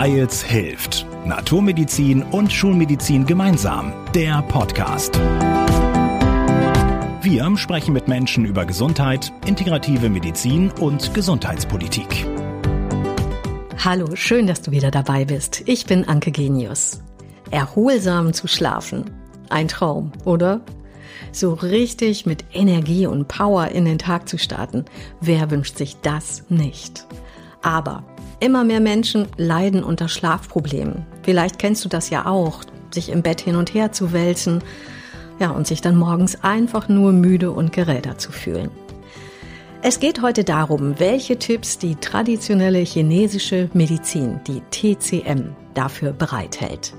Weils 0.00 0.44
hilft. 0.44 1.04
Naturmedizin 1.24 2.22
und 2.22 2.52
Schulmedizin 2.52 3.26
gemeinsam. 3.26 3.92
Der 4.14 4.42
Podcast. 4.42 5.18
Wir 7.20 7.56
sprechen 7.56 7.94
mit 7.94 8.06
Menschen 8.06 8.44
über 8.44 8.64
Gesundheit, 8.64 9.32
integrative 9.44 10.08
Medizin 10.08 10.70
und 10.78 11.12
Gesundheitspolitik. 11.14 12.28
Hallo, 13.84 14.14
schön, 14.14 14.46
dass 14.46 14.62
du 14.62 14.70
wieder 14.70 14.92
dabei 14.92 15.24
bist. 15.24 15.64
Ich 15.66 15.84
bin 15.86 16.06
Anke 16.06 16.30
Genius. 16.30 17.02
Erholsam 17.50 18.32
zu 18.32 18.46
schlafen. 18.46 19.10
Ein 19.50 19.66
Traum, 19.66 20.12
oder? 20.24 20.60
So 21.32 21.54
richtig 21.54 22.24
mit 22.24 22.44
Energie 22.52 23.08
und 23.08 23.26
Power 23.26 23.66
in 23.66 23.84
den 23.84 23.98
Tag 23.98 24.28
zu 24.28 24.38
starten. 24.38 24.84
Wer 25.20 25.50
wünscht 25.50 25.76
sich 25.76 25.96
das 26.02 26.44
nicht? 26.48 27.04
Aber 27.62 28.04
immer 28.40 28.64
mehr 28.64 28.80
Menschen 28.80 29.28
leiden 29.36 29.82
unter 29.82 30.08
Schlafproblemen. 30.08 31.06
Vielleicht 31.22 31.58
kennst 31.58 31.84
du 31.84 31.88
das 31.88 32.10
ja 32.10 32.26
auch, 32.26 32.62
sich 32.92 33.10
im 33.10 33.22
Bett 33.22 33.40
hin 33.40 33.56
und 33.56 33.74
her 33.74 33.92
zu 33.92 34.12
wälzen, 34.12 34.62
ja, 35.38 35.50
und 35.50 35.66
sich 35.66 35.80
dann 35.80 35.96
morgens 35.96 36.42
einfach 36.42 36.88
nur 36.88 37.12
müde 37.12 37.52
und 37.52 37.72
gerädert 37.72 38.20
zu 38.20 38.32
fühlen. 38.32 38.70
Es 39.80 40.00
geht 40.00 40.22
heute 40.22 40.42
darum, 40.42 40.98
welche 40.98 41.38
Tipps 41.38 41.78
die 41.78 41.94
traditionelle 41.94 42.80
chinesische 42.80 43.70
Medizin, 43.74 44.40
die 44.46 44.60
TCM, 44.70 45.54
dafür 45.74 46.12
bereithält. 46.12 46.94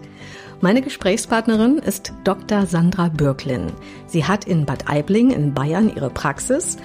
Meine 0.61 0.81
Gesprächspartnerin 0.81 1.77
ist 1.77 2.13
Dr. 2.23 2.65
Sandra 2.65 3.09
Bürklin. 3.09 3.67
Sie 4.07 4.25
hat 4.25 4.45
in 4.45 4.65
Bad 4.65 4.89
Aibling 4.89 5.31
in 5.31 5.53
Bayern 5.53 5.93
ihre 5.93 6.09
Praxis 6.09 6.77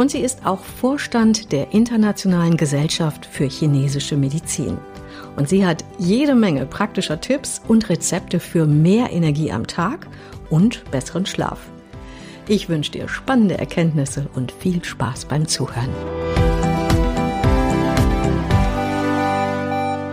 und 0.00 0.10
sie 0.10 0.20
ist 0.20 0.46
auch 0.46 0.60
Vorstand 0.64 1.52
der 1.52 1.74
Internationalen 1.74 2.56
Gesellschaft 2.56 3.26
für 3.26 3.44
chinesische 3.44 4.16
Medizin. 4.16 4.78
Und 5.36 5.50
sie 5.50 5.66
hat 5.66 5.84
jede 5.98 6.34
Menge 6.34 6.64
praktischer 6.64 7.20
Tipps 7.20 7.60
und 7.68 7.90
Rezepte 7.90 8.40
für 8.40 8.64
mehr 8.64 9.12
Energie 9.12 9.52
am 9.52 9.66
Tag 9.66 10.06
und 10.48 10.90
besseren 10.90 11.26
Schlaf. 11.26 11.60
Ich 12.48 12.70
wünsche 12.70 12.92
dir 12.92 13.08
spannende 13.08 13.58
Erkenntnisse 13.58 14.26
und 14.34 14.52
viel 14.52 14.82
Spaß 14.82 15.26
beim 15.26 15.46
Zuhören. 15.46 15.90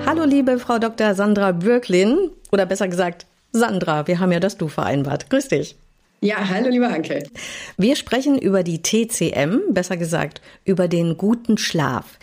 Hallo 0.05 0.25
liebe 0.25 0.59
Frau 0.59 0.79
Dr. 0.79 1.15
Sandra 1.15 1.53
Bürklin 1.53 2.31
oder 2.51 2.65
besser 2.65 2.89
gesagt 2.89 3.25
Sandra, 3.53 4.05
wir 4.05 4.19
haben 4.19 4.33
ja 4.33 4.41
das 4.41 4.57
Du 4.57 4.67
vereinbart. 4.67 5.29
Grüß 5.29 5.47
dich. 5.47 5.77
Ja, 6.19 6.49
hallo 6.49 6.69
lieber 6.69 6.89
Anke. 6.89 7.23
Wir 7.77 7.95
sprechen 7.95 8.39
über 8.39 8.63
die 8.63 8.81
TCM, 8.81 9.59
besser 9.69 9.97
gesagt 9.97 10.41
über 10.65 10.87
den 10.87 11.15
guten 11.15 11.59
Schlaf. 11.59 12.17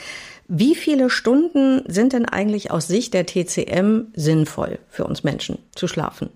Wie 0.49 0.75
viele 0.75 1.11
Stunden 1.11 1.83
sind 1.87 2.13
denn 2.13 2.27
eigentlich 2.27 2.73
aus 2.73 2.89
Sicht 2.89 3.15
der 3.15 3.25
TCM 3.25 4.09
sinnvoll 4.15 4.81
für 4.89 5.05
uns 5.05 5.23
Menschen 5.23 5.59
zu 5.77 5.87
schlafen? 5.87 6.31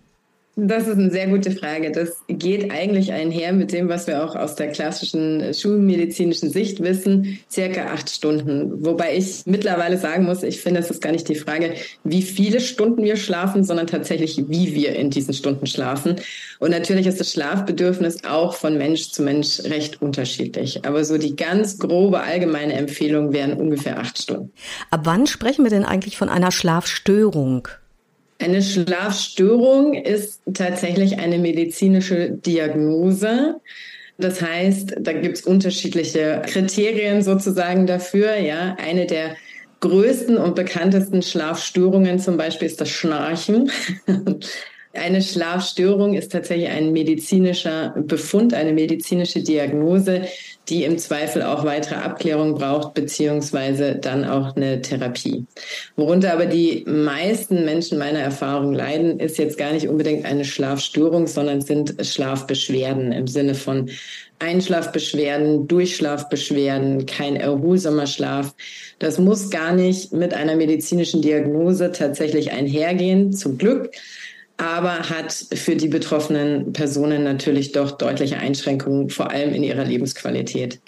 Das 0.61 0.89
ist 0.89 0.99
eine 0.99 1.13
sehr 1.13 1.29
gute 1.29 1.53
Frage. 1.53 1.93
Das 1.93 2.17
geht 2.27 2.73
eigentlich 2.73 3.13
einher 3.13 3.53
mit 3.53 3.71
dem, 3.71 3.89
was 3.89 4.09
wir 4.09 4.25
auch 4.25 4.35
aus 4.35 4.57
der 4.57 4.73
klassischen 4.73 5.55
schulmedizinischen 5.55 6.51
Sicht 6.51 6.83
wissen, 6.83 7.39
circa 7.49 7.93
acht 7.93 8.11
Stunden. 8.11 8.85
Wobei 8.85 9.17
ich 9.17 9.43
mittlerweile 9.45 9.99
sagen 9.99 10.25
muss, 10.25 10.43
ich 10.43 10.61
finde, 10.61 10.81
es 10.81 10.91
ist 10.91 11.01
gar 11.01 11.13
nicht 11.13 11.29
die 11.29 11.37
Frage, 11.37 11.75
wie 12.03 12.23
viele 12.23 12.59
Stunden 12.59 13.05
wir 13.05 13.15
schlafen, 13.15 13.63
sondern 13.63 13.87
tatsächlich, 13.87 14.49
wie 14.49 14.75
wir 14.75 14.97
in 14.97 15.11
diesen 15.11 15.33
Stunden 15.33 15.67
schlafen. 15.67 16.17
Und 16.59 16.73
natürlich 16.73 17.07
ist 17.07 17.21
das 17.21 17.31
Schlafbedürfnis 17.31 18.25
auch 18.25 18.55
von 18.55 18.77
Mensch 18.77 19.13
zu 19.13 19.23
Mensch 19.23 19.61
recht 19.61 20.03
unterschiedlich. 20.03 20.85
Aber 20.85 21.05
so 21.05 21.19
die 21.19 21.37
ganz 21.37 21.79
grobe 21.79 22.23
allgemeine 22.23 22.73
Empfehlung 22.73 23.33
wären 23.33 23.53
ungefähr 23.53 24.01
acht 24.01 24.21
Stunden. 24.21 24.53
Ab 24.91 25.03
wann 25.05 25.29
sprechen 25.29 25.63
wir 25.63 25.71
denn 25.71 25.85
eigentlich 25.85 26.17
von 26.17 26.29
einer 26.29 26.51
Schlafstörung? 26.51 27.69
Eine 28.39 28.63
Schlafstörung 28.63 29.95
ist 29.95 30.43
tatsächlich 30.55 31.19
eine 31.19 31.39
medizinische 31.39 32.31
Diagnose. 32.31 33.61
Das 34.17 34.41
heißt, 34.41 34.97
da 35.01 35.13
gibt 35.13 35.39
es 35.39 35.43
unterschiedliche 35.43 36.43
Kriterien 36.47 37.23
sozusagen 37.23 37.87
dafür. 37.87 38.37
Ja, 38.37 38.77
eine 38.79 39.07
der 39.07 39.37
größten 39.81 40.37
und 40.37 40.55
bekanntesten 40.55 41.23
Schlafstörungen 41.23 42.19
zum 42.19 42.37
Beispiel 42.37 42.67
ist 42.67 42.81
das 42.81 42.91
Schnarchen. 42.91 43.71
Eine 44.95 45.21
Schlafstörung 45.23 46.15
ist 46.15 46.33
tatsächlich 46.33 46.69
ein 46.69 46.93
medizinischer 46.93 47.95
Befund, 47.97 48.55
eine 48.55 48.73
medizinische 48.73 49.43
Diagnose, 49.43 50.23
die 50.69 50.85
im 50.85 50.99
Zweifel 50.99 51.43
auch 51.43 51.65
weitere 51.65 51.97
Abklärung 51.97 52.55
braucht, 52.55 52.95
beziehungsweise 52.95 53.97
dann 53.97 54.25
auch 54.25 54.57
eine 54.57 54.81
Therapie. 54.81 55.47
Worunter 55.97 56.33
aber 56.33 56.47
die 56.47 56.85
meisten 56.87 57.65
Menschen 57.65 57.99
meiner 57.99 58.21
Erfahrung 58.21 58.73
leiden, 58.73 59.21
ist 59.21 59.39
jetzt 59.39 59.59
gar 59.59 59.73
nicht 59.73 59.89
unbedingt 59.89 60.25
eine 60.25 60.45
Schlafstörung, 60.45 61.27
sondern 61.27 61.61
sind 61.61 61.95
Schlafbeschwerden 62.05 63.13
im 63.13 63.27
Sinne 63.27 63.55
von 63.55 63.91
Einschlafbeschwerden, 64.41 65.67
Durchschlafbeschwerden, 65.67 67.07
kein 67.07 67.37
erholsamer 67.37 68.07
Schlaf. 68.07 68.55
Das 68.99 69.19
muss 69.19 69.51
gar 69.51 69.73
nicht 69.73 70.13
mit 70.13 70.33
einer 70.33 70.55
medizinischen 70.55 71.23
Diagnose 71.23 71.93
tatsächlich 71.93 72.53
einhergehen, 72.53 73.33
zum 73.33 73.59
Glück 73.59 73.91
aber 74.59 75.09
hat 75.09 75.33
für 75.33 75.77
die 75.77 75.89
betroffenen 75.89 76.73
Personen 76.73 77.25
natürlich 77.25 77.73
doch 77.73 77.93
deutliche 77.93 78.39
Einschränkungen, 78.39 79.09
vor 79.09 79.31
allem 79.31 79.55
in 79.55 79.63
ihrer 79.63 79.85
Lebensqualität. 79.85 80.81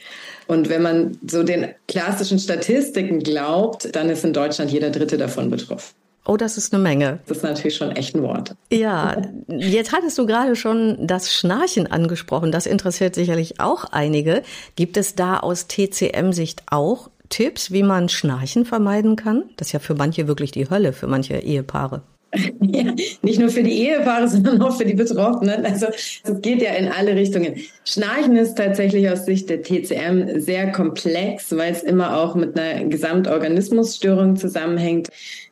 Und 0.48 0.68
wenn 0.68 0.82
man 0.82 1.16
so 1.26 1.44
den 1.44 1.68
klassischen 1.86 2.40
Statistiken 2.40 3.20
glaubt, 3.20 3.94
dann 3.94 4.10
ist 4.10 4.24
in 4.24 4.32
Deutschland 4.32 4.72
jeder 4.72 4.90
Dritte 4.90 5.16
davon 5.16 5.48
betroffen. 5.48 5.94
Oh, 6.26 6.36
das 6.36 6.58
ist 6.58 6.74
eine 6.74 6.82
Menge. 6.82 7.20
Das 7.26 7.38
ist 7.38 7.42
natürlich 7.44 7.76
schon 7.76 7.92
echt 7.92 8.14
ein 8.14 8.22
Wort. 8.22 8.54
Ja, 8.70 9.22
jetzt 9.48 9.92
hattest 9.92 10.18
du 10.18 10.26
gerade 10.26 10.54
schon 10.54 11.06
das 11.06 11.32
Schnarchen 11.32 11.86
angesprochen. 11.86 12.52
Das 12.52 12.66
interessiert 12.66 13.14
sicherlich 13.14 13.58
auch 13.58 13.84
einige. 13.84 14.42
Gibt 14.76 14.96
es 14.96 15.14
da 15.14 15.38
aus 15.38 15.66
TCM-Sicht 15.68 16.64
auch 16.66 17.10
Tipps, 17.30 17.70
wie 17.70 17.84
man 17.84 18.08
Schnarchen 18.08 18.66
vermeiden 18.66 19.16
kann? 19.16 19.44
Das 19.56 19.68
ist 19.68 19.72
ja 19.72 19.78
für 19.78 19.94
manche 19.94 20.28
wirklich 20.28 20.50
die 20.50 20.68
Hölle, 20.68 20.92
für 20.92 21.06
manche 21.06 21.38
Ehepaare. 21.38 22.02
Ja, 22.62 22.94
nicht 23.22 23.40
nur 23.40 23.48
für 23.48 23.62
die 23.62 23.86
Ehepaare, 23.86 24.28
sondern 24.28 24.62
auch 24.62 24.76
für 24.76 24.84
die 24.84 24.94
Betroffenen. 24.94 25.64
Also 25.64 25.86
es 25.88 26.40
geht 26.40 26.62
ja 26.62 26.74
in 26.74 26.88
alle 26.88 27.16
Richtungen. 27.16 27.56
Schnarchen 27.84 28.36
ist 28.36 28.56
tatsächlich 28.56 29.10
aus 29.10 29.24
Sicht 29.24 29.50
der 29.50 29.62
TCM 29.62 30.40
sehr 30.40 30.70
komplex, 30.72 31.56
weil 31.56 31.72
es 31.72 31.82
immer 31.82 32.16
auch 32.16 32.34
mit 32.34 32.58
einer 32.58 32.84
Gesamtorganismusstörung 32.84 34.36
zusammenhängt 34.36 35.08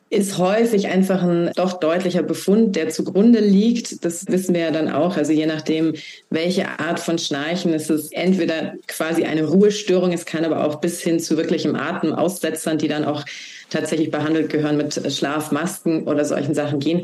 ist 0.09 0.39
häufig 0.39 0.87
einfach 0.87 1.21
ein 1.21 1.51
doch 1.55 1.79
deutlicher 1.79 2.23
Befund, 2.23 2.75
der 2.75 2.89
zugrunde 2.89 3.39
liegt. 3.39 4.03
Das 4.03 4.25
wissen 4.27 4.55
wir 4.55 4.61
ja 4.61 4.71
dann 4.71 4.89
auch. 4.89 5.17
Also 5.17 5.33
je 5.33 5.45
nachdem, 5.45 5.93
welche 6.31 6.67
Art 6.79 6.99
von 6.99 7.19
Schnarchen 7.19 7.73
ist 7.73 7.91
es 7.91 8.11
entweder 8.11 8.73
quasi 8.87 9.23
eine 9.25 9.45
Ruhestörung, 9.45 10.11
es 10.11 10.25
kann 10.25 10.45
aber 10.45 10.65
auch 10.65 10.77
bis 10.77 11.01
hin 11.01 11.19
zu 11.19 11.37
wirklichem 11.37 11.75
Atemaussetzern, 11.75 12.79
die 12.79 12.87
dann 12.87 13.05
auch 13.05 13.23
tatsächlich 13.69 14.09
behandelt 14.09 14.49
gehören 14.49 14.77
mit 14.77 14.99
Schlafmasken 15.13 16.07
oder 16.07 16.25
solchen 16.25 16.55
Sachen 16.55 16.79
gehen. 16.79 17.03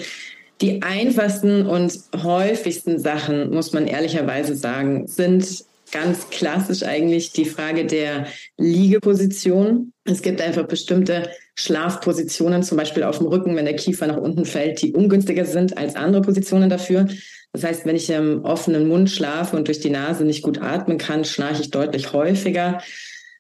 Die 0.62 0.82
einfachsten 0.82 1.68
und 1.68 2.00
häufigsten 2.24 2.98
Sachen, 2.98 3.52
muss 3.52 3.74
man 3.74 3.88
ehrlicherweise 3.88 4.56
sagen, 4.56 5.06
sind 5.06 5.66
ganz 5.92 6.30
klassisch 6.30 6.84
eigentlich 6.84 7.32
die 7.32 7.46
Frage 7.46 7.86
der 7.86 8.28
Liegeposition. 8.58 9.94
Es 10.04 10.22
gibt 10.22 10.42
einfach 10.42 10.68
bestimmte 10.68 11.30
Schlafpositionen, 11.56 12.64
zum 12.64 12.78
Beispiel 12.78 13.04
auf 13.04 13.20
dem 13.20 13.28
Rücken, 13.28 13.56
wenn 13.56 13.66
der 13.66 13.76
Kiefer 13.76 14.08
nach 14.08 14.18
unten 14.18 14.46
fällt, 14.46 14.82
die 14.82 14.94
ungünstiger 14.94 15.46
sind 15.46 15.78
als 15.78 15.96
andere 15.96 16.22
Positionen 16.22 16.70
dafür. 16.70 17.08
Das 17.54 17.64
heißt, 17.64 17.86
wenn 17.86 17.96
ich 17.96 18.10
im 18.10 18.44
offenen 18.44 18.88
Mund 18.88 19.10
schlafe 19.10 19.56
und 19.56 19.68
durch 19.68 19.80
die 19.80 19.90
Nase 19.90 20.26
nicht 20.26 20.42
gut 20.42 20.62
atmen 20.62 20.98
kann, 20.98 21.24
schnarche 21.24 21.62
ich 21.62 21.72
deutlich 21.72 22.12
häufiger. 22.12 22.82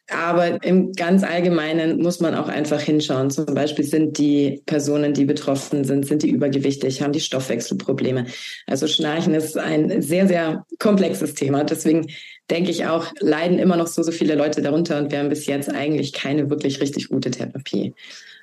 Aber 0.09 0.63
im 0.63 0.93
ganz 0.93 1.23
Allgemeinen 1.23 1.99
muss 1.99 2.19
man 2.19 2.35
auch 2.35 2.47
einfach 2.47 2.79
hinschauen. 2.79 3.31
Zum 3.31 3.45
Beispiel 3.45 3.83
sind 3.83 4.19
die 4.19 4.61
Personen, 4.67 5.13
die 5.13 5.25
betroffen 5.25 5.83
sind, 5.83 6.05
sind 6.05 6.21
die 6.21 6.29
übergewichtig, 6.29 7.01
haben 7.01 7.11
die 7.11 7.19
Stoffwechselprobleme. 7.19 8.27
Also 8.67 8.85
Schnarchen 8.85 9.33
ist 9.33 9.57
ein 9.57 10.03
sehr, 10.03 10.27
sehr 10.27 10.65
komplexes 10.77 11.33
Thema. 11.33 11.63
Deswegen 11.63 12.07
denke 12.51 12.69
ich 12.69 12.85
auch, 12.85 13.11
leiden 13.19 13.57
immer 13.57 13.77
noch 13.77 13.87
so, 13.87 14.03
so 14.03 14.11
viele 14.11 14.35
Leute 14.35 14.61
darunter 14.61 14.99
und 14.99 15.11
wir 15.11 15.17
haben 15.19 15.29
bis 15.29 15.47
jetzt 15.47 15.69
eigentlich 15.69 16.13
keine 16.13 16.51
wirklich 16.51 16.81
richtig 16.81 17.09
gute 17.09 17.31
Therapie. 17.31 17.95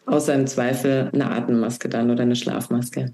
Außer 0.07 0.35
im 0.35 0.47
Zweifel 0.47 1.11
eine 1.13 1.31
Atemmaske 1.31 1.89
dann 1.89 2.11
oder 2.11 2.23
eine 2.23 2.37
Schlafmaske. 2.37 3.13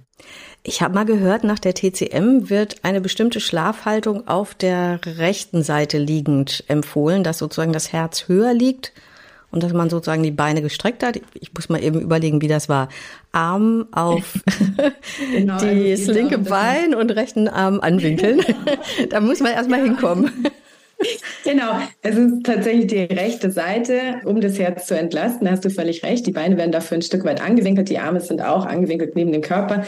Ich 0.63 0.83
habe 0.83 0.95
mal 0.95 1.05
gehört, 1.05 1.45
nach 1.45 1.59
der 1.59 1.75
TCM 1.75 2.51
wird 2.51 2.77
eine 2.83 3.01
bestimmte 3.01 3.41
Schlafhaltung 3.41 4.27
auf 4.27 4.55
der 4.55 5.01
rechten 5.05 5.63
Seite 5.63 5.99
liegend 5.99 6.65
empfohlen, 6.69 7.23
dass 7.23 7.39
sozusagen 7.39 7.73
das 7.73 7.93
Herz 7.93 8.29
höher 8.29 8.55
liegt 8.55 8.93
und 9.51 9.63
dass 9.63 9.73
man 9.73 9.89
sozusagen 9.89 10.23
die 10.23 10.31
Beine 10.31 10.61
gestreckt 10.63 11.03
hat. 11.03 11.21
Ich 11.35 11.55
muss 11.55 11.69
mal 11.69 11.83
eben 11.83 12.01
überlegen, 12.01 12.43
wie 12.43 12.49
das 12.49 12.69
war. 12.69 12.89
Arm 13.33 13.87
auf 13.93 14.41
genau, 15.33 15.55
also 15.59 15.67
das 15.67 16.07
linke 16.07 16.39
Bein 16.39 16.95
und 16.95 17.11
rechten 17.11 17.49
Arm 17.49 17.81
anwinkeln. 17.81 18.43
da 19.11 19.21
muss 19.21 19.41
man 19.41 19.53
erstmal 19.53 19.81
ja. 19.81 19.87
hinkommen. 19.87 20.31
Genau, 21.45 21.81
es 22.03 22.17
ist 22.17 22.45
tatsächlich 22.45 22.87
die 22.89 23.15
rechte 23.15 23.51
Seite, 23.51 24.21
um 24.25 24.41
das 24.41 24.59
Herz 24.59 24.87
zu 24.87 24.97
entlasten. 24.97 25.47
Da 25.47 25.53
hast 25.53 25.65
du 25.65 25.71
völlig 25.71 26.03
recht. 26.03 26.27
Die 26.27 26.33
Beine 26.33 26.57
werden 26.57 26.73
dafür 26.73 26.99
ein 26.99 27.03
Stück 27.03 27.25
weit 27.25 27.41
angewinkelt, 27.41 27.89
die 27.89 27.99
Arme 27.99 28.21
sind 28.21 28.43
auch 28.43 28.67
angewinkelt 28.67 29.15
neben 29.17 29.33
dem 29.33 29.43
Körper. 29.43 29.85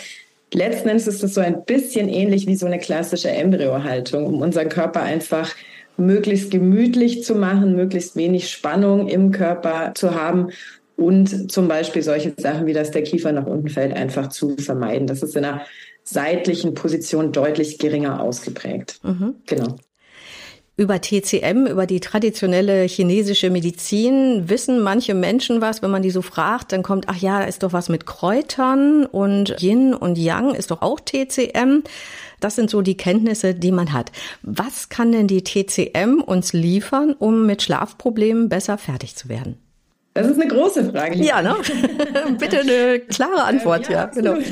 Letzten 0.52 0.88
Endes 0.88 1.06
ist 1.06 1.22
es 1.22 1.34
so 1.34 1.40
ein 1.40 1.64
bisschen 1.64 2.08
ähnlich 2.08 2.46
wie 2.46 2.56
so 2.56 2.66
eine 2.66 2.78
klassische 2.78 3.30
Embryohaltung, 3.30 4.26
um 4.26 4.40
unseren 4.40 4.68
Körper 4.68 5.02
einfach 5.02 5.54
möglichst 5.96 6.50
gemütlich 6.50 7.22
zu 7.22 7.34
machen, 7.34 7.76
möglichst 7.76 8.16
wenig 8.16 8.50
Spannung 8.50 9.06
im 9.06 9.30
Körper 9.30 9.92
zu 9.94 10.14
haben 10.14 10.48
und 10.96 11.50
zum 11.50 11.68
Beispiel 11.68 12.02
solche 12.02 12.34
Sachen 12.36 12.66
wie, 12.66 12.72
dass 12.72 12.90
der 12.90 13.02
Kiefer 13.02 13.32
nach 13.32 13.46
unten 13.46 13.68
fällt, 13.68 13.94
einfach 13.94 14.28
zu 14.28 14.56
vermeiden. 14.56 15.06
Das 15.06 15.22
ist 15.22 15.36
in 15.36 15.44
einer 15.44 15.62
seitlichen 16.02 16.74
Position 16.74 17.32
deutlich 17.32 17.78
geringer 17.78 18.20
ausgeprägt. 18.20 18.98
Mhm. 19.02 19.36
Genau. 19.46 19.76
Über 20.81 20.99
TCM, 20.99 21.67
über 21.67 21.85
die 21.85 22.00
traditionelle 22.00 22.85
chinesische 22.85 23.50
Medizin 23.50 24.49
wissen 24.49 24.81
manche 24.81 25.12
Menschen 25.12 25.61
was, 25.61 25.82
wenn 25.82 25.91
man 25.91 26.00
die 26.00 26.11
so 26.11 26.23
fragt, 26.23 26.73
dann 26.73 26.82
kommt, 26.82 27.06
ach 27.11 27.19
ja, 27.19 27.43
ist 27.43 27.62
doch 27.62 27.75
was 27.75 27.91
mit 27.91 28.06
Kräutern 28.06 29.05
und 29.05 29.61
Yin 29.61 29.93
und 29.93 30.17
Yang 30.17 30.55
ist 30.55 30.71
doch 30.71 30.81
auch 30.81 30.99
TCM. 30.99 31.82
Das 32.41 32.56
sind 32.56 32.71
so 32.71 32.81
die 32.81 32.97
Kenntnisse, 32.97 33.55
die 33.55 33.73
man 33.73 33.93
hat. 33.93 34.11
Was 34.41 34.88
kann 34.88 35.12
denn 35.12 35.27
die 35.27 35.44
TCM 35.44 36.23
uns 36.25 36.55
liefern, 36.55 37.12
um 37.12 37.44
mit 37.44 37.61
Schlafproblemen 37.61 38.49
besser 38.49 38.79
fertig 38.79 39.17
zu 39.17 39.29
werden? 39.29 39.59
Das 40.20 40.31
ist 40.31 40.40
eine 40.40 40.50
große 40.50 40.90
Frage. 40.90 41.17
Ja, 41.17 41.40
ne? 41.40 41.56
Bitte 42.38 42.61
eine 42.61 43.00
klare 43.00 43.43
Antwort, 43.44 43.88
ja, 43.88 43.93
ja 43.93 44.06
genau. 44.06 44.34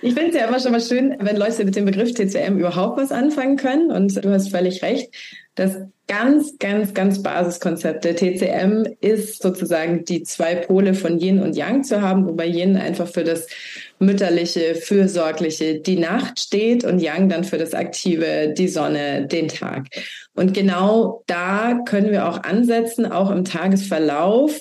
ich 0.00 0.14
finde 0.14 0.30
es 0.30 0.34
ja 0.34 0.46
immer 0.46 0.58
schon 0.60 0.72
mal 0.72 0.80
schön, 0.80 1.14
wenn 1.20 1.36
Leute 1.36 1.62
mit 1.64 1.76
dem 1.76 1.84
Begriff 1.84 2.14
TCM 2.14 2.56
überhaupt 2.56 2.98
was 2.98 3.12
anfangen 3.12 3.56
können. 3.56 3.90
Und 3.90 4.24
du 4.24 4.30
hast 4.30 4.48
völlig 4.50 4.82
recht. 4.82 5.14
Das 5.54 5.76
ganz, 6.06 6.58
ganz, 6.58 6.92
ganz 6.92 7.22
Basiskonzept 7.22 8.04
der 8.04 8.16
TCM 8.16 8.84
ist 9.00 9.42
sozusagen 9.42 10.04
die 10.04 10.22
zwei 10.22 10.56
Pole 10.56 10.94
von 10.94 11.18
Yin 11.18 11.40
und 11.40 11.56
Yang 11.56 11.84
zu 11.84 12.02
haben, 12.02 12.26
wobei 12.26 12.46
Yin 12.46 12.76
einfach 12.76 13.08
für 13.08 13.24
das 13.24 13.46
mütterliche, 13.98 14.74
fürsorgliche, 14.74 15.80
die 15.80 15.96
Nacht 15.96 16.40
steht 16.40 16.84
und 16.84 17.00
Yang 17.00 17.28
dann 17.28 17.44
für 17.44 17.58
das 17.58 17.72
aktive, 17.72 18.52
die 18.56 18.68
Sonne, 18.68 19.26
den 19.26 19.48
Tag. 19.48 19.86
Und 20.34 20.52
genau 20.52 21.22
da 21.26 21.80
können 21.86 22.10
wir 22.10 22.28
auch 22.28 22.42
ansetzen, 22.42 23.06
auch 23.06 23.30
im 23.30 23.44
Tagesverlauf 23.44 24.58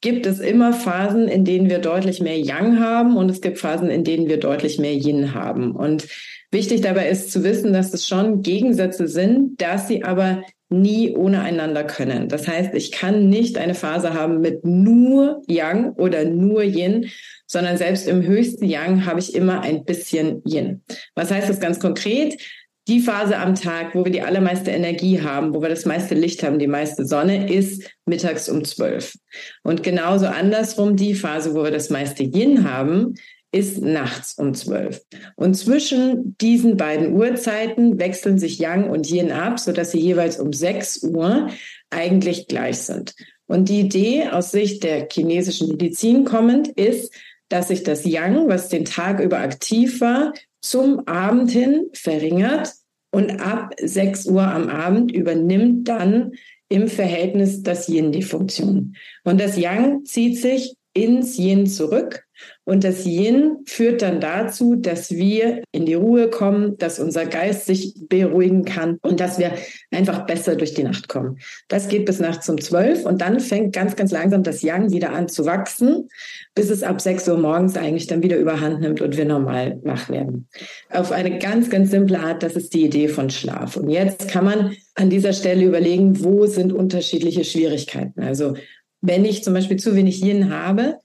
gibt 0.00 0.26
es 0.26 0.38
immer 0.38 0.74
Phasen, 0.74 1.28
in 1.28 1.46
denen 1.46 1.70
wir 1.70 1.78
deutlich 1.78 2.20
mehr 2.20 2.38
Yang 2.38 2.78
haben 2.78 3.16
und 3.16 3.30
es 3.30 3.40
gibt 3.40 3.58
Phasen, 3.58 3.88
in 3.88 4.04
denen 4.04 4.28
wir 4.28 4.38
deutlich 4.38 4.78
mehr 4.78 4.92
Yin 4.92 5.32
haben. 5.32 5.74
Und 5.74 6.06
wichtig 6.54 6.80
dabei 6.80 7.10
ist 7.10 7.30
zu 7.30 7.44
wissen, 7.44 7.74
dass 7.74 7.92
es 7.92 8.08
schon 8.08 8.40
Gegensätze 8.40 9.06
sind, 9.06 9.60
dass 9.60 9.88
sie 9.88 10.04
aber 10.04 10.42
nie 10.70 11.14
ohne 11.14 11.42
einander 11.42 11.84
können. 11.84 12.28
Das 12.28 12.48
heißt, 12.48 12.74
ich 12.74 12.90
kann 12.90 13.28
nicht 13.28 13.58
eine 13.58 13.74
Phase 13.74 14.14
haben 14.14 14.40
mit 14.40 14.64
nur 14.64 15.42
Yang 15.46 15.92
oder 15.92 16.24
nur 16.24 16.62
Yin, 16.62 17.10
sondern 17.46 17.76
selbst 17.76 18.08
im 18.08 18.22
höchsten 18.22 18.64
Yang 18.64 19.04
habe 19.04 19.20
ich 19.20 19.34
immer 19.34 19.60
ein 19.60 19.84
bisschen 19.84 20.42
Yin. 20.46 20.82
Was 21.14 21.30
heißt 21.30 21.48
das 21.48 21.60
ganz 21.60 21.78
konkret? 21.78 22.40
Die 22.86 23.00
Phase 23.00 23.38
am 23.38 23.54
Tag, 23.54 23.94
wo 23.94 24.04
wir 24.04 24.12
die 24.12 24.20
allermeiste 24.22 24.70
Energie 24.70 25.22
haben, 25.22 25.54
wo 25.54 25.62
wir 25.62 25.70
das 25.70 25.86
meiste 25.86 26.14
Licht 26.14 26.42
haben, 26.42 26.58
die 26.58 26.66
meiste 26.66 27.06
Sonne, 27.06 27.50
ist 27.50 27.90
mittags 28.04 28.48
um 28.48 28.62
zwölf. 28.64 29.14
Und 29.62 29.82
genauso 29.82 30.26
andersrum, 30.26 30.96
die 30.96 31.14
Phase, 31.14 31.54
wo 31.54 31.64
wir 31.64 31.70
das 31.70 31.88
meiste 31.88 32.24
Yin 32.24 32.68
haben, 32.70 33.14
ist 33.54 33.80
nachts 33.80 34.34
um 34.34 34.52
zwölf. 34.52 35.02
Und 35.36 35.54
zwischen 35.54 36.36
diesen 36.38 36.76
beiden 36.76 37.14
Uhrzeiten 37.14 38.00
wechseln 38.00 38.36
sich 38.36 38.58
Yang 38.58 38.90
und 38.90 39.08
Yin 39.08 39.30
ab, 39.30 39.60
sodass 39.60 39.92
sie 39.92 40.00
jeweils 40.00 40.40
um 40.40 40.52
sechs 40.52 41.04
Uhr 41.04 41.48
eigentlich 41.88 42.48
gleich 42.48 42.78
sind. 42.78 43.14
Und 43.46 43.68
die 43.68 43.80
Idee 43.80 44.28
aus 44.28 44.50
Sicht 44.50 44.82
der 44.82 45.06
chinesischen 45.10 45.68
Medizin 45.68 46.24
kommend 46.24 46.66
ist, 46.68 47.14
dass 47.48 47.68
sich 47.68 47.84
das 47.84 48.04
Yang, 48.04 48.48
was 48.48 48.70
den 48.70 48.84
Tag 48.84 49.20
über 49.20 49.38
aktiv 49.38 50.00
war, 50.00 50.32
zum 50.60 51.06
Abend 51.06 51.52
hin 51.52 51.90
verringert 51.92 52.72
und 53.12 53.40
ab 53.40 53.74
6 53.80 54.26
Uhr 54.26 54.42
am 54.42 54.68
Abend 54.68 55.12
übernimmt 55.12 55.86
dann 55.88 56.32
im 56.68 56.88
Verhältnis 56.88 57.62
das 57.62 57.88
Yin 57.88 58.10
die 58.10 58.22
Funktion. 58.22 58.96
Und 59.22 59.40
das 59.40 59.56
Yang 59.56 60.04
zieht 60.06 60.40
sich 60.40 60.74
ins 60.92 61.38
Yin 61.38 61.68
zurück 61.68 62.23
und 62.64 62.82
das 62.82 63.04
Yin 63.04 63.58
führt 63.66 64.00
dann 64.00 64.20
dazu, 64.20 64.74
dass 64.74 65.10
wir 65.10 65.62
in 65.70 65.84
die 65.84 65.94
Ruhe 65.94 66.30
kommen, 66.30 66.78
dass 66.78 66.98
unser 66.98 67.26
Geist 67.26 67.66
sich 67.66 67.94
beruhigen 68.08 68.64
kann 68.64 68.98
und 69.02 69.20
dass 69.20 69.38
wir 69.38 69.52
einfach 69.90 70.24
besser 70.26 70.56
durch 70.56 70.72
die 70.72 70.82
Nacht 70.82 71.08
kommen. 71.08 71.38
Das 71.68 71.88
geht 71.88 72.06
bis 72.06 72.20
nachts 72.20 72.48
um 72.48 72.58
zwölf 72.60 73.04
und 73.04 73.20
dann 73.20 73.38
fängt 73.40 73.74
ganz, 73.74 73.96
ganz 73.96 74.12
langsam 74.12 74.42
das 74.42 74.62
Yang 74.62 74.92
wieder 74.92 75.12
an 75.12 75.28
zu 75.28 75.44
wachsen, 75.44 76.08
bis 76.54 76.70
es 76.70 76.82
ab 76.82 77.02
sechs 77.02 77.28
Uhr 77.28 77.36
morgens 77.36 77.76
eigentlich 77.76 78.06
dann 78.06 78.22
wieder 78.22 78.38
überhand 78.38 78.80
nimmt 78.80 79.02
und 79.02 79.16
wir 79.16 79.26
normal 79.26 79.78
wach 79.84 80.08
werden. 80.08 80.48
Auf 80.88 81.12
eine 81.12 81.38
ganz, 81.38 81.68
ganz 81.68 81.90
simple 81.90 82.18
Art, 82.18 82.42
das 82.42 82.54
ist 82.56 82.72
die 82.72 82.84
Idee 82.86 83.08
von 83.08 83.28
Schlaf. 83.28 83.76
Und 83.76 83.90
jetzt 83.90 84.28
kann 84.28 84.44
man 84.44 84.74
an 84.94 85.10
dieser 85.10 85.34
Stelle 85.34 85.64
überlegen, 85.64 86.24
wo 86.24 86.46
sind 86.46 86.72
unterschiedliche 86.72 87.44
Schwierigkeiten. 87.44 88.22
Also 88.22 88.54
wenn 89.02 89.26
ich 89.26 89.44
zum 89.44 89.52
Beispiel 89.52 89.76
zu 89.76 89.94
wenig 89.94 90.22
Yin 90.22 90.50
habe, 90.50 90.98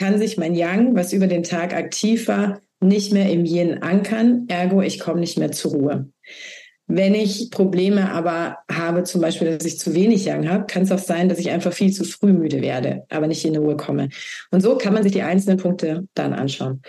kann 0.00 0.18
sich 0.18 0.38
mein 0.38 0.54
Yang, 0.54 0.96
was 0.96 1.12
über 1.12 1.26
den 1.26 1.42
Tag 1.42 1.74
aktiv 1.74 2.26
war, 2.26 2.60
nicht 2.80 3.12
mehr 3.12 3.30
im 3.30 3.44
Yin 3.44 3.82
ankern, 3.82 4.46
ergo 4.48 4.80
ich 4.80 4.98
komme 4.98 5.20
nicht 5.20 5.38
mehr 5.38 5.52
zur 5.52 5.72
Ruhe. 5.72 6.08
Wenn 6.86 7.14
ich 7.14 7.50
Probleme 7.52 8.10
aber 8.10 8.56
habe, 8.72 9.04
zum 9.04 9.20
Beispiel, 9.20 9.56
dass 9.56 9.66
ich 9.66 9.78
zu 9.78 9.94
wenig 9.94 10.24
Yang 10.24 10.48
habe, 10.48 10.66
kann 10.66 10.82
es 10.82 10.90
auch 10.90 10.98
sein, 10.98 11.28
dass 11.28 11.38
ich 11.38 11.50
einfach 11.50 11.72
viel 11.72 11.92
zu 11.92 12.04
früh 12.04 12.32
müde 12.32 12.62
werde, 12.62 13.04
aber 13.10 13.28
nicht 13.28 13.44
in 13.44 13.56
Ruhe 13.56 13.76
komme. 13.76 14.08
Und 14.50 14.62
so 14.62 14.76
kann 14.76 14.94
man 14.94 15.04
sich 15.04 15.12
die 15.12 15.22
einzelnen 15.22 15.58
Punkte 15.58 16.08
dann 16.14 16.32
anschauen. 16.32 16.82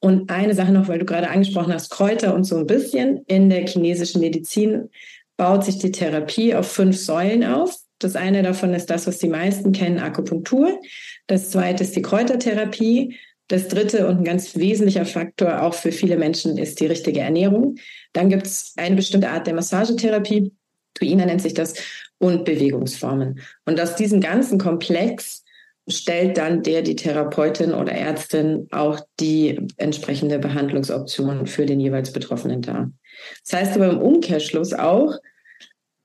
Und 0.00 0.28
eine 0.30 0.54
Sache 0.54 0.72
noch, 0.72 0.88
weil 0.88 0.98
du 0.98 1.06
gerade 1.06 1.30
angesprochen 1.30 1.72
hast, 1.72 1.90
Kräuter 1.90 2.34
und 2.34 2.44
so 2.44 2.58
ein 2.58 2.66
bisschen. 2.66 3.22
In 3.28 3.48
der 3.48 3.66
chinesischen 3.66 4.20
Medizin 4.20 4.90
baut 5.36 5.64
sich 5.64 5.78
die 5.78 5.92
Therapie 5.92 6.54
auf 6.54 6.70
fünf 6.70 6.98
Säulen 6.98 7.44
auf. 7.44 7.76
Das 7.98 8.14
eine 8.14 8.42
davon 8.42 8.74
ist 8.74 8.90
das, 8.90 9.06
was 9.06 9.18
die 9.18 9.28
meisten 9.28 9.72
kennen, 9.72 9.98
Akupunktur. 9.98 10.80
Das 11.26 11.50
zweite 11.50 11.84
ist 11.84 11.96
die 11.96 12.02
Kräutertherapie. 12.02 13.16
Das 13.48 13.68
dritte 13.68 14.08
und 14.08 14.18
ein 14.18 14.24
ganz 14.24 14.56
wesentlicher 14.56 15.04
Faktor 15.04 15.62
auch 15.62 15.74
für 15.74 15.92
viele 15.92 16.16
Menschen 16.16 16.58
ist 16.58 16.80
die 16.80 16.86
richtige 16.86 17.20
Ernährung. 17.20 17.76
Dann 18.12 18.28
gibt 18.28 18.46
es 18.46 18.72
eine 18.76 18.96
bestimmte 18.96 19.30
Art 19.30 19.46
der 19.46 19.54
Massagetherapie, 19.54 20.52
Tuina 20.94 21.26
nennt 21.26 21.42
sich 21.42 21.54
das, 21.54 21.74
und 22.18 22.44
Bewegungsformen. 22.44 23.40
Und 23.66 23.80
aus 23.80 23.94
diesem 23.94 24.20
ganzen 24.20 24.58
Komplex 24.58 25.44
stellt 25.88 26.36
dann 26.36 26.62
der, 26.62 26.82
die 26.82 26.96
Therapeutin 26.96 27.72
oder 27.72 27.92
Ärztin 27.92 28.66
auch 28.72 29.00
die 29.20 29.60
entsprechende 29.76 30.38
Behandlungsoption 30.38 31.46
für 31.46 31.66
den 31.66 31.78
jeweils 31.78 32.12
Betroffenen 32.12 32.62
dar. 32.62 32.90
Das 33.44 33.60
heißt 33.60 33.76
aber 33.76 33.90
im 33.90 33.98
Umkehrschluss 33.98 34.72
auch, 34.72 35.14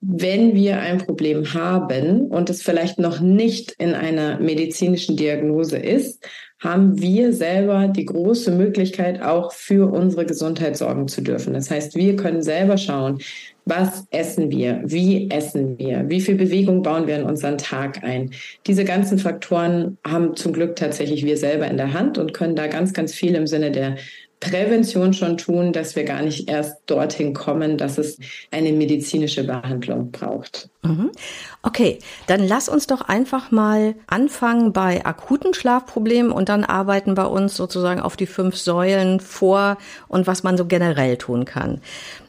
wenn 0.01 0.55
wir 0.55 0.79
ein 0.79 0.97
Problem 0.97 1.53
haben 1.53 2.27
und 2.27 2.49
es 2.49 2.63
vielleicht 2.63 2.97
noch 2.97 3.19
nicht 3.19 3.75
in 3.77 3.93
einer 3.93 4.39
medizinischen 4.39 5.15
Diagnose 5.15 5.77
ist, 5.77 6.27
haben 6.59 6.99
wir 6.99 7.33
selber 7.33 7.87
die 7.87 8.05
große 8.05 8.51
Möglichkeit, 8.51 9.21
auch 9.21 9.51
für 9.51 9.91
unsere 9.91 10.25
Gesundheit 10.25 10.75
sorgen 10.77 11.07
zu 11.07 11.21
dürfen. 11.21 11.53
Das 11.53 11.69
heißt, 11.69 11.95
wir 11.95 12.15
können 12.15 12.41
selber 12.41 12.77
schauen, 12.77 13.19
was 13.65 14.05
essen 14.09 14.49
wir, 14.49 14.81
wie 14.83 15.29
essen 15.29 15.77
wir, 15.77 16.09
wie 16.09 16.21
viel 16.21 16.35
Bewegung 16.35 16.81
bauen 16.81 17.07
wir 17.07 17.17
in 17.17 17.23
unseren 17.23 17.57
Tag 17.57 18.03
ein. 18.03 18.31
Diese 18.65 18.85
ganzen 18.85 19.19
Faktoren 19.19 19.97
haben 20.05 20.35
zum 20.35 20.53
Glück 20.53 20.75
tatsächlich 20.75 21.25
wir 21.25 21.37
selber 21.37 21.67
in 21.67 21.77
der 21.77 21.93
Hand 21.93 22.17
und 22.17 22.33
können 22.33 22.55
da 22.55 22.67
ganz, 22.67 22.93
ganz 22.93 23.13
viel 23.13 23.35
im 23.35 23.47
Sinne 23.47 23.71
der 23.71 23.97
Prävention 24.41 25.13
schon 25.13 25.37
tun, 25.37 25.71
dass 25.71 25.95
wir 25.95 26.03
gar 26.03 26.23
nicht 26.23 26.49
erst 26.49 26.81
dorthin 26.87 27.33
kommen, 27.33 27.77
dass 27.77 27.99
es 27.99 28.17
eine 28.49 28.73
medizinische 28.73 29.45
Behandlung 29.45 30.11
braucht. 30.11 30.69
Mhm. 30.81 31.11
Okay, 31.61 31.99
dann 32.25 32.45
lass 32.45 32.67
uns 32.67 32.87
doch 32.87 33.01
einfach 33.01 33.51
mal 33.51 33.93
anfangen 34.07 34.73
bei 34.73 35.05
akuten 35.05 35.53
Schlafproblemen 35.53 36.31
und 36.31 36.49
dann 36.49 36.63
arbeiten 36.63 37.15
wir 37.15 37.29
uns 37.29 37.55
sozusagen 37.55 38.01
auf 38.01 38.17
die 38.17 38.25
fünf 38.25 38.57
Säulen 38.57 39.19
vor 39.19 39.77
und 40.07 40.25
was 40.25 40.41
man 40.41 40.57
so 40.57 40.65
generell 40.65 41.17
tun 41.17 41.45
kann. 41.45 41.79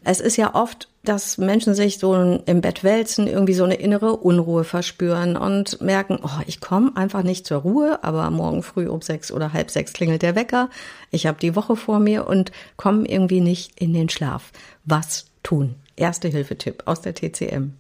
Es 0.05 0.21
ist 0.21 0.37
ja 0.37 0.55
oft 0.55 0.89
dass 1.05 1.37
Menschen 1.37 1.75
sich 1.75 1.99
so 1.99 2.15
im 2.15 2.61
Bett 2.61 2.85
wälzen, 2.85 3.27
irgendwie 3.27 3.55
so 3.55 3.65
eine 3.65 3.75
innere 3.75 4.17
Unruhe 4.17 4.65
verspüren 4.65 5.37
und 5.37 5.81
merken, 5.81 6.19
oh, 6.23 6.41
ich 6.47 6.61
komme 6.61 6.93
einfach 6.97 7.25
nicht 7.25 7.47
zur 7.47 7.59
Ruhe, 7.59 8.05
aber 8.05 8.31
morgen 8.31 8.63
früh 8.63 8.89
um 8.89 9.03
sechs 9.03 9.33
oder 9.33 9.53
halb 9.53 9.71
sechs 9.71 9.93
klingelt 9.93 10.23
der 10.23 10.37
Wecker, 10.37 10.71
ich 11.11 11.27
habe 11.27 11.39
die 11.41 11.57
Woche 11.57 11.75
vor 11.75 11.99
mir 11.99 12.27
und 12.27 12.53
komme 12.77 13.07
irgendwie 13.09 13.41
nicht 13.41 13.81
in 13.81 13.93
den 13.93 14.09
Schlaf. 14.09 14.53
Was 14.85 15.27
tun? 15.43 15.75
Erste 15.97 16.29
Hilfetipp 16.29 16.85
aus 16.87 17.01
der 17.01 17.15
TCM. 17.15 17.73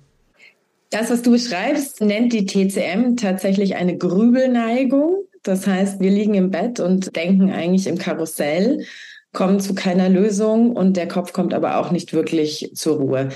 Das, 0.91 1.11
was 1.11 1.23
du 1.23 1.31
beschreibst, 1.31 2.00
nennt 2.02 2.33
die 2.33 2.45
TCM 2.45 3.17
tatsächlich 3.17 3.76
eine 3.76 3.97
Grübelneigung. 3.97 5.25
Das 5.43 5.67
heißt, 5.67 6.00
wir 6.00 6.11
liegen 6.11 6.35
im 6.35 6.50
Bett 6.50 6.81
und 6.81 7.17
denken 7.17 7.50
eigentlich 7.50 7.87
im 7.87 7.99
Karussell 7.99 8.85
kommen 9.33 9.61
zu 9.61 9.75
keiner 9.75 10.09
Lösung 10.09 10.73
und 10.73 10.97
der 10.97 11.09
Kopf 11.09 11.33
kommt 11.33 11.55
aber 11.55 11.79
auch 11.79 11.91
nicht 11.91 12.12
wirklich 12.12 12.71
zur 12.75 12.99
Ruhe. 12.99 13.29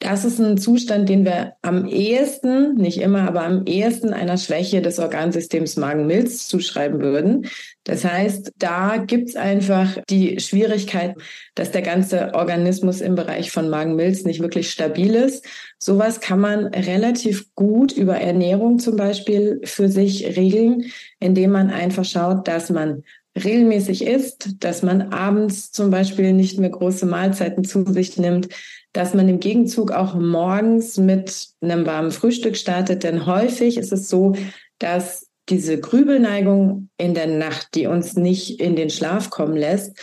Das 0.00 0.26
ist 0.26 0.38
ein 0.38 0.58
Zustand, 0.58 1.08
den 1.08 1.24
wir 1.24 1.54
am 1.62 1.86
ehesten, 1.86 2.74
nicht 2.74 3.00
immer, 3.00 3.22
aber 3.22 3.42
am 3.42 3.64
ehesten 3.64 4.12
einer 4.12 4.36
Schwäche 4.36 4.82
des 4.82 4.98
Organsystems 4.98 5.76
Magen-Milz 5.76 6.46
zuschreiben 6.46 7.00
würden. 7.00 7.46
Das 7.84 8.04
heißt, 8.04 8.52
da 8.58 8.98
gibt's 8.98 9.34
einfach 9.34 9.96
die 10.10 10.40
Schwierigkeit, 10.40 11.14
dass 11.54 11.70
der 11.70 11.80
ganze 11.80 12.34
Organismus 12.34 13.00
im 13.00 13.14
Bereich 13.14 13.50
von 13.50 13.70
Magen-Milz 13.70 14.24
nicht 14.24 14.40
wirklich 14.40 14.70
stabil 14.70 15.14
ist. 15.14 15.46
Sowas 15.78 16.20
kann 16.20 16.40
man 16.40 16.66
relativ 16.66 17.54
gut 17.54 17.92
über 17.92 18.16
Ernährung 18.16 18.80
zum 18.80 18.96
Beispiel 18.96 19.60
für 19.64 19.88
sich 19.88 20.36
regeln, 20.36 20.84
indem 21.18 21.52
man 21.52 21.70
einfach 21.70 22.04
schaut, 22.04 22.46
dass 22.46 22.68
man 22.68 23.04
regelmäßig 23.36 24.06
isst, 24.06 24.62
dass 24.62 24.82
man 24.82 25.12
abends 25.12 25.72
zum 25.72 25.90
Beispiel 25.90 26.32
nicht 26.32 26.58
mehr 26.58 26.70
große 26.70 27.06
Mahlzeiten 27.06 27.64
zu 27.64 27.84
sich 27.92 28.16
nimmt, 28.16 28.48
dass 28.92 29.14
man 29.14 29.28
im 29.28 29.40
Gegenzug 29.40 29.90
auch 29.90 30.14
morgens 30.14 30.96
mit 30.96 31.48
einem 31.60 31.84
warmen 31.84 32.12
Frühstück 32.12 32.56
startet. 32.56 33.02
Denn 33.02 33.26
häufig 33.26 33.76
ist 33.76 33.92
es 33.92 34.08
so, 34.08 34.34
dass 34.78 35.26
diese 35.48 35.78
Grübelneigung 35.78 36.88
in 36.96 37.14
der 37.14 37.26
Nacht, 37.26 37.74
die 37.74 37.86
uns 37.86 38.14
nicht 38.14 38.60
in 38.60 38.76
den 38.76 38.90
Schlaf 38.90 39.30
kommen 39.30 39.56
lässt, 39.56 39.98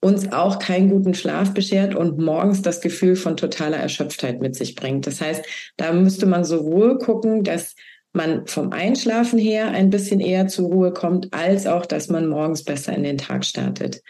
uns 0.00 0.32
auch 0.32 0.58
keinen 0.58 0.90
guten 0.90 1.14
Schlaf 1.14 1.54
beschert 1.54 1.94
und 1.94 2.18
morgens 2.18 2.62
das 2.62 2.80
Gefühl 2.80 3.14
von 3.14 3.36
totaler 3.36 3.76
Erschöpftheit 3.76 4.40
mit 4.40 4.56
sich 4.56 4.74
bringt. 4.74 5.06
Das 5.06 5.20
heißt, 5.20 5.44
da 5.76 5.92
müsste 5.92 6.26
man 6.26 6.44
sowohl 6.44 6.98
gucken, 6.98 7.44
dass 7.44 7.76
man 8.12 8.46
vom 8.46 8.72
Einschlafen 8.72 9.38
her 9.38 9.68
ein 9.68 9.90
bisschen 9.90 10.20
eher 10.20 10.48
zur 10.48 10.68
Ruhe 10.68 10.92
kommt, 10.92 11.32
als 11.32 11.66
auch, 11.66 11.86
dass 11.86 12.08
man 12.08 12.28
morgens 12.28 12.64
besser 12.64 12.94
in 12.94 13.02
den 13.02 13.18
Tag 13.18 13.44
startet. 13.44 14.02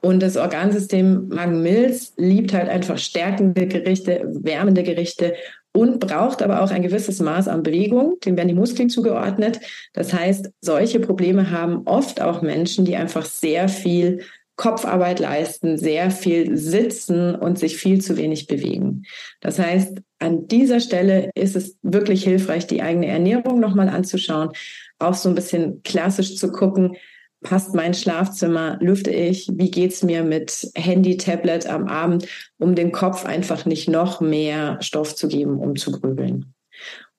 Und 0.00 0.22
das 0.22 0.36
Organsystem 0.36 1.28
Magen-Milz 1.28 2.12
liebt 2.16 2.52
halt 2.52 2.68
einfach 2.68 2.98
stärkende 2.98 3.66
Gerichte, 3.66 4.22
wärmende 4.42 4.82
Gerichte 4.82 5.34
und 5.72 5.98
braucht 5.98 6.42
aber 6.42 6.62
auch 6.62 6.70
ein 6.70 6.82
gewisses 6.82 7.20
Maß 7.20 7.48
an 7.48 7.62
Bewegung. 7.62 8.18
Dem 8.24 8.36
werden 8.36 8.48
die 8.48 8.54
Muskeln 8.54 8.90
zugeordnet. 8.90 9.60
Das 9.94 10.12
heißt, 10.12 10.50
solche 10.60 11.00
Probleme 11.00 11.50
haben 11.50 11.86
oft 11.86 12.20
auch 12.20 12.42
Menschen, 12.42 12.84
die 12.84 12.96
einfach 12.96 13.24
sehr 13.24 13.68
viel 13.68 14.20
Kopfarbeit 14.56 15.18
leisten, 15.18 15.78
sehr 15.78 16.10
viel 16.10 16.56
sitzen 16.56 17.34
und 17.34 17.58
sich 17.58 17.76
viel 17.76 18.00
zu 18.00 18.16
wenig 18.16 18.46
bewegen. 18.46 19.02
Das 19.40 19.58
heißt, 19.58 19.98
an 20.20 20.46
dieser 20.46 20.80
Stelle 20.80 21.30
ist 21.34 21.56
es 21.56 21.76
wirklich 21.82 22.22
hilfreich, 22.22 22.66
die 22.66 22.82
eigene 22.82 23.06
Ernährung 23.06 23.58
nochmal 23.58 23.88
anzuschauen, 23.88 24.50
auch 24.98 25.14
so 25.14 25.28
ein 25.28 25.34
bisschen 25.34 25.82
klassisch 25.82 26.36
zu 26.36 26.52
gucken, 26.52 26.96
passt 27.42 27.74
mein 27.74 27.94
Schlafzimmer, 27.94 28.78
lüfte 28.80 29.10
ich, 29.10 29.48
wie 29.52 29.70
geht's 29.70 30.02
mir 30.02 30.22
mit 30.24 30.70
Handy, 30.74 31.16
Tablet 31.16 31.66
am 31.66 31.88
Abend, 31.88 32.26
um 32.58 32.74
dem 32.74 32.90
Kopf 32.90 33.24
einfach 33.24 33.66
nicht 33.66 33.88
noch 33.88 34.20
mehr 34.20 34.78
Stoff 34.80 35.14
zu 35.14 35.28
geben, 35.28 35.58
um 35.58 35.76
zu 35.76 35.92
grübeln. 35.92 36.53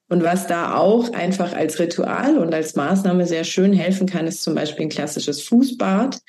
Und 0.07 0.23
was 0.23 0.45
da 0.45 0.75
auch 0.75 1.11
einfach 1.13 1.53
als 1.53 1.79
Ritual 1.79 2.37
und 2.37 2.53
als 2.53 2.75
Maßnahme 2.75 3.25
sehr 3.25 3.43
schön 3.43 3.73
helfen 3.73 4.05
kann, 4.05 4.27
ist 4.27 4.43
zum 4.43 4.53
Beispiel 4.53 4.85
ein 4.85 4.89
klassisches 4.89 5.41
Fußbad, 5.41 6.19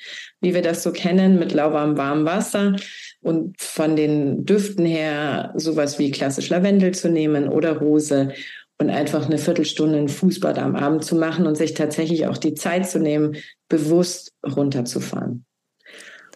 wie 0.41 0.55
wir 0.55 0.63
das 0.63 0.81
so 0.81 0.91
kennen, 0.91 1.37
mit 1.37 1.53
lauwarmem 1.53 1.95
warmem 1.95 2.25
Wasser 2.25 2.75
und 3.21 3.61
von 3.61 3.95
den 3.95 4.45
Düften 4.45 4.85
her 4.85 5.53
sowas 5.55 5.99
wie 5.99 6.09
klassisch 6.09 6.49
Lavendel 6.49 6.93
zu 6.95 7.09
nehmen 7.09 7.49
oder 7.49 7.77
Rose 7.77 8.33
und 8.79 8.89
einfach 8.89 9.27
eine 9.27 9.37
Viertelstunde 9.37 9.99
ein 9.99 10.09
Fußbad 10.09 10.57
am 10.57 10.75
Abend 10.75 11.03
zu 11.03 11.15
machen 11.15 11.45
und 11.45 11.55
sich 11.55 11.73
tatsächlich 11.75 12.25
auch 12.27 12.37
die 12.37 12.55
Zeit 12.55 12.89
zu 12.89 12.99
nehmen, 12.99 13.37
bewusst 13.69 14.33
runterzufahren. 14.43 15.45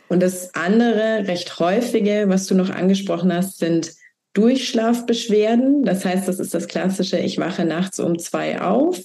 Und 0.09 0.21
das 0.21 0.53
andere, 0.55 1.27
recht 1.27 1.59
häufige, 1.59 2.25
was 2.27 2.45
du 2.45 2.53
noch 2.53 2.69
angesprochen 2.69 3.33
hast, 3.33 3.59
sind 3.59 3.93
Durchschlafbeschwerden. 4.33 5.83
Das 5.83 6.05
heißt, 6.05 6.27
das 6.27 6.39
ist 6.39 6.53
das 6.53 6.67
klassische, 6.67 7.17
ich 7.17 7.37
wache 7.37 7.65
nachts 7.65 7.99
um 7.99 8.17
zwei 8.17 8.61
auf, 8.61 8.99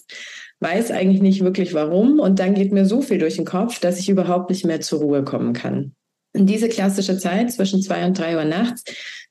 weiß 0.61 0.90
eigentlich 0.90 1.21
nicht 1.21 1.42
wirklich 1.42 1.75
warum 1.75 2.21
und 2.21 2.38
dann 2.38 2.54
geht 2.54 2.73
mir 2.73 2.87
so 2.87 3.02
viel 3.02 3.18
durch 3.18 3.37
den 3.37 3.45
Kopf, 3.45 3.78
dass 3.80 3.99
ich 3.99 4.09
überhaupt 4.09 4.50
nicht 4.50 4.64
mehr 4.64 4.80
zur 4.80 5.00
Ruhe 5.00 5.25
kommen 5.25 5.52
kann. 5.52 5.95
Und 6.35 6.47
diese 6.47 6.68
klassische 6.68 7.18
Zeit 7.18 7.50
zwischen 7.52 7.83
zwei 7.83 8.06
und 8.06 8.18
drei 8.18 8.37
Uhr 8.37 8.45
nachts, 8.45 8.85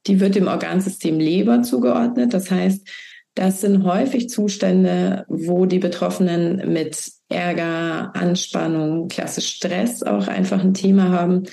die 0.08 0.20
wird 0.20 0.36
dem 0.36 0.48
Organsystem 0.48 1.20
Leber 1.20 1.62
zugeordnet. 1.62 2.34
Das 2.34 2.50
heißt, 2.52 2.88
das 3.36 3.62
sind 3.62 3.84
häufig 3.84 4.30
Zustände, 4.30 5.26
wo 5.28 5.66
die 5.66 5.80
Betroffenen 5.80 6.74
mit 6.74 7.12
Ärger, 7.30 8.16
Anspannung, 8.16 9.08
klassisch 9.08 9.48
Stress 9.48 10.04
auch 10.04 10.28
einfach 10.28 10.64
ein 10.64 10.74
Thema 10.74 11.10
haben 11.10 11.44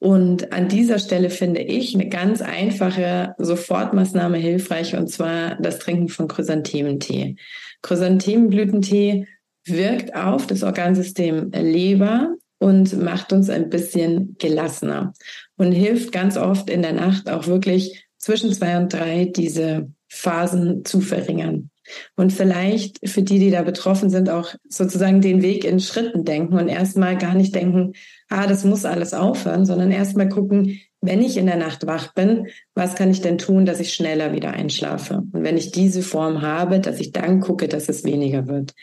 und 0.00 0.50
an 0.52 0.68
dieser 0.68 0.98
Stelle 0.98 1.28
finde 1.28 1.60
ich 1.60 1.94
eine 1.94 2.08
ganz 2.08 2.40
einfache 2.40 3.34
Sofortmaßnahme 3.36 4.38
hilfreich, 4.38 4.96
und 4.96 5.08
zwar 5.08 5.56
das 5.56 5.78
Trinken 5.78 6.08
von 6.08 6.26
Chrysanthementee. 6.26 7.36
Chrysanthemenblütentee 7.82 9.26
wirkt 9.66 10.14
auf 10.16 10.46
das 10.46 10.62
Organsystem 10.62 11.50
Leber 11.52 12.34
und 12.58 12.98
macht 12.98 13.34
uns 13.34 13.50
ein 13.50 13.68
bisschen 13.68 14.36
gelassener 14.38 15.12
und 15.58 15.72
hilft 15.72 16.12
ganz 16.12 16.38
oft 16.38 16.70
in 16.70 16.80
der 16.80 16.94
Nacht 16.94 17.28
auch 17.28 17.46
wirklich 17.46 18.06
zwischen 18.16 18.52
zwei 18.54 18.78
und 18.78 18.90
drei 18.90 19.26
diese 19.26 19.92
Phasen 20.08 20.82
zu 20.86 21.02
verringern. 21.02 21.70
Und 22.16 22.32
vielleicht 22.32 23.06
für 23.06 23.22
die, 23.22 23.38
die 23.38 23.50
da 23.50 23.62
betroffen 23.62 24.08
sind, 24.08 24.30
auch 24.30 24.54
sozusagen 24.68 25.20
den 25.20 25.42
Weg 25.42 25.64
in 25.64 25.80
Schritten 25.80 26.24
denken 26.24 26.54
und 26.54 26.68
erstmal 26.68 27.18
gar 27.18 27.34
nicht 27.34 27.54
denken, 27.54 27.92
ah, 28.30 28.46
das 28.46 28.64
muss 28.64 28.84
alles 28.84 29.12
aufhören, 29.12 29.66
sondern 29.66 29.90
erstmal 29.90 30.28
gucken, 30.28 30.80
wenn 31.02 31.20
ich 31.20 31.36
in 31.36 31.46
der 31.46 31.56
Nacht 31.56 31.86
wach 31.86 32.14
bin, 32.14 32.48
was 32.74 32.94
kann 32.94 33.10
ich 33.10 33.20
denn 33.20 33.38
tun, 33.38 33.66
dass 33.66 33.80
ich 33.80 33.92
schneller 33.92 34.32
wieder 34.32 34.52
einschlafe? 34.52 35.22
Und 35.32 35.42
wenn 35.42 35.56
ich 35.56 35.72
diese 35.72 36.02
Form 36.02 36.42
habe, 36.42 36.80
dass 36.80 37.00
ich 37.00 37.12
dann 37.12 37.40
gucke, 37.40 37.68
dass 37.68 37.88
es 37.88 38.04
weniger 38.04 38.46
wird. 38.46 38.74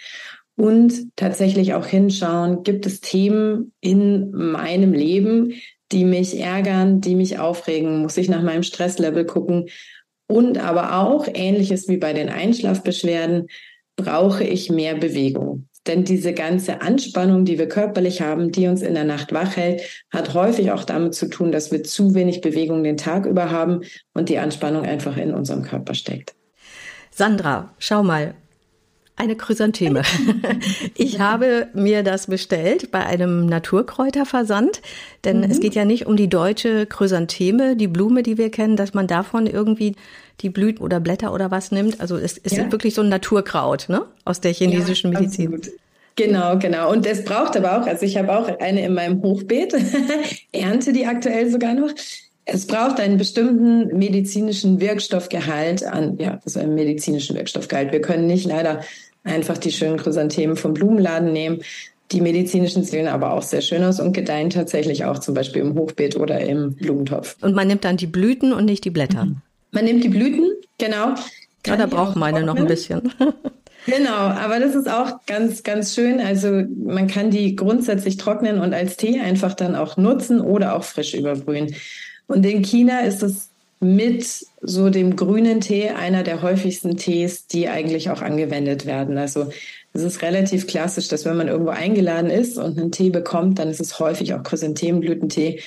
Und 0.55 1.15
tatsächlich 1.15 1.75
auch 1.75 1.85
hinschauen, 1.85 2.63
gibt 2.63 2.85
es 2.85 2.99
Themen 2.99 3.73
in 3.79 4.31
meinem 4.31 4.93
Leben, 4.93 5.53
die 5.91 6.03
mich 6.03 6.39
ärgern, 6.39 6.99
die 6.99 7.15
mich 7.15 7.39
aufregen? 7.39 8.01
Muss 8.01 8.17
ich 8.17 8.27
nach 8.27 8.41
meinem 8.41 8.63
Stresslevel 8.63 9.25
gucken? 9.25 9.69
Und 10.27 10.57
aber 10.57 10.97
auch, 10.99 11.27
ähnliches 11.31 11.87
wie 11.87 11.97
bei 11.97 12.13
den 12.13 12.29
Einschlafbeschwerden, 12.29 13.47
brauche 13.95 14.43
ich 14.43 14.69
mehr 14.69 14.95
Bewegung. 14.95 15.69
Denn 15.88 16.03
diese 16.03 16.34
ganze 16.34 16.82
Anspannung, 16.82 17.46
die 17.46 17.58
wir 17.58 17.67
körperlich 17.67 18.22
haben, 18.22 18.51
die 18.51 18.67
uns 18.67 18.82
in 18.82 18.94
der 18.94 19.06
Nacht 19.06 19.34
wach 19.34 19.56
hält, 19.56 19.82
hat 20.12 20.34
häufig 20.34 20.72
auch 20.72 20.84
damit 20.84 21.15
zu 21.15 21.29
tun, 21.29 21.51
dass 21.51 21.72
wir 21.72 21.84
zu 21.84 22.13
wenig 22.13 22.41
Bewegung 22.41 22.84
den 22.84 22.98
Tag 22.98 23.25
über 23.25 23.50
haben 23.50 23.82
und 24.13 24.29
die 24.29 24.38
Anspannung 24.38 24.86
einfach 24.86 25.17
in 25.17 25.34
unserem 25.34 25.63
Körper 25.63 25.94
steckt. 25.94 26.36
Sandra, 27.12 27.74
schau 27.79 28.03
mal, 28.03 28.36
eine 29.17 29.36
Chrysantheme. 29.36 30.03
Ich 30.96 31.20
habe 31.20 31.67
mir 31.74 32.03
das 32.03 32.27
bestellt 32.27 32.91
bei 32.91 33.06
einem 33.06 33.46
Naturkräuterversand, 33.46 34.82
denn 35.24 35.39
mhm. 35.39 35.51
es 35.51 35.60
geht 35.60 35.75
ja 35.75 35.86
nicht 35.86 36.06
um 36.06 36.15
die 36.15 36.29
deutsche 36.29 36.86
Chrysantheme, 36.86 37.75
die 37.75 37.88
Blume, 37.88 38.24
die 38.24 38.38
wir 38.38 38.51
kennen, 38.51 38.75
dass 38.75 38.94
man 38.94 39.08
davon 39.08 39.48
irgendwie 39.48 39.96
die 40.41 40.50
Blüten 40.50 40.84
oder 40.84 41.00
Blätter 41.00 41.34
oder 41.34 41.51
was 41.51 41.72
nimmt. 41.72 42.00
Also 42.00 42.17
es 42.17 42.38
ist 42.38 42.58
ja. 42.58 42.72
wirklich 42.72 42.94
so 42.94 43.01
ein 43.01 43.10
Naturkraut, 43.10 43.89
ne? 43.89 44.06
Aus 44.25 44.41
der 44.41 44.53
chinesischen 44.53 45.12
ja, 45.12 45.20
Medizin. 45.20 45.53
Absolut. 45.53 45.79
Genau, 46.15 46.58
genau. 46.58 46.91
Und 46.91 47.06
es 47.06 47.24
braucht 47.24 47.56
aber 47.56 47.79
auch, 47.79 47.88
also 47.88 48.06
ich 48.06 48.17
habe 48.17 48.36
auch 48.36 48.48
eine 48.60 48.84
in 48.84 48.94
meinem 48.94 49.22
Hochbeet, 49.22 49.75
ernte 50.51 50.91
die 50.91 51.06
aktuell 51.06 51.50
sogar 51.50 51.75
noch. 51.75 51.91
Es 52.44 52.65
braucht 52.65 53.00
einen 53.00 53.17
bestimmten 53.17 53.98
medizinischen 53.98 54.79
Wirkstoffgehalt 54.79 55.84
an, 55.84 56.17
ja, 56.17 56.39
also 56.44 56.60
einen 56.60 56.75
medizinischen 56.75 57.36
Wirkstoffgehalt. 57.36 57.91
Wir 57.91 58.01
können 58.01 58.25
nicht 58.25 58.46
leider 58.46 58.82
einfach 59.24 59.58
die 59.58 59.72
schönen 59.72 59.98
Chrysanthemen 59.98 60.56
vom 60.56 60.74
Blumenladen 60.74 61.32
nehmen. 61.34 61.62
Die 62.12 62.22
medizinischen 62.22 62.84
sehen 62.84 63.08
aber 63.08 63.34
auch 63.34 63.41
sehr 63.41 63.62
schön 63.62 63.84
aus 63.84 64.00
und 64.00 64.13
gedeihen 64.13 64.50
tatsächlich 64.50 65.03
auch 65.06 65.20
zum 65.20 65.36
Beispiel 65.36 65.62
im 65.62 65.75
Hochbeet 65.75 66.15
oder 66.15 66.39
im 66.39 66.74
Blumentopf. 66.75 67.36
Und 67.41 67.53
man 67.53 67.67
nimmt 67.67 67.84
dann 67.84 67.98
die 67.98 68.08
Blüten 68.08 68.53
und 68.53 68.65
nicht 68.65 68.86
die 68.86 68.91
Blätter. 68.91 69.25
Mhm. 69.25 69.41
Man 69.71 69.86
nimmt 69.86 70.03
die 70.03 70.09
Blüten, 70.09 70.51
genau. 70.77 71.15
Ja, 71.65 71.75
da 71.75 71.86
braucht 71.86 72.15
meine 72.15 72.43
noch 72.43 72.55
ein 72.55 72.67
bisschen. 72.67 73.12
Genau, 73.88 74.12
aber 74.12 74.59
das 74.59 74.75
ist 74.75 74.89
auch 74.89 75.25
ganz, 75.27 75.63
ganz 75.63 75.95
schön. 75.95 76.19
Also 76.19 76.63
man 76.83 77.07
kann 77.07 77.31
die 77.31 77.55
grundsätzlich 77.55 78.17
trocknen 78.17 78.59
und 78.59 78.74
als 78.74 78.97
Tee 78.97 79.21
einfach 79.21 79.53
dann 79.53 79.75
auch 79.75 79.95
nutzen 79.95 80.41
oder 80.41 80.75
auch 80.75 80.83
frisch 80.83 81.13
überbrühen. 81.13 81.74
Und 82.27 82.45
in 82.45 82.63
China 82.63 83.00
ist 83.00 83.24
es 83.24 83.47
mit 83.79 84.45
so 84.62 84.89
dem 84.89 85.15
grünen 85.15 85.62
Tee 85.62 85.89
einer 85.89 86.24
der 86.24 86.41
häufigsten 86.41 86.97
Tees, 86.97 87.47
die 87.47 87.69
eigentlich 87.69 88.09
auch 88.09 88.21
angewendet 88.21 88.86
werden. 88.86 89.17
Also 89.17 89.51
es 89.93 90.01
ist 90.01 90.21
relativ 90.21 90.67
klassisch, 90.67 91.07
dass 91.07 91.24
wenn 91.24 91.38
man 91.38 91.47
irgendwo 91.47 91.71
eingeladen 91.71 92.29
ist 92.29 92.57
und 92.57 92.77
einen 92.77 92.91
Tee 92.91 93.09
bekommt, 93.09 93.59
dann 93.59 93.69
ist 93.69 93.79
es 93.79 94.00
häufig 94.00 94.33
auch 94.33 94.43
Chrysanthemenblütentee, 94.43 95.62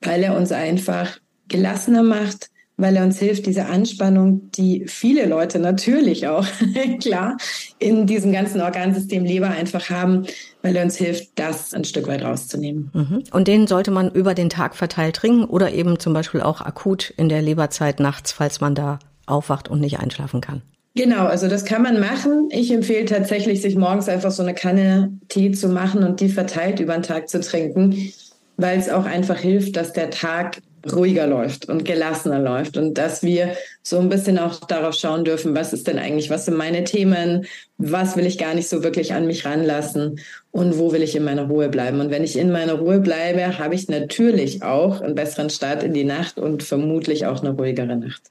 weil 0.00 0.22
er 0.22 0.36
uns 0.36 0.52
einfach 0.52 1.18
gelassener 1.48 2.04
macht, 2.04 2.50
weil 2.76 2.96
er 2.96 3.04
uns 3.04 3.18
hilft, 3.18 3.46
diese 3.46 3.66
Anspannung, 3.66 4.50
die 4.52 4.86
viele 4.86 5.26
Leute 5.26 5.58
natürlich 5.58 6.26
auch, 6.26 6.46
klar, 7.00 7.36
in 7.78 8.06
diesem 8.06 8.32
ganzen 8.32 8.60
Organsystem 8.60 9.24
Leber 9.24 9.48
einfach 9.48 9.90
haben, 9.90 10.26
weil 10.62 10.74
er 10.76 10.84
uns 10.84 10.96
hilft, 10.96 11.38
das 11.38 11.72
ein 11.72 11.84
Stück 11.84 12.08
weit 12.08 12.22
rauszunehmen. 12.22 12.90
Mhm. 12.92 13.24
Und 13.30 13.48
den 13.48 13.66
sollte 13.66 13.90
man 13.90 14.10
über 14.10 14.34
den 14.34 14.50
Tag 14.50 14.74
verteilt 14.74 15.16
trinken 15.16 15.44
oder 15.44 15.72
eben 15.72 15.98
zum 15.98 16.12
Beispiel 16.14 16.40
auch 16.40 16.60
akut 16.60 17.10
in 17.16 17.28
der 17.28 17.42
Leberzeit 17.42 18.00
nachts, 18.00 18.32
falls 18.32 18.60
man 18.60 18.74
da 18.74 18.98
aufwacht 19.26 19.68
und 19.68 19.80
nicht 19.80 20.00
einschlafen 20.00 20.40
kann. 20.40 20.62
Genau, 20.96 21.26
also 21.26 21.48
das 21.48 21.64
kann 21.64 21.82
man 21.82 21.98
machen. 21.98 22.48
Ich 22.52 22.72
empfehle 22.72 23.04
tatsächlich, 23.04 23.60
sich 23.60 23.74
morgens 23.74 24.08
einfach 24.08 24.30
so 24.30 24.42
eine 24.42 24.54
Kanne 24.54 25.18
Tee 25.28 25.50
zu 25.50 25.68
machen 25.68 26.04
und 26.04 26.20
die 26.20 26.28
verteilt 26.28 26.78
über 26.78 26.94
den 26.94 27.02
Tag 27.02 27.28
zu 27.28 27.40
trinken, 27.40 28.12
weil 28.56 28.78
es 28.78 28.88
auch 28.88 29.04
einfach 29.04 29.38
hilft, 29.38 29.76
dass 29.76 29.92
der 29.92 30.10
Tag 30.10 30.60
ruhiger 30.92 31.26
läuft 31.26 31.68
und 31.68 31.84
gelassener 31.84 32.38
läuft 32.38 32.76
und 32.76 32.94
dass 32.94 33.22
wir 33.22 33.56
so 33.82 33.98
ein 33.98 34.08
bisschen 34.08 34.38
auch 34.38 34.60
darauf 34.60 34.94
schauen 34.94 35.24
dürfen, 35.24 35.54
was 35.54 35.72
ist 35.72 35.86
denn 35.86 35.98
eigentlich, 35.98 36.30
was 36.30 36.44
sind 36.44 36.56
meine 36.56 36.84
Themen, 36.84 37.46
was 37.78 38.16
will 38.16 38.26
ich 38.26 38.38
gar 38.38 38.54
nicht 38.54 38.68
so 38.68 38.82
wirklich 38.82 39.14
an 39.14 39.26
mich 39.26 39.44
ranlassen 39.44 40.20
und 40.50 40.78
wo 40.78 40.92
will 40.92 41.02
ich 41.02 41.16
in 41.16 41.24
meiner 41.24 41.48
Ruhe 41.48 41.68
bleiben. 41.68 42.00
Und 42.00 42.10
wenn 42.10 42.24
ich 42.24 42.36
in 42.36 42.52
meiner 42.52 42.74
Ruhe 42.74 43.00
bleibe, 43.00 43.58
habe 43.58 43.74
ich 43.74 43.88
natürlich 43.88 44.62
auch 44.62 45.00
einen 45.00 45.14
besseren 45.14 45.50
Start 45.50 45.82
in 45.82 45.94
die 45.94 46.04
Nacht 46.04 46.38
und 46.38 46.62
vermutlich 46.62 47.26
auch 47.26 47.40
eine 47.40 47.50
ruhigere 47.50 47.96
Nacht. 47.96 48.22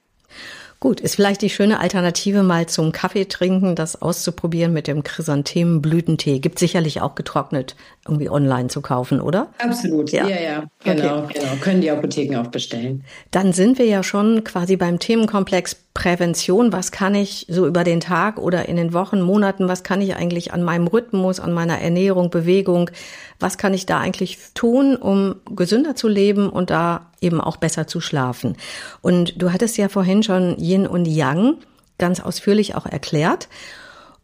Gut, 0.84 1.00
ist 1.00 1.14
vielleicht 1.14 1.40
die 1.40 1.48
schöne 1.48 1.80
Alternative, 1.80 2.42
mal 2.42 2.66
zum 2.66 2.92
Kaffee 2.92 3.24
trinken, 3.24 3.74
das 3.74 4.02
auszuprobieren 4.02 4.74
mit 4.74 4.86
dem 4.86 5.02
Chrysanthemenblütentee. 5.02 6.40
Gibt 6.40 6.58
sicherlich 6.58 7.00
auch 7.00 7.14
getrocknet 7.14 7.74
irgendwie 8.06 8.28
online 8.28 8.68
zu 8.68 8.82
kaufen, 8.82 9.22
oder? 9.22 9.48
Absolut, 9.56 10.12
ja, 10.12 10.28
ja, 10.28 10.38
ja. 10.38 10.64
genau, 10.84 11.22
okay. 11.24 11.38
genau. 11.40 11.56
Können 11.62 11.80
die 11.80 11.90
Apotheken 11.90 12.36
auch 12.36 12.48
bestellen. 12.48 13.02
Dann 13.30 13.54
sind 13.54 13.78
wir 13.78 13.86
ja 13.86 14.02
schon 14.02 14.44
quasi 14.44 14.76
beim 14.76 14.98
Themenkomplex 14.98 15.83
Prävention. 15.94 16.72
Was 16.72 16.90
kann 16.90 17.14
ich 17.14 17.46
so 17.48 17.66
über 17.66 17.84
den 17.84 18.00
Tag 18.00 18.38
oder 18.38 18.68
in 18.68 18.76
den 18.76 18.92
Wochen, 18.92 19.22
Monaten, 19.22 19.68
was 19.68 19.84
kann 19.84 20.00
ich 20.00 20.16
eigentlich 20.16 20.52
an 20.52 20.64
meinem 20.64 20.88
Rhythmus, 20.88 21.38
an 21.38 21.52
meiner 21.52 21.78
Ernährung, 21.78 22.30
Bewegung, 22.30 22.90
was 23.38 23.58
kann 23.58 23.72
ich 23.72 23.86
da 23.86 24.00
eigentlich 24.00 24.38
tun, 24.54 24.96
um 24.96 25.36
gesünder 25.54 25.94
zu 25.94 26.08
leben 26.08 26.50
und 26.50 26.70
da 26.70 27.06
eben 27.20 27.40
auch 27.40 27.56
besser 27.56 27.86
zu 27.86 28.00
schlafen? 28.00 28.56
Und 29.02 29.40
du 29.40 29.52
hattest 29.52 29.76
ja 29.78 29.88
vorhin 29.88 30.24
schon 30.24 30.58
Yin 30.58 30.86
und 30.88 31.06
Yang 31.06 31.58
ganz 31.98 32.20
ausführlich 32.20 32.74
auch 32.74 32.86
erklärt. 32.86 33.48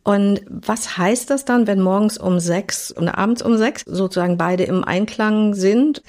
Und 0.03 0.41
was 0.49 0.97
heißt 0.97 1.29
das 1.29 1.45
dann, 1.45 1.67
wenn 1.67 1.81
morgens 1.81 2.17
um 2.17 2.41
sechs 2.41 2.91
und 2.91 3.09
abends 3.09 3.43
um 3.43 3.59
sechs 3.59 3.85
sozusagen 3.87 4.39
beide 4.39 4.65
im 4.65 4.83
Einklang 4.83 5.55
sind, 5.55 6.03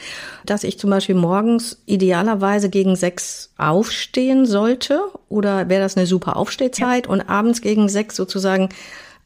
dass 0.45 0.63
ich 0.63 0.79
zum 0.79 0.89
Beispiel 0.89 1.15
morgens 1.15 1.81
idealerweise 1.85 2.69
gegen 2.69 2.95
sechs 2.95 3.51
aufstehen 3.57 4.45
sollte? 4.45 5.01
Oder 5.27 5.67
wäre 5.67 5.81
das 5.81 5.97
eine 5.97 6.07
super 6.07 6.37
Aufstehzeit 6.37 7.07
ja. 7.07 7.11
und 7.11 7.21
abends 7.21 7.61
gegen 7.61 7.89
sechs 7.89 8.15
sozusagen 8.15 8.69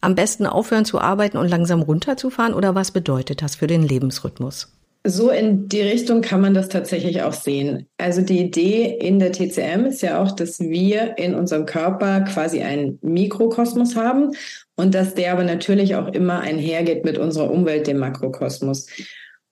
am 0.01 0.15
besten 0.15 0.47
aufhören 0.47 0.85
zu 0.85 0.99
arbeiten 0.99 1.37
und 1.37 1.47
langsam 1.47 1.83
runterzufahren? 1.83 2.55
Oder 2.55 2.73
was 2.73 2.89
bedeutet 2.89 3.43
das 3.43 3.55
für 3.55 3.67
den 3.67 3.83
Lebensrhythmus? 3.83 4.71
So 5.07 5.29
in 5.29 5.67
die 5.67 5.81
Richtung 5.81 6.21
kann 6.21 6.41
man 6.41 6.55
das 6.55 6.67
tatsächlich 6.67 7.21
auch 7.21 7.33
sehen. 7.33 7.87
Also 7.99 8.21
die 8.21 8.39
Idee 8.39 8.97
in 8.99 9.19
der 9.19 9.31
TCM 9.31 9.85
ist 9.85 10.01
ja 10.01 10.19
auch, 10.19 10.31
dass 10.31 10.59
wir 10.59 11.19
in 11.19 11.35
unserem 11.35 11.67
Körper 11.67 12.21
quasi 12.21 12.63
einen 12.63 12.97
Mikrokosmos 13.03 13.95
haben 13.95 14.31
und 14.75 14.95
dass 14.95 15.13
der 15.13 15.33
aber 15.33 15.43
natürlich 15.43 15.95
auch 15.95 16.07
immer 16.07 16.39
einhergeht 16.39 17.05
mit 17.05 17.19
unserer 17.19 17.51
Umwelt, 17.51 17.85
dem 17.85 17.99
Makrokosmos. 17.99 18.87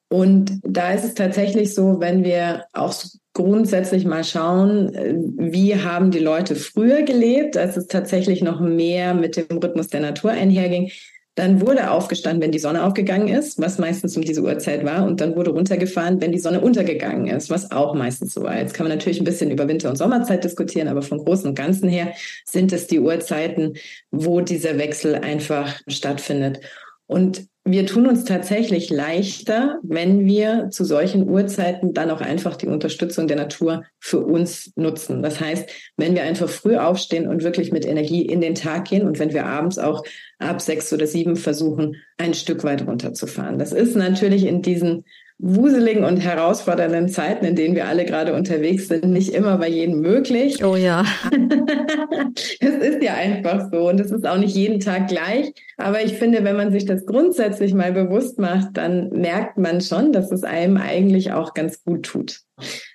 Und 0.10 0.60
da 0.64 0.92
ist 0.92 1.06
es 1.06 1.14
tatsächlich 1.14 1.76
so, 1.76 2.00
wenn 2.00 2.24
wir 2.24 2.66
auch 2.74 2.94
grundsätzlich 3.34 4.06
mal 4.06 4.24
schauen, 4.24 4.92
wie 5.38 5.76
haben 5.76 6.10
die 6.10 6.20
Leute 6.20 6.56
früher 6.56 7.04
gelebt, 7.04 7.58
als 7.58 7.78
es 7.78 7.88
tatsächlich 7.88 8.42
noch 8.42 8.60
mehr 8.60 9.14
mit 9.14 9.38
dem 9.38 9.58
Rhythmus 9.58 9.88
der 9.88 10.02
Natur 10.02 10.32
einherging. 10.32 10.92
Dann 11.36 11.62
wurde 11.62 11.90
aufgestanden, 11.90 12.42
wenn 12.44 12.52
die 12.52 12.60
Sonne 12.60 12.84
aufgegangen 12.84 13.28
ist, 13.28 13.60
was 13.60 13.80
meistens 13.80 14.16
um 14.16 14.24
diese 14.24 14.44
Uhrzeit 14.44 14.86
war, 14.86 15.06
und 15.06 15.20
dann 15.20 15.36
wurde 15.36 15.52
runtergefahren, 15.52 16.22
wenn 16.22 16.32
die 16.32 16.40
Sonne 16.40 16.62
untergegangen 16.62 17.28
ist, 17.28 17.50
was 17.50 17.72
auch 17.72 17.96
meistens 17.96 18.36
so 18.36 18.44
war. 18.44 18.58
Jetzt 18.58 18.74
kann 18.76 18.88
man 18.88 18.96
natürlich 18.96 19.20
ein 19.20 19.26
bisschen 19.26 19.50
über 19.50 19.68
Winter- 19.68 19.90
und 19.90 19.98
Sommerzeit 19.98 20.44
diskutieren, 20.44 20.88
aber 20.88 21.02
vom 21.02 21.18
Großen 21.18 21.50
und 21.50 21.56
Ganzen 21.56 21.90
her 21.90 22.14
sind 22.46 22.72
es 22.72 22.86
die 22.86 23.00
Uhrzeiten, 23.00 23.74
wo 24.12 24.42
dieser 24.42 24.78
Wechsel 24.78 25.16
einfach 25.16 25.80
stattfindet. 25.88 26.60
Und 27.08 27.48
wir 27.66 27.86
tun 27.86 28.08
uns 28.08 28.26
tatsächlich 28.26 28.90
leichter, 28.90 29.80
wenn 29.84 30.26
wir 30.26 30.70
zu 30.70 30.84
solchen 30.84 31.30
Uhrzeiten 31.30 31.94
dann 31.94 32.12
auch 32.12 32.20
einfach 32.20 32.58
die 32.58 32.68
Unterstützung 32.68 33.28
der 33.28 33.38
Natur 33.38 33.86
für 34.00 34.20
uns 34.20 34.74
nutzen. 34.76 35.24
Das 35.24 35.40
heißt, 35.40 35.70
wenn 35.96 36.14
wir 36.14 36.24
einfach 36.24 36.50
früh 36.50 36.76
aufstehen 36.76 37.26
und 37.26 37.44
wirklich 37.44 37.72
mit 37.72 37.86
Energie 37.86 38.24
in 38.24 38.42
den 38.42 38.56
Tag 38.56 38.90
gehen 38.90 39.08
und 39.08 39.18
wenn 39.18 39.34
wir 39.34 39.46
abends 39.46 39.80
auch 39.80 40.04
ab 40.44 40.62
sechs 40.62 40.92
oder 40.94 41.08
sieben 41.08 41.36
versuchen, 41.36 41.96
ein 42.18 42.34
Stück 42.34 42.64
weit 42.64 42.86
runterzufahren. 42.86 43.60
Das 43.60 43.72
ist 43.72 43.96
natürlich 43.96 44.46
in 44.46 44.62
diesen 44.62 45.06
wuseligen 45.40 46.06
und 46.06 46.18
herausfordernden 46.18 47.10
Zeiten, 47.10 47.44
in 47.44 47.56
denen 47.56 47.76
wir 47.76 47.88
alle 47.88 48.06
gerade 48.06 48.34
unterwegs 48.34 48.88
sind, 48.88 49.06
nicht 49.06 49.34
immer 49.34 49.58
bei 49.58 49.68
jedem 49.68 50.00
möglich. 50.00 50.64
Oh 50.64 50.76
ja. 50.76 51.04
es 52.60 52.76
ist 52.76 53.04
ja 53.04 53.16
einfach 53.16 53.70
so 53.72 53.90
und 53.90 54.00
es 54.00 54.12
ist 54.12 54.26
auch 54.26 54.38
nicht 54.38 54.56
jeden 54.56 54.80
Tag 54.80 55.10
gleich. 55.10 55.54
Aber 55.78 56.02
ich 56.02 56.14
finde, 56.14 56.44
wenn 56.44 56.56
man 56.56 56.72
sich 56.72 56.86
das 56.86 57.06
grundsätzlich 57.06 57.74
mal 57.74 57.92
bewusst 57.92 58.40
macht, 58.40 58.78
dann 58.78 59.10
merkt 59.10 59.58
man 59.58 59.82
schon, 59.82 60.14
dass 60.14 60.32
es 60.32 60.44
einem 60.44 60.78
eigentlich 60.78 61.34
auch 61.34 61.54
ganz 61.54 61.84
gut 61.84 62.04
tut 62.04 62.44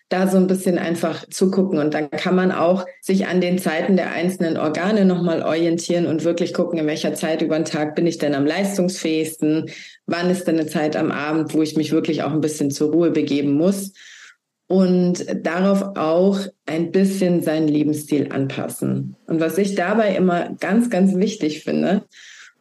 da 0.08 0.26
so 0.26 0.38
ein 0.38 0.46
bisschen 0.46 0.78
einfach 0.78 1.26
zu 1.28 1.50
gucken. 1.50 1.78
Und 1.78 1.94
dann 1.94 2.10
kann 2.10 2.34
man 2.34 2.50
auch 2.52 2.86
sich 3.00 3.26
an 3.26 3.40
den 3.40 3.58
Zeiten 3.58 3.96
der 3.96 4.12
einzelnen 4.12 4.56
Organe 4.56 5.04
nochmal 5.04 5.42
orientieren 5.42 6.06
und 6.06 6.24
wirklich 6.24 6.54
gucken, 6.54 6.78
in 6.78 6.86
welcher 6.86 7.14
Zeit 7.14 7.42
über 7.42 7.56
den 7.56 7.64
Tag 7.64 7.94
bin 7.94 8.06
ich 8.06 8.18
denn 8.18 8.34
am 8.34 8.46
leistungsfähigsten? 8.46 9.70
Wann 10.06 10.30
ist 10.30 10.46
denn 10.46 10.58
eine 10.58 10.66
Zeit 10.66 10.96
am 10.96 11.10
Abend, 11.10 11.52
wo 11.54 11.62
ich 11.62 11.76
mich 11.76 11.92
wirklich 11.92 12.22
auch 12.22 12.32
ein 12.32 12.40
bisschen 12.40 12.70
zur 12.70 12.92
Ruhe 12.92 13.10
begeben 13.10 13.52
muss? 13.52 13.92
Und 14.66 15.24
darauf 15.46 15.96
auch 15.96 16.40
ein 16.66 16.92
bisschen 16.92 17.42
seinen 17.42 17.68
Lebensstil 17.68 18.30
anpassen. 18.30 19.16
Und 19.26 19.40
was 19.40 19.56
ich 19.56 19.74
dabei 19.74 20.14
immer 20.14 20.50
ganz, 20.60 20.90
ganz 20.90 21.16
wichtig 21.16 21.64
finde, 21.64 22.04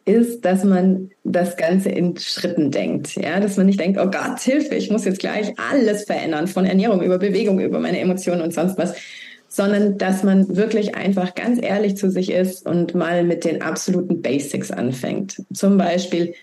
ist, 0.07 0.45
dass 0.45 0.63
man 0.63 1.11
das 1.23 1.57
Ganze 1.57 1.89
in 1.89 2.15
Schritten 2.17 2.71
denkt. 2.71 3.15
Ja, 3.15 3.39
dass 3.39 3.57
man 3.57 3.65
nicht 3.65 3.79
denkt, 3.79 3.99
oh 3.99 4.09
Gott, 4.09 4.39
Hilfe, 4.39 4.75
ich 4.75 4.89
muss 4.89 5.05
jetzt 5.05 5.19
gleich 5.19 5.53
alles 5.71 6.05
verändern, 6.05 6.47
von 6.47 6.65
Ernährung 6.65 7.01
über 7.01 7.17
Bewegung, 7.17 7.59
über 7.59 7.79
meine 7.79 7.99
Emotionen 7.99 8.41
und 8.41 8.53
sonst 8.53 8.77
was, 8.77 8.95
sondern 9.49 9.97
dass 9.97 10.23
man 10.23 10.55
wirklich 10.55 10.95
einfach 10.95 11.35
ganz 11.35 11.59
ehrlich 11.61 11.97
zu 11.97 12.09
sich 12.09 12.31
ist 12.31 12.65
und 12.65 12.95
mal 12.95 13.23
mit 13.23 13.43
den 13.43 13.61
absoluten 13.61 14.21
Basics 14.21 14.71
anfängt. 14.71 15.41
Zum 15.53 15.77
Beispiel, 15.77 16.33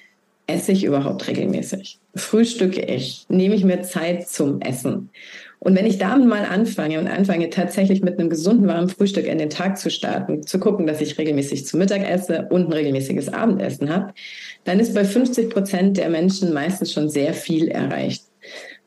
esse 0.47 0.73
ich 0.73 0.85
überhaupt 0.85 1.27
regelmäßig? 1.27 1.99
Frühstücke 2.15 2.83
ich? 2.83 3.25
Nehme 3.29 3.55
ich 3.55 3.65
mir 3.65 3.83
Zeit 3.83 4.29
zum 4.29 4.61
Essen? 4.61 5.11
Und 5.65 5.75
wenn 5.75 5.87
ich 5.87 5.97
damit 5.97 6.29
mal 6.29 6.45
anfange 6.45 7.01
und 7.01 7.09
anfange 7.09 7.49
tatsächlich 7.49 8.03
mit 8.03 8.19
einem 8.19 8.29
gesunden, 8.29 8.69
warmen 8.69 8.91
Frühstück 8.91 9.27
in 9.27 9.39
den 9.39 9.49
Tag 9.49 9.79
zu 9.79 9.91
starten, 9.91 10.47
zu 10.47 10.59
gucken, 10.59 10.87
dass 10.87 11.01
ich 11.01 11.17
regelmäßig 11.17 11.67
zu 11.67 11.79
Mittag 11.79 12.07
esse 12.09 12.49
und 12.51 12.67
ein 12.67 12.73
regelmäßiges 12.73 13.33
Abendessen 13.33 13.89
habe, 13.89 14.13
dann 14.65 14.79
ist 14.79 14.95
bei 14.95 15.07
50 15.07 15.49
Prozent 15.49 15.97
der 15.97 16.11
Menschen 16.11 16.53
meistens 16.53 16.93
schon 16.93 17.09
sehr 17.09 17.33
viel 17.33 17.69
erreicht. 17.69 18.25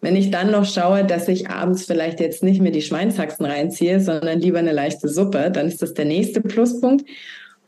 Wenn 0.02 0.16
ich 0.16 0.30
dann 0.30 0.52
noch 0.52 0.66
schaue, 0.66 1.04
dass 1.04 1.28
ich 1.28 1.50
abends 1.50 1.86
vielleicht 1.86 2.20
jetzt 2.20 2.44
nicht 2.44 2.62
mehr 2.62 2.72
die 2.72 2.84
Schweinshaxen 2.84 3.48
reinziehe, 3.48 4.00
sondern 4.00 4.40
lieber 4.40 4.60
eine 4.60 4.72
leichte 4.72 5.10
Suppe, 5.10 5.50
dann 5.50 5.68
ist 5.68 5.82
das 5.82 5.96
der 5.96 6.06
nächste 6.06 6.42
Pluspunkt. 6.42 7.10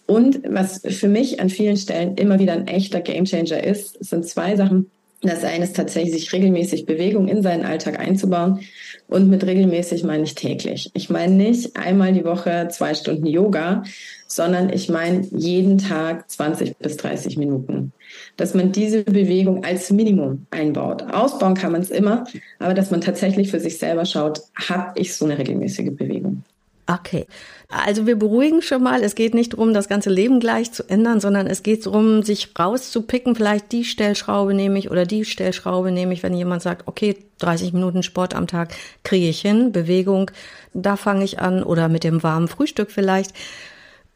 Und 0.05 0.41
was 0.47 0.81
für 0.87 1.07
mich 1.07 1.39
an 1.39 1.49
vielen 1.49 1.77
Stellen 1.77 2.15
immer 2.15 2.37
wieder 2.37 2.53
ein 2.53 2.67
echter 2.67 3.01
Gamechanger 3.01 3.63
ist, 3.63 4.03
sind 4.03 4.27
zwei 4.27 4.55
Sachen. 4.55 4.91
Das 5.21 5.43
eine 5.43 5.65
ist 5.65 5.75
tatsächlich, 5.75 6.13
sich 6.13 6.31
regelmäßig 6.31 6.85
Bewegung 6.85 7.27
in 7.27 7.41
seinen 7.41 7.65
Alltag 7.65 7.99
einzubauen. 7.99 8.61
Und 9.07 9.29
mit 9.29 9.45
regelmäßig 9.45 10.03
meine 10.03 10.23
ich 10.23 10.35
täglich. 10.35 10.91
Ich 10.93 11.09
meine 11.09 11.33
nicht 11.33 11.75
einmal 11.75 12.13
die 12.13 12.23
Woche 12.23 12.69
zwei 12.71 12.93
Stunden 12.93 13.25
Yoga, 13.25 13.83
sondern 14.27 14.71
ich 14.71 14.87
meine 14.87 15.27
jeden 15.31 15.77
Tag 15.77 16.29
20 16.29 16.77
bis 16.77 16.95
30 16.97 17.37
Minuten. 17.37 17.91
Dass 18.37 18.53
man 18.53 18.71
diese 18.71 19.03
Bewegung 19.03 19.65
als 19.65 19.91
Minimum 19.91 20.45
einbaut. 20.51 21.01
Ausbauen 21.11 21.55
kann 21.55 21.73
man 21.73 21.81
es 21.81 21.89
immer, 21.89 22.23
aber 22.59 22.73
dass 22.73 22.91
man 22.91 23.01
tatsächlich 23.01 23.51
für 23.51 23.59
sich 23.59 23.77
selber 23.77 24.05
schaut, 24.05 24.41
habe 24.69 24.97
ich 24.99 25.15
so 25.15 25.25
eine 25.25 25.37
regelmäßige 25.37 25.91
Bewegung. 25.91 26.43
Okay. 26.87 27.25
Also 27.71 28.07
wir 28.07 28.17
beruhigen 28.17 28.63
schon 28.63 28.81
mal. 28.81 29.03
Es 29.03 29.13
geht 29.13 29.35
nicht 29.35 29.53
darum, 29.53 29.75
das 29.75 29.87
ganze 29.87 30.09
Leben 30.09 30.39
gleich 30.39 30.71
zu 30.71 30.89
ändern, 30.89 31.19
sondern 31.19 31.45
es 31.45 31.61
geht 31.61 31.85
darum, 31.85 32.23
sich 32.23 32.49
rauszupicken. 32.57 33.35
Vielleicht 33.35 33.71
die 33.71 33.85
Stellschraube 33.85 34.55
nehme 34.55 34.79
ich 34.79 34.89
oder 34.89 35.05
die 35.05 35.23
Stellschraube 35.23 35.91
nehme 35.91 36.13
ich, 36.13 36.23
wenn 36.23 36.33
jemand 36.33 36.63
sagt, 36.63 36.87
okay, 36.87 37.15
30 37.37 37.73
Minuten 37.73 38.01
Sport 38.01 38.33
am 38.33 38.47
Tag 38.47 38.73
kriege 39.03 39.29
ich 39.29 39.41
hin, 39.41 39.71
Bewegung, 39.71 40.31
da 40.73 40.95
fange 40.95 41.23
ich 41.23 41.39
an 41.39 41.61
oder 41.61 41.89
mit 41.89 42.03
dem 42.03 42.23
warmen 42.23 42.47
Frühstück 42.47 42.89
vielleicht. 42.89 43.35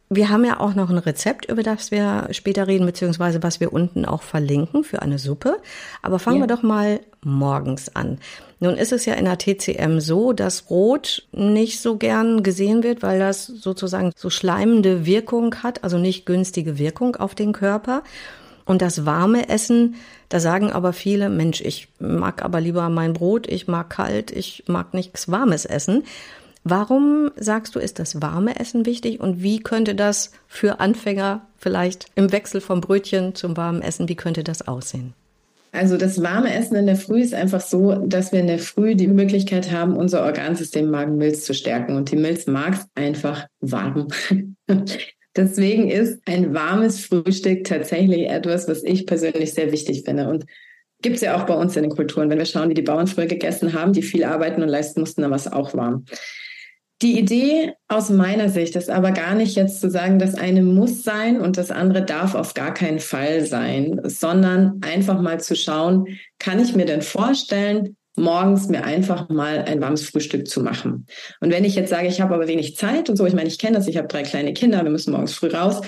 Wir 0.10 0.30
haben 0.30 0.46
ja 0.46 0.60
auch 0.60 0.74
noch 0.74 0.90
ein 0.90 0.98
Rezept, 0.98 1.46
über 1.46 1.62
das 1.62 1.92
wir 1.92 2.30
später 2.32 2.68
reden, 2.68 2.88
beziehungsweise 2.88 3.44
was 3.44 3.60
wir 3.60 3.72
unten 3.72 4.06
auch 4.06 4.24
verlinken 4.24 4.84
für 4.84 5.04
eine 5.04 5.20
Suppe. 5.20 5.58
Aber 6.02 6.18
fangen 6.18 6.38
ja. 6.38 6.44
wir 6.44 6.56
doch 6.56 6.64
mal 6.64 7.02
morgens 7.26 7.96
an. 7.96 8.20
Nun 8.60 8.76
ist 8.76 8.94
es 8.94 9.06
ja 9.06 9.14
in 9.16 9.26
der 9.26 9.38
TCM 9.38 10.00
so, 10.00 10.32
dass 10.34 10.70
Rot 10.70 11.28
nicht 11.32 11.82
so 11.82 11.98
gern 11.98 12.44
gesehen 12.44 12.84
wird, 12.84 13.04
weil 13.04 13.20
das 13.20 13.46
sozusagen 13.46 14.12
so 14.16 14.30
schleimende 14.30 15.06
Wirkung 15.06 15.56
hat, 15.64 15.84
also 15.84 15.98
nicht 15.98 16.26
günstige 16.26 16.78
Wirkung 16.78 17.16
auf 17.16 17.36
den 17.36 17.52
Körper. 17.52 18.04
Und 18.66 18.82
das 18.82 19.06
warme 19.06 19.50
Essen, 19.50 19.96
da 20.30 20.40
sagen 20.40 20.72
aber 20.72 20.94
viele, 20.94 21.30
Mensch, 21.30 21.60
ich 21.62 21.90
mag 22.00 22.44
aber 22.44 22.62
lieber 22.62 22.88
mein 22.90 23.14
Brot, 23.14 23.48
ich 23.48 23.68
mag 23.68 23.90
kalt, 23.90 24.32
ich 24.32 24.64
mag 24.68 24.94
nichts 24.94 25.30
Warmes 25.30 25.66
essen. 25.66 26.04
Warum 26.64 27.32
sagst 27.36 27.76
du, 27.76 27.80
ist 27.80 28.00
das 28.00 28.22
warme 28.22 28.58
Essen 28.58 28.86
wichtig 28.86 29.20
und 29.20 29.44
wie 29.44 29.60
könnte 29.60 29.96
das 29.96 30.32
für 30.48 30.80
Anfänger 30.80 31.42
vielleicht 31.58 32.06
im 32.16 32.32
Wechsel 32.32 32.62
vom 32.62 32.80
Brötchen 32.80 33.36
zum 33.36 33.58
warmen 33.58 33.82
Essen, 33.82 34.08
wie 34.08 34.16
könnte 34.16 34.46
das 34.46 34.66
aussehen? 34.66 35.14
Also 35.74 35.98
das 35.98 36.22
warme 36.22 36.54
Essen 36.54 36.76
in 36.76 36.86
der 36.86 36.96
Früh 36.96 37.22
ist 37.22 37.34
einfach 37.34 37.60
so, 37.60 37.96
dass 37.96 38.32
wir 38.32 38.40
in 38.40 38.48
der 38.48 38.60
Früh 38.60 38.94
die 38.94 39.08
Möglichkeit 39.08 39.72
haben, 39.72 39.98
unser 39.98 40.24
Organsystem 40.24 40.90
Magen-Milz 40.90 41.46
zu 41.46 41.56
stärken. 41.56 41.96
Und 41.96 42.12
die 42.12 42.16
Milz 42.16 42.46
mag 42.46 42.76
es 42.76 42.86
einfach 42.94 43.48
warm. 43.60 44.08
Deswegen 45.36 45.90
ist 45.90 46.22
ein 46.28 46.54
warmes 46.54 47.04
Frühstück 47.04 47.64
tatsächlich 47.64 48.30
etwas, 48.30 48.68
was 48.68 48.84
ich 48.84 49.08
persönlich 49.08 49.56
sehr 49.56 49.72
wichtig 49.72 50.04
finde. 50.06 50.30
Und 50.30 50.46
gibt 51.02 51.16
es 51.16 51.24
ja 51.24 51.36
auch 51.36 51.48
bei 51.48 51.56
uns 51.56 51.76
in 51.76 51.82
den 51.82 51.92
Kulturen. 51.92 52.30
Wenn 52.30 52.38
wir 52.38 52.46
schauen, 52.46 52.70
wie 52.70 52.76
die 52.76 52.84
Bauern 52.84 53.08
früher 53.08 53.26
gegessen 53.26 53.74
haben, 53.74 53.94
die 53.94 54.04
viel 54.04 54.26
arbeiten 54.26 54.62
und 54.62 54.70
leisten 54.70 55.00
mussten, 55.00 55.24
dann 55.24 55.32
war 55.32 55.38
es 55.38 55.52
auch 55.52 55.74
warm. 55.74 56.06
Die 57.02 57.20
Idee 57.20 57.74
aus 57.90 58.10
meiner 58.10 58.50
Sicht 58.50 58.76
ist 58.76 58.90
aber 58.90 59.12
gar 59.12 59.36
nicht 59.36 59.56
jetzt 59.56 59.82
zu 59.82 59.90
sagen, 59.90 60.20
das 60.20 60.36
eine 60.36 60.62
muss 60.62 61.04
sein 61.04 61.42
und 61.42 61.58
das 61.58 61.70
andere 61.70 62.06
darf 62.06 62.34
auf 62.36 62.54
gar 62.54 62.74
keinen 62.74 63.00
Fall 63.00 63.46
sein, 63.46 64.00
sondern 64.04 64.80
einfach 64.82 65.20
mal 65.20 65.40
zu 65.42 65.56
schauen, 65.56 66.08
kann 66.40 66.62
ich 66.62 66.76
mir 66.76 66.86
denn 66.86 67.02
vorstellen, 67.02 67.98
morgens 68.16 68.68
mir 68.68 68.84
einfach 68.84 69.30
mal 69.30 69.64
ein 69.64 69.82
warmes 69.82 70.08
Frühstück 70.08 70.48
zu 70.48 70.62
machen. 70.62 71.08
Und 71.42 71.52
wenn 71.52 71.66
ich 71.66 71.76
jetzt 71.76 71.90
sage, 71.90 72.08
ich 72.08 72.22
habe 72.22 72.36
aber 72.36 72.48
wenig 72.48 72.78
Zeit 72.78 73.10
und 73.10 73.18
so, 73.18 73.26
ich 73.26 73.34
meine, 73.34 73.50
ich 73.50 73.60
kenne 73.60 73.78
das, 73.78 73.88
ich 73.88 73.98
habe 73.98 74.08
drei 74.08 74.24
kleine 74.24 74.54
Kinder, 74.54 74.84
wir 74.84 74.92
müssen 74.92 75.12
morgens 75.12 75.34
früh 75.34 75.48
raus. 75.48 75.82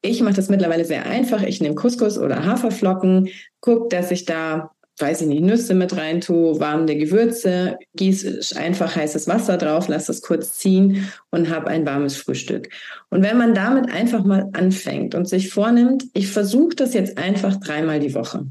Ich 0.00 0.22
mache 0.22 0.34
das 0.34 0.48
mittlerweile 0.48 0.84
sehr 0.84 1.06
einfach. 1.06 1.42
Ich 1.42 1.60
nehme 1.60 1.74
Couscous 1.74 2.18
oder 2.18 2.44
Haferflocken, 2.44 3.28
gucke, 3.60 3.88
dass 3.88 4.10
ich 4.10 4.24
da 4.24 4.70
weiß 4.98 5.22
ich 5.22 5.26
nicht, 5.26 5.42
Nüsse 5.42 5.74
mit 5.74 5.96
rein 5.96 6.20
tue, 6.20 6.60
warme 6.60 6.96
Gewürze, 6.96 7.78
gieße 7.94 8.56
einfach 8.56 8.94
heißes 8.94 9.26
Wasser 9.26 9.56
drauf, 9.56 9.88
lasse 9.88 10.12
es 10.12 10.22
kurz 10.22 10.54
ziehen 10.54 11.10
und 11.30 11.50
habe 11.50 11.68
ein 11.68 11.86
warmes 11.86 12.16
Frühstück. 12.16 12.68
Und 13.10 13.22
wenn 13.22 13.38
man 13.38 13.54
damit 13.54 13.90
einfach 13.90 14.24
mal 14.24 14.48
anfängt 14.52 15.14
und 15.14 15.28
sich 15.28 15.50
vornimmt, 15.50 16.04
ich 16.12 16.28
versuche 16.28 16.76
das 16.76 16.94
jetzt 16.94 17.18
einfach 17.18 17.56
dreimal 17.56 18.00
die 18.00 18.14
Woche 18.14 18.46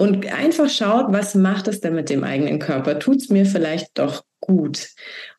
und 0.00 0.32
einfach 0.32 0.70
schaut, 0.70 1.12
was 1.12 1.34
macht 1.34 1.68
es 1.68 1.82
denn 1.82 1.94
mit 1.94 2.08
dem 2.08 2.24
eigenen 2.24 2.58
Körper? 2.58 2.98
Tut 2.98 3.18
es 3.18 3.28
mir 3.28 3.44
vielleicht 3.44 3.98
doch 3.98 4.24
gut? 4.40 4.88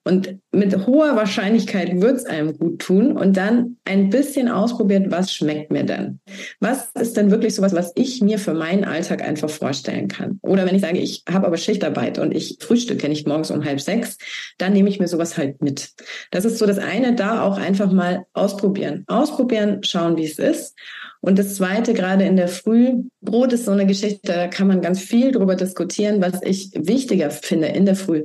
Und 0.04 0.38
mit 0.52 0.86
hoher 0.86 1.15
Wahrscheinlichkeit 1.15 2.00
wird 2.00 2.17
es 2.17 2.26
einem 2.28 2.56
gut 2.56 2.78
tun 2.78 3.17
und 3.17 3.38
dann 3.38 3.78
ein 3.86 4.12
bisschen 4.12 4.50
ausprobiert, 4.50 5.10
was 5.10 5.34
schmeckt 5.34 5.71
mir 5.71 5.84
denn? 5.84 6.19
Was 6.60 6.91
ist 6.93 7.17
denn 7.17 7.32
wirklich 7.32 7.56
sowas, 7.56 7.74
was 7.74 7.91
ich 7.95 8.21
mir 8.21 8.38
für 8.38 8.54
meinen 8.54 8.84
Alltag 8.84 9.24
einfach 9.24 9.50
vorstellen 9.50 10.08
kann? 10.08 10.39
Oder 10.43 10.67
wenn 10.67 10.76
ich 10.76 10.82
sage, 10.82 11.00
ich 11.00 11.24
habe 11.28 11.47
aber 11.47 11.58
Schichtarbeit 11.58 12.19
und 12.19 12.32
ich 12.32 12.58
frühstücke 12.60 13.10
nicht 13.10 13.28
morgens 13.28 13.50
um 13.50 13.65
halb 13.65 13.82
sechs, 13.82 14.19
dann 14.60 14.74
nehme 14.74 14.89
ich 14.89 15.00
mir 15.00 15.08
sowas 15.08 15.39
halt 15.39 15.63
mit. 15.63 15.89
Das 16.30 16.45
ist 16.45 16.60
so 16.60 16.67
das 16.67 16.78
eine, 16.78 17.15
da 17.15 17.41
auch 17.41 17.58
einfach 17.58 17.91
mal 17.91 18.28
ausprobieren. 18.34 19.06
Ausprobieren, 19.08 19.82
schauen, 19.84 20.17
wie 20.17 20.26
es 20.26 20.38
ist. 20.38 20.76
Und 21.22 21.40
das 21.40 21.56
Zweite, 21.56 21.94
gerade 21.94 22.26
in 22.26 22.36
der 22.36 22.48
Früh, 22.48 23.04
Brot 23.22 23.54
ist 23.54 23.66
so 23.66 23.72
eine 23.72 23.86
Geschichte, 23.86 24.34
da 24.34 24.48
kann 24.48 24.68
man 24.68 24.82
ganz 24.82 25.00
viel 25.00 25.32
drüber 25.32 25.56
diskutieren, 25.56 26.22
was 26.22 26.42
ich 26.44 26.72
wichtiger 26.76 27.30
finde 27.32 27.68
in 27.68 27.86
der 27.86 27.96
Früh 27.96 28.24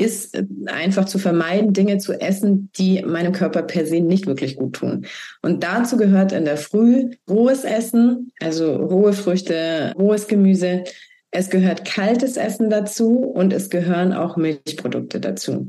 ist 0.00 0.34
äh, 0.34 0.44
einfach 0.66 1.04
zu 1.04 1.18
vermeiden, 1.18 1.72
Dinge 1.72 1.98
zu 1.98 2.14
essen, 2.14 2.70
die 2.76 3.02
meinem 3.02 3.32
Körper 3.32 3.62
per 3.62 3.86
se 3.86 4.00
nicht 4.00 4.26
wirklich 4.26 4.56
gut 4.56 4.74
tun. 4.76 5.06
Und 5.42 5.62
dazu 5.62 5.96
gehört 5.96 6.32
in 6.32 6.44
der 6.44 6.56
Früh 6.56 7.10
rohes 7.28 7.64
Essen, 7.64 8.32
also 8.40 8.76
rohe 8.76 9.12
Früchte, 9.12 9.92
rohes 9.98 10.26
Gemüse. 10.26 10.84
Es 11.30 11.50
gehört 11.50 11.84
kaltes 11.84 12.36
Essen 12.36 12.70
dazu 12.70 13.18
und 13.18 13.52
es 13.52 13.70
gehören 13.70 14.12
auch 14.12 14.36
Milchprodukte 14.36 15.20
dazu. 15.20 15.68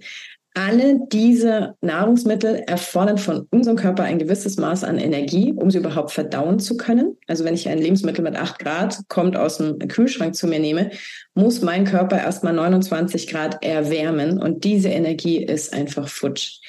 Alle 0.54 1.00
diese 1.10 1.76
Nahrungsmittel 1.80 2.64
erfordern 2.68 3.18
von 3.18 3.48
unserem 3.52 3.78
Körper 3.78 4.04
ein 4.04 4.20
gewisses 4.20 4.58
Maß 4.58 4.84
an 4.84 4.98
Energie, 4.98 5.54
um 5.54 5.72
sie 5.72 5.78
überhaupt 5.78 6.12
verdauen 6.12 6.60
zu 6.60 6.76
können. 6.76 7.18
Also 7.28 7.46
wenn 7.46 7.54
ich 7.54 7.70
ein 7.70 7.78
Lebensmittel 7.80 8.22
mit 8.22 8.36
8 8.36 8.60
Grad 8.60 9.00
kommt 9.08 9.38
aus 9.38 9.60
dem 9.60 9.80
Kühlschrank 9.80 10.36
zu 10.36 10.48
mir 10.48 10.60
nehme, 10.60 10.92
muss 11.36 11.62
mein 11.62 11.86
Körper 11.86 12.18
erstmal 12.18 12.54
29 12.54 13.28
Grad 13.28 13.64
erwärmen 13.64 14.40
und 14.42 14.66
diese 14.66 14.90
Energie 14.90 15.42
ist 15.42 15.74
einfach 15.74 16.10
futsch. 16.10 16.60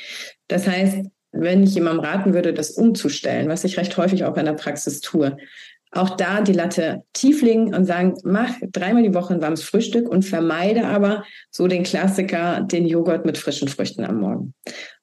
Das 0.46 0.68
heißt, 0.68 0.98
wenn 1.32 1.64
ich 1.64 1.74
jemandem 1.74 2.04
raten 2.04 2.34
würde, 2.34 2.52
das 2.52 2.72
umzustellen, 2.72 3.48
was 3.48 3.64
ich 3.64 3.78
recht 3.78 3.96
häufig 3.96 4.24
auch 4.24 4.36
in 4.36 4.44
der 4.44 4.52
Praxis 4.52 5.00
tue, 5.00 5.36
auch 5.92 6.16
da 6.16 6.40
die 6.40 6.54
Latte 6.54 7.04
tief 7.12 7.42
legen 7.42 7.74
und 7.74 7.84
sagen, 7.84 8.14
mach 8.24 8.54
dreimal 8.72 9.02
die 9.02 9.14
Woche 9.14 9.34
ein 9.34 9.42
warmes 9.42 9.62
Frühstück 9.62 10.08
und 10.08 10.24
vermeide 10.24 10.86
aber 10.86 11.24
so 11.50 11.68
den 11.68 11.82
Klassiker, 11.82 12.62
den 12.62 12.86
Joghurt 12.86 13.26
mit 13.26 13.38
frischen 13.38 13.68
Früchten 13.68 14.04
am 14.04 14.20
Morgen. 14.20 14.54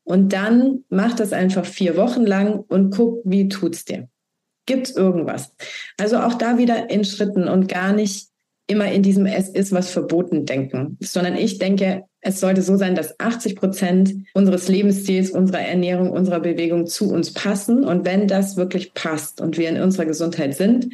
Und 0.03 0.33
dann 0.33 0.83
mach 0.89 1.13
das 1.13 1.31
einfach 1.31 1.65
vier 1.65 1.95
Wochen 1.95 2.25
lang 2.25 2.57
und 2.57 2.89
guck, 2.89 3.21
wie 3.23 3.47
tut's 3.47 3.85
dir. 3.85 4.09
Gibt's 4.65 4.91
irgendwas? 4.91 5.53
Also 5.99 6.17
auch 6.17 6.33
da 6.33 6.57
wieder 6.57 6.89
in 6.89 7.05
Schritten 7.05 7.47
und 7.47 7.67
gar 7.67 7.93
nicht 7.93 8.28
immer 8.69 8.91
in 8.91 9.01
diesem 9.01 9.25
Es 9.25 9.49
ist 9.49 9.71
was 9.71 9.89
verboten 9.89 10.45
denken, 10.45 10.97
sondern 11.01 11.35
ich 11.35 11.57
denke, 11.57 12.03
es 12.21 12.39
sollte 12.39 12.61
so 12.61 12.77
sein, 12.77 12.95
dass 12.95 13.19
80 13.19 13.55
Prozent 13.55 14.13
unseres 14.33 14.67
Lebensstils, 14.67 15.31
unserer 15.31 15.61
Ernährung, 15.61 16.11
unserer 16.11 16.39
Bewegung 16.39 16.85
zu 16.85 17.11
uns 17.11 17.33
passen. 17.33 17.83
Und 17.83 18.05
wenn 18.05 18.27
das 18.27 18.57
wirklich 18.57 18.93
passt 18.93 19.41
und 19.41 19.57
wir 19.57 19.69
in 19.69 19.81
unserer 19.81 20.05
Gesundheit 20.05 20.55
sind, 20.55 20.89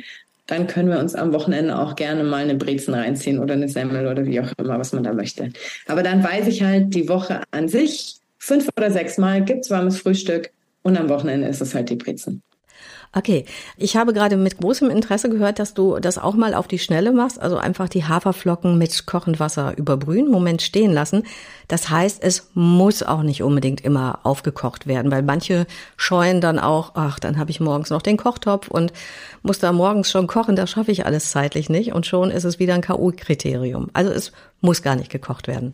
dann 0.48 0.68
können 0.68 0.90
wir 0.90 1.00
uns 1.00 1.16
am 1.16 1.34
Wochenende 1.34 1.78
auch 1.78 1.96
gerne 1.96 2.24
mal 2.24 2.44
eine 2.44 2.56
Brezen 2.56 2.94
reinziehen 2.94 3.40
oder 3.40 3.56
eine 3.56 3.68
Semmel 3.68 4.08
oder 4.08 4.26
wie 4.26 4.40
auch 4.40 4.52
immer, 4.58 4.80
was 4.80 4.94
man 4.94 5.04
da 5.04 5.14
möchte. 5.14 5.52
Aber 5.88 6.04
dann 6.04 6.24
weiß 6.24 6.48
ich 6.48 6.62
halt, 6.62 6.94
die 6.94 7.10
Woche 7.10 7.42
an 7.52 7.68
sich, 7.68 8.18
fünf 8.38 8.70
oder 8.78 8.92
sechs 8.92 9.18
Mal 9.18 9.44
gibt's 9.44 9.70
warmes 9.70 10.00
Frühstück 10.00 10.52
und 10.84 10.98
am 10.98 11.10
Wochenende 11.10 11.48
ist 11.48 11.62
es 11.62 11.74
halt 11.74 11.90
die 11.90 11.96
Brezen. 11.96 12.42
Okay, 13.18 13.46
ich 13.78 13.96
habe 13.96 14.12
gerade 14.12 14.36
mit 14.36 14.58
großem 14.58 14.90
Interesse 14.90 15.30
gehört, 15.30 15.58
dass 15.58 15.74
du 15.74 16.00
das 16.00 16.18
auch 16.18 16.36
mal 16.36 16.54
auf 16.54 16.68
die 16.68 16.80
Schnelle 16.80 17.14
machst, 17.14 17.42
also 17.42 17.56
einfach 17.56 17.88
die 17.88 18.04
Haferflocken 18.04 18.78
mit 18.78 19.06
kochendem 19.06 19.40
Wasser 19.40 19.74
überbrühen, 19.78 20.30
Moment 20.30 20.62
stehen 20.62 20.92
lassen. 20.92 21.24
Das 21.70 21.90
heißt, 21.90 22.22
es 22.22 22.50
muss 22.56 23.04
auch 23.04 23.24
nicht 23.24 23.42
unbedingt 23.42 23.80
immer 23.80 24.20
aufgekocht 24.24 24.86
werden, 24.86 25.12
weil 25.12 25.24
manche 25.24 25.66
scheuen 25.96 26.42
dann 26.42 26.60
auch, 26.60 26.92
ach, 26.96 27.18
dann 27.18 27.38
habe 27.38 27.52
ich 27.52 27.62
morgens 27.62 27.90
noch 27.90 28.02
den 28.02 28.18
Kochtopf 28.18 28.68
und 28.68 28.92
muss 29.44 29.60
da 29.60 29.72
morgens 29.72 30.12
schon 30.12 30.28
kochen, 30.28 30.58
das 30.58 30.72
schaffe 30.72 30.92
ich 30.92 31.06
alles 31.06 31.32
zeitlich 31.32 31.70
nicht 31.70 31.94
und 31.94 32.06
schon 32.06 32.32
ist 32.32 32.44
es 32.44 32.60
wieder 32.60 32.74
ein 32.74 32.82
KO-Kriterium. 32.82 33.92
Also 33.94 34.12
es 34.12 34.34
muss 34.60 34.82
gar 34.82 34.98
nicht 34.98 35.10
gekocht 35.10 35.48
werden. 35.48 35.74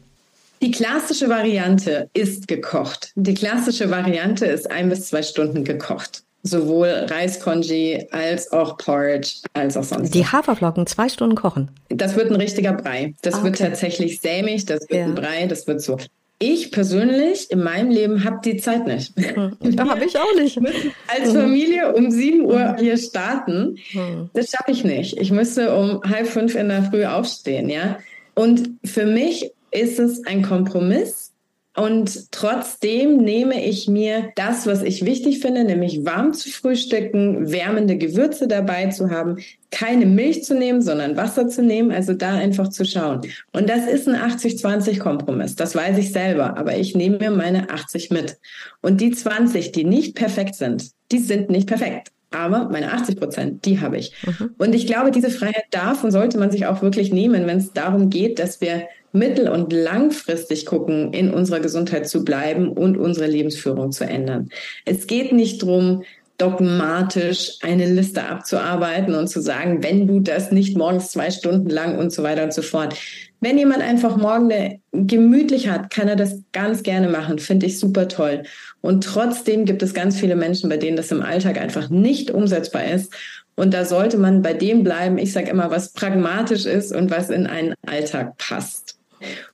Die 0.61 0.69
klassische 0.69 1.27
Variante 1.27 2.07
ist 2.13 2.47
gekocht. 2.47 3.13
Die 3.15 3.33
klassische 3.33 3.89
Variante 3.89 4.45
ist 4.45 4.69
ein 4.69 4.89
bis 4.89 5.07
zwei 5.07 5.23
Stunden 5.23 5.63
gekocht 5.63 6.21
sowohl 6.43 6.87
Reiskonji 6.87 8.07
als 8.11 8.51
auch 8.51 8.77
Porridge 8.77 9.37
als 9.53 9.77
auch 9.77 9.83
sonst. 9.83 10.13
Die 10.13 10.25
Haferflocken 10.25 10.87
zwei 10.87 11.09
Stunden 11.09 11.35
kochen. 11.35 11.71
Das 11.89 12.15
wird 12.15 12.31
ein 12.31 12.35
richtiger 12.35 12.73
Brei. 12.73 13.13
Das 13.21 13.35
okay. 13.35 13.43
wird 13.45 13.57
tatsächlich 13.59 14.19
sämig, 14.19 14.65
das 14.65 14.81
wird 14.81 14.91
ja. 14.99 15.05
ein 15.05 15.15
Brei, 15.15 15.45
das 15.47 15.67
wird 15.67 15.81
so. 15.81 15.97
Ich 16.39 16.71
persönlich 16.71 17.51
in 17.51 17.61
meinem 17.61 17.91
Leben 17.91 18.23
habe 18.23 18.39
die 18.43 18.57
Zeit 18.57 18.87
nicht. 18.87 19.13
Hm. 19.15 19.57
Da 19.75 19.87
habe 19.87 20.03
ich 20.05 20.17
auch 20.17 20.35
nicht. 20.35 20.59
Als 21.07 21.31
Familie 21.31 21.93
um 21.93 22.09
7 22.09 22.43
Uhr 22.45 22.77
hier 22.79 22.97
starten, 22.97 23.77
hm. 23.91 24.31
das 24.33 24.49
schaffe 24.49 24.71
ich 24.71 24.83
nicht. 24.83 25.19
Ich 25.19 25.31
müsste 25.31 25.75
um 25.75 26.01
halb 26.03 26.27
fünf 26.27 26.55
in 26.55 26.69
der 26.69 26.83
Früh 26.83 27.05
aufstehen, 27.05 27.69
ja. 27.69 27.99
Und 28.33 28.71
für 28.83 29.05
mich 29.05 29.51
ist 29.69 29.99
es 29.99 30.25
ein 30.25 30.41
Kompromiss 30.41 31.30
und 31.75 32.31
trotzdem 32.31 33.17
nehme 33.17 33.63
ich 33.65 33.87
mir 33.87 34.31
das, 34.35 34.67
was 34.67 34.83
ich 34.83 35.05
wichtig 35.05 35.39
finde, 35.39 35.63
nämlich 35.63 36.03
warm 36.03 36.33
zu 36.33 36.49
frühstücken, 36.49 37.49
wärmende 37.49 37.97
Gewürze 37.97 38.49
dabei 38.49 38.87
zu 38.87 39.09
haben, 39.09 39.37
keine 39.71 40.05
Milch 40.05 40.43
zu 40.43 40.53
nehmen, 40.53 40.81
sondern 40.81 41.15
Wasser 41.15 41.47
zu 41.47 41.63
nehmen, 41.63 41.91
also 41.91 42.13
da 42.13 42.33
einfach 42.33 42.67
zu 42.67 42.83
schauen. 42.83 43.21
Und 43.53 43.69
das 43.69 43.87
ist 43.87 44.09
ein 44.09 44.15
80-20-Kompromiss, 44.15 45.55
das 45.55 45.73
weiß 45.73 45.97
ich 45.97 46.11
selber, 46.11 46.57
aber 46.57 46.75
ich 46.75 46.93
nehme 46.93 47.19
mir 47.19 47.31
meine 47.31 47.69
80 47.69 48.11
mit. 48.11 48.37
Und 48.81 48.99
die 48.99 49.11
20, 49.11 49.71
die 49.71 49.85
nicht 49.85 50.15
perfekt 50.15 50.55
sind, 50.55 50.91
die 51.13 51.19
sind 51.19 51.49
nicht 51.49 51.67
perfekt. 51.67 52.09
Aber 52.33 52.69
meine 52.69 52.93
80 52.93 53.17
Prozent, 53.17 53.65
die 53.65 53.81
habe 53.81 53.97
ich. 53.97 54.13
Mhm. 54.25 54.55
Und 54.57 54.73
ich 54.73 54.87
glaube, 54.87 55.11
diese 55.11 55.29
Freiheit 55.29 55.65
darf 55.71 56.03
und 56.03 56.11
sollte 56.11 56.37
man 56.37 56.49
sich 56.49 56.65
auch 56.65 56.81
wirklich 56.81 57.11
nehmen, 57.11 57.45
wenn 57.45 57.57
es 57.57 57.73
darum 57.73 58.09
geht, 58.09 58.39
dass 58.39 58.61
wir 58.61 58.87
mittel- 59.13 59.49
und 59.49 59.73
langfristig 59.73 60.65
gucken, 60.65 61.13
in 61.13 61.33
unserer 61.33 61.59
Gesundheit 61.59 62.07
zu 62.07 62.23
bleiben 62.23 62.69
und 62.69 62.97
unsere 62.97 63.27
Lebensführung 63.27 63.91
zu 63.91 64.05
ändern. 64.05 64.49
Es 64.85 65.07
geht 65.07 65.31
nicht 65.31 65.61
drum, 65.61 66.03
dogmatisch 66.41 67.57
eine 67.61 67.85
Liste 67.85 68.23
abzuarbeiten 68.23 69.13
und 69.13 69.27
zu 69.27 69.41
sagen, 69.41 69.83
wenn 69.83 70.07
du 70.07 70.19
das 70.19 70.51
nicht 70.51 70.75
morgens 70.75 71.11
zwei 71.11 71.29
Stunden 71.29 71.69
lang 71.69 71.99
und 71.99 72.11
so 72.11 72.23
weiter 72.23 72.43
und 72.43 72.53
so 72.53 72.63
fort. 72.63 72.95
Wenn 73.41 73.57
jemand 73.57 73.81
einfach 73.81 74.17
morgen 74.17 74.81
gemütlich 74.91 75.69
hat, 75.69 75.91
kann 75.91 76.07
er 76.07 76.15
das 76.15 76.41
ganz 76.51 76.83
gerne 76.83 77.09
machen, 77.09 77.39
finde 77.39 77.67
ich 77.67 77.79
super 77.79 78.07
toll. 78.07 78.43
Und 78.81 79.03
trotzdem 79.03 79.65
gibt 79.65 79.83
es 79.83 79.93
ganz 79.93 80.19
viele 80.19 80.35
Menschen, 80.35 80.69
bei 80.69 80.77
denen 80.77 80.97
das 80.97 81.11
im 81.11 81.21
Alltag 81.21 81.59
einfach 81.59 81.89
nicht 81.89 82.31
umsetzbar 82.31 82.85
ist. 82.85 83.13
Und 83.55 83.73
da 83.73 83.85
sollte 83.85 84.17
man 84.17 84.41
bei 84.41 84.53
dem 84.53 84.83
bleiben, 84.83 85.17
ich 85.17 85.33
sage 85.33 85.49
immer, 85.49 85.69
was 85.69 85.93
pragmatisch 85.93 86.65
ist 86.65 86.91
und 86.95 87.11
was 87.11 87.29
in 87.29 87.45
einen 87.45 87.75
Alltag 87.85 88.37
passt. 88.37 89.00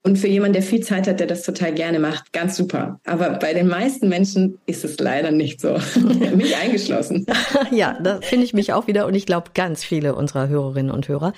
Und 0.03 0.17
für 0.17 0.27
jemanden, 0.27 0.53
der 0.53 0.63
viel 0.63 0.82
Zeit 0.82 1.08
hat, 1.08 1.19
der 1.19 1.27
das 1.27 1.43
total 1.43 1.73
gerne 1.73 1.99
macht, 1.99 2.34
ganz 2.34 2.58
super. 2.58 2.99
Aber 3.06 3.32
bei 3.32 3.53
den 3.53 3.67
meisten 3.67 4.10
Menschen 4.10 4.58
ist 4.65 4.84
es 4.84 4.99
leider 4.99 5.32
nicht 5.32 5.62
so. 5.62 5.77
mich 6.36 6.56
eingeschlossen. 6.58 7.25
ja, 7.71 7.97
da 8.01 8.19
finde 8.21 8.45
ich 8.45 8.53
mich 8.53 8.73
auch 8.73 8.88
wieder 8.88 9.06
und 9.06 9.15
ich 9.15 9.25
glaube 9.25 9.51
ganz 9.53 9.84
viele 9.84 10.15
unserer 10.15 10.47
Hörerinnen 10.47 10.91
und 10.91 11.08
Hörer. 11.08 11.34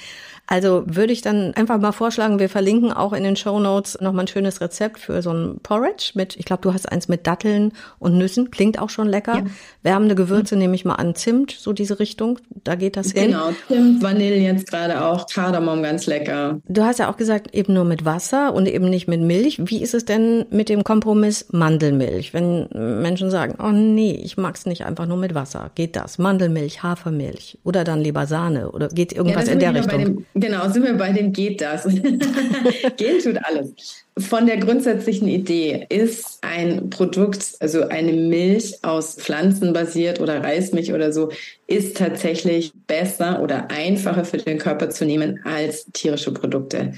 Also 0.51 0.83
würde 0.87 1.13
ich 1.13 1.21
dann 1.21 1.53
einfach 1.53 1.79
mal 1.79 1.91
vorschlagen, 1.91 2.39
wir 2.39 2.49
verlinken 2.49 2.91
auch 2.91 3.13
in 3.13 3.23
den 3.23 3.35
Show 3.35 3.59
Notes 3.59 4.01
nochmal 4.01 4.25
ein 4.25 4.27
schönes 4.27 4.61
Rezept 4.61 4.99
für 4.99 5.21
so 5.21 5.31
ein 5.31 5.59
Porridge 5.61 6.13
mit, 6.15 6.35
ich 6.37 6.45
glaube, 6.45 6.63
du 6.63 6.73
hast 6.73 6.91
eins 6.91 7.07
mit 7.07 7.27
Datteln 7.27 7.71
und 7.99 8.17
Nüssen, 8.17 8.49
klingt 8.49 8.79
auch 8.79 8.89
schon 8.89 9.07
lecker. 9.07 9.35
Ja. 9.35 9.43
Wärmende 9.83 10.15
Gewürze 10.15 10.55
nehme 10.55 10.73
ich 10.73 10.85
mal 10.85 10.95
an, 10.95 11.13
Zimt, 11.13 11.51
so 11.51 11.71
diese 11.71 11.99
Richtung, 11.99 12.39
da 12.63 12.73
geht 12.73 12.97
das 12.97 13.11
hin. 13.11 13.27
Genau, 13.27 13.51
Zimt, 13.67 14.01
Vanille 14.01 14.37
jetzt 14.37 14.71
gerade 14.71 15.05
auch, 15.05 15.27
Kardamom 15.27 15.83
ganz 15.83 16.07
lecker. 16.07 16.59
Du 16.67 16.83
hast 16.83 16.97
ja 16.97 17.11
auch 17.11 17.17
gesagt, 17.17 17.53
eben 17.53 17.73
nur 17.73 17.85
mit 17.85 18.03
Wasser 18.03 18.55
und 18.55 18.67
eben 18.67 18.89
nicht 18.89 19.07
mit 19.07 19.21
Milch. 19.21 19.61
Wie 19.63 19.83
ist 19.83 19.93
es 19.93 20.05
denn 20.05 20.47
mit 20.49 20.69
dem 20.69 20.83
Kompromiss 20.83 21.45
Mandelmilch? 21.51 22.33
Wenn 22.33 22.67
Menschen 22.73 23.29
sagen, 23.29 23.53
oh 23.63 23.69
nee, 23.69 24.19
ich 24.23 24.35
mag's 24.35 24.65
nicht 24.65 24.83
einfach 24.83 25.05
nur 25.05 25.17
mit 25.17 25.35
Wasser, 25.35 25.69
geht 25.75 25.95
das? 25.95 26.17
Mandelmilch, 26.17 26.81
Hafermilch 26.81 27.59
oder 27.63 27.83
dann 27.83 28.01
lieber 28.01 28.25
Sahne 28.25 28.71
oder 28.71 28.87
geht 28.87 29.13
irgendwas 29.13 29.45
ja, 29.45 29.53
in 29.53 29.59
der 29.59 29.75
Richtung? 29.75 30.25
Genau, 30.39 30.69
sind 30.69 30.83
wir 30.83 30.93
bei 30.93 31.11
dem 31.11 31.33
geht 31.33 31.59
das. 31.61 31.83
Gehen 32.97 33.19
tut 33.21 33.37
alles. 33.43 33.73
Von 34.17 34.45
der 34.45 34.57
grundsätzlichen 34.57 35.27
Idee 35.27 35.85
ist 35.89 36.39
ein 36.41 36.89
Produkt, 36.89 37.55
also 37.59 37.87
eine 37.87 38.13
Milch 38.13 38.77
aus 38.83 39.15
Pflanzen 39.15 39.73
basiert 39.73 40.19
oder 40.19 40.43
Reismilch 40.43 40.93
oder 40.93 41.11
so, 41.11 41.31
ist 41.67 41.97
tatsächlich 41.97 42.71
besser 42.87 43.41
oder 43.41 43.69
einfacher 43.69 44.23
für 44.23 44.37
den 44.37 44.59
Körper 44.59 44.89
zu 44.89 45.05
nehmen 45.05 45.41
als 45.43 45.85
tierische 45.93 46.33
Produkte. 46.33 46.93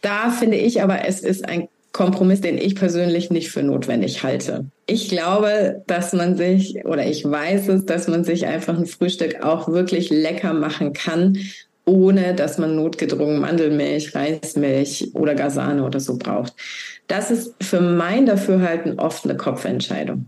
Da 0.00 0.30
finde 0.30 0.56
ich 0.56 0.82
aber, 0.82 1.06
es 1.06 1.20
ist 1.20 1.48
ein 1.48 1.68
Kompromiss, 1.92 2.40
den 2.40 2.58
ich 2.58 2.74
persönlich 2.74 3.30
nicht 3.30 3.50
für 3.50 3.62
notwendig 3.62 4.24
halte. 4.24 4.66
Ich 4.86 5.08
glaube, 5.08 5.82
dass 5.86 6.12
man 6.12 6.36
sich, 6.36 6.84
oder 6.84 7.06
ich 7.06 7.24
weiß 7.24 7.68
es, 7.68 7.84
dass 7.84 8.08
man 8.08 8.24
sich 8.24 8.46
einfach 8.46 8.76
ein 8.76 8.86
Frühstück 8.86 9.44
auch 9.44 9.68
wirklich 9.68 10.10
lecker 10.10 10.54
machen 10.54 10.92
kann 10.92 11.38
ohne 11.86 12.34
dass 12.34 12.58
man 12.58 12.76
notgedrungen 12.76 13.40
Mandelmilch, 13.40 14.14
Reismilch 14.14 15.10
oder 15.14 15.34
Gasane 15.34 15.84
oder 15.84 16.00
so 16.00 16.16
braucht. 16.16 16.54
Das 17.06 17.30
ist 17.30 17.54
für 17.62 17.80
mein 17.80 18.26
Dafürhalten 18.26 18.98
oft 18.98 19.24
eine 19.24 19.36
Kopfentscheidung. 19.36 20.26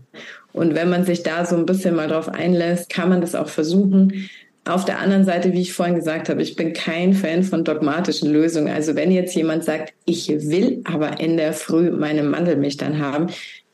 Und 0.53 0.75
wenn 0.75 0.89
man 0.89 1.05
sich 1.05 1.23
da 1.23 1.45
so 1.45 1.55
ein 1.55 1.65
bisschen 1.65 1.95
mal 1.95 2.07
drauf 2.07 2.29
einlässt, 2.29 2.89
kann 2.89 3.09
man 3.09 3.21
das 3.21 3.35
auch 3.35 3.49
versuchen. 3.49 4.29
Auf 4.65 4.85
der 4.85 4.99
anderen 4.99 5.23
Seite, 5.23 5.53
wie 5.53 5.61
ich 5.61 5.73
vorhin 5.73 5.95
gesagt 5.95 6.29
habe, 6.29 6.41
ich 6.41 6.55
bin 6.55 6.73
kein 6.73 7.13
Fan 7.13 7.43
von 7.43 7.63
dogmatischen 7.63 8.31
Lösungen. 8.31 8.73
Also 8.73 8.95
wenn 8.95 9.11
jetzt 9.11 9.33
jemand 9.33 9.63
sagt, 9.63 9.93
ich 10.05 10.27
will 10.27 10.81
aber 10.83 11.19
in 11.19 11.37
der 11.37 11.53
Früh 11.53 11.89
meine 11.89 12.23
Mandelmilch 12.23 12.77
dann 12.77 12.99
haben, 12.99 13.27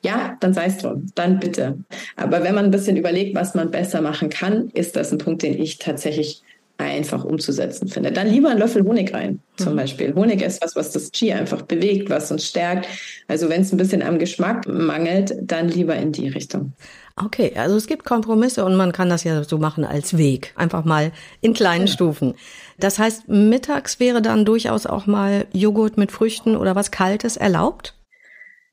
ja, 0.04 0.38
dann 0.42 0.54
sei 0.54 0.66
es 0.66 0.78
drum, 0.78 1.08
dann 1.16 1.40
bitte. 1.40 1.78
Aber 2.16 2.44
wenn 2.44 2.54
man 2.54 2.66
ein 2.66 2.72
bisschen 2.72 2.98
überlegt, 2.98 3.36
was 3.36 3.56
man 3.56 3.72
besser 3.72 4.02
machen 4.02 4.30
kann, 4.30 4.70
ist 4.74 4.96
das 4.96 5.12
ein 5.12 5.18
Punkt, 5.18 5.42
den 5.42 5.60
ich 5.60 5.80
tatsächlich 5.80 6.44
einfach 6.78 7.24
umzusetzen 7.24 7.88
finde. 7.88 8.12
Dann 8.12 8.28
lieber 8.28 8.50
einen 8.50 8.60
Löffel 8.60 8.84
Honig 8.84 9.14
rein, 9.14 9.40
zum 9.58 9.74
mhm. 9.74 9.78
Beispiel. 9.78 10.16
Honig 10.16 10.42
ist 10.42 10.62
was, 10.64 10.76
was 10.76 10.92
das 10.92 11.12
Qi 11.12 11.32
einfach 11.32 11.62
bewegt, 11.64 12.10
was 12.10 12.32
uns 12.32 12.48
stärkt. 12.48 12.88
Also 13.28 13.50
wenn 13.50 13.62
es 13.62 13.72
ein 13.72 13.78
bisschen 13.78 14.02
am 14.02 14.20
Geschmack 14.20 14.68
mangelt, 14.68 15.34
dann 15.42 15.70
lieber 15.70 15.96
in 15.96 16.12
die 16.12 16.30
Richtung. 16.30 16.74
Okay, 17.16 17.54
also 17.56 17.76
es 17.76 17.86
gibt 17.86 18.06
Kompromisse 18.06 18.66
und 18.66 18.76
man 18.76 18.92
kann 18.92 19.10
das 19.10 19.24
ja 19.24 19.44
so 19.44 19.60
machen 19.60 19.86
als 19.86 20.18
Weg. 20.18 20.54
Einfach 20.56 20.84
mal 20.84 21.12
in 21.42 21.54
kleinen 21.54 21.86
ja. 21.86 21.94
Stufen. 21.94 22.34
Das 22.80 22.98
heißt, 22.98 23.30
mittags 23.30 24.00
wäre 24.00 24.22
dann 24.22 24.46
durchaus 24.46 24.88
auch 24.88 25.06
mal 25.06 25.46
Joghurt 25.54 25.98
mit 25.98 26.12
Früchten 26.12 26.56
oder 26.56 26.76
was 26.76 26.90
Kaltes 26.90 27.38
erlaubt? 27.38 27.96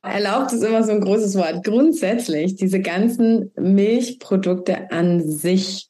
Erlaubt 0.02 0.52
ist 0.52 0.62
immer 0.62 0.82
so 0.82 0.92
ein 0.92 1.02
großes 1.02 1.34
Wort. 1.36 1.62
Grundsätzlich, 1.62 2.56
diese 2.56 2.80
ganzen 2.80 3.50
Milchprodukte 3.56 4.90
an 4.90 5.20
sich 5.20 5.89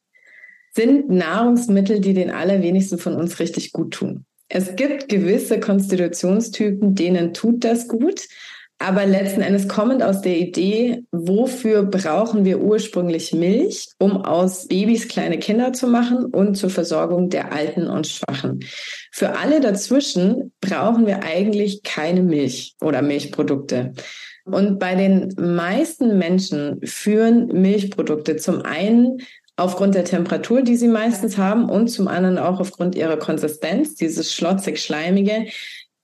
sind 0.81 1.11
Nahrungsmittel, 1.11 2.01
die 2.01 2.15
den 2.15 2.31
allerwenigsten 2.31 2.97
von 2.97 3.15
uns 3.15 3.39
richtig 3.39 3.73
gut 3.73 3.93
tun. 3.93 4.25
Es 4.49 4.77
gibt 4.77 5.11
gewisse 5.11 5.61
Konstitutionstypen, 5.61 6.95
denen 6.95 7.35
tut 7.35 7.65
das 7.65 7.87
gut. 7.87 8.23
Aber 8.79 9.05
letzten 9.05 9.43
Endes 9.43 9.69
kommend 9.69 10.03
aus 10.03 10.23
der 10.23 10.39
Idee, 10.39 11.03
wofür 11.13 11.83
brauchen 11.83 12.47
wir 12.47 12.63
ursprünglich 12.63 13.35
Milch, 13.35 13.89
um 13.99 14.25
aus 14.25 14.69
Babys 14.69 15.07
kleine 15.07 15.39
Kinder 15.39 15.75
zu 15.75 15.87
machen 15.87 16.25
und 16.25 16.55
zur 16.55 16.71
Versorgung 16.71 17.29
der 17.29 17.53
Alten 17.53 17.87
und 17.89 18.07
Schwachen. 18.07 18.61
Für 19.13 19.37
alle 19.37 19.61
dazwischen 19.61 20.53
brauchen 20.63 21.07
wir 21.07 21.23
eigentlich 21.25 21.83
keine 21.83 22.23
Milch 22.23 22.75
oder 22.81 23.03
Milchprodukte. 23.03 23.93
Und 24.45 24.79
bei 24.79 24.95
den 24.95 25.35
meisten 25.37 26.17
Menschen 26.17 26.81
führen 26.83 27.49
Milchprodukte 27.49 28.37
zum 28.37 28.63
einen 28.63 29.19
aufgrund 29.61 29.95
der 29.95 30.05
Temperatur, 30.05 30.63
die 30.63 30.77
sie 30.77 30.89
meistens 30.89 31.37
haben 31.37 31.69
und 31.69 31.89
zum 31.89 32.09
anderen 32.09 32.39
auch 32.39 32.61
aufgrund 32.61 32.95
ihrer 32.95 33.19
Konsistenz, 33.19 33.95
dieses 33.95 34.33
schlotzig-schleimige, 34.33 35.47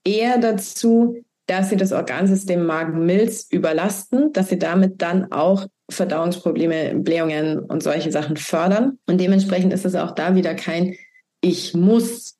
eher 0.03 0.37
dazu, 0.37 1.23
dass 1.47 1.69
sie 1.69 1.77
das 1.77 1.91
Organsystem 1.91 2.65
Magen-Milz 2.65 3.47
überlasten, 3.49 4.31
dass 4.31 4.49
sie 4.49 4.59
damit 4.59 5.01
dann 5.01 5.31
auch 5.31 5.65
Verdauungsprobleme, 5.89 6.95
Blähungen 6.99 7.59
und 7.59 7.81
solche 7.81 8.11
Sachen 8.11 8.37
fördern. 8.37 8.99
Und 9.07 9.19
dementsprechend 9.19 9.73
ist 9.73 9.85
es 9.85 9.95
auch 9.95 10.11
da 10.11 10.35
wieder 10.35 10.53
kein 10.53 10.95
Ich 11.41 11.73
muss 11.73 12.36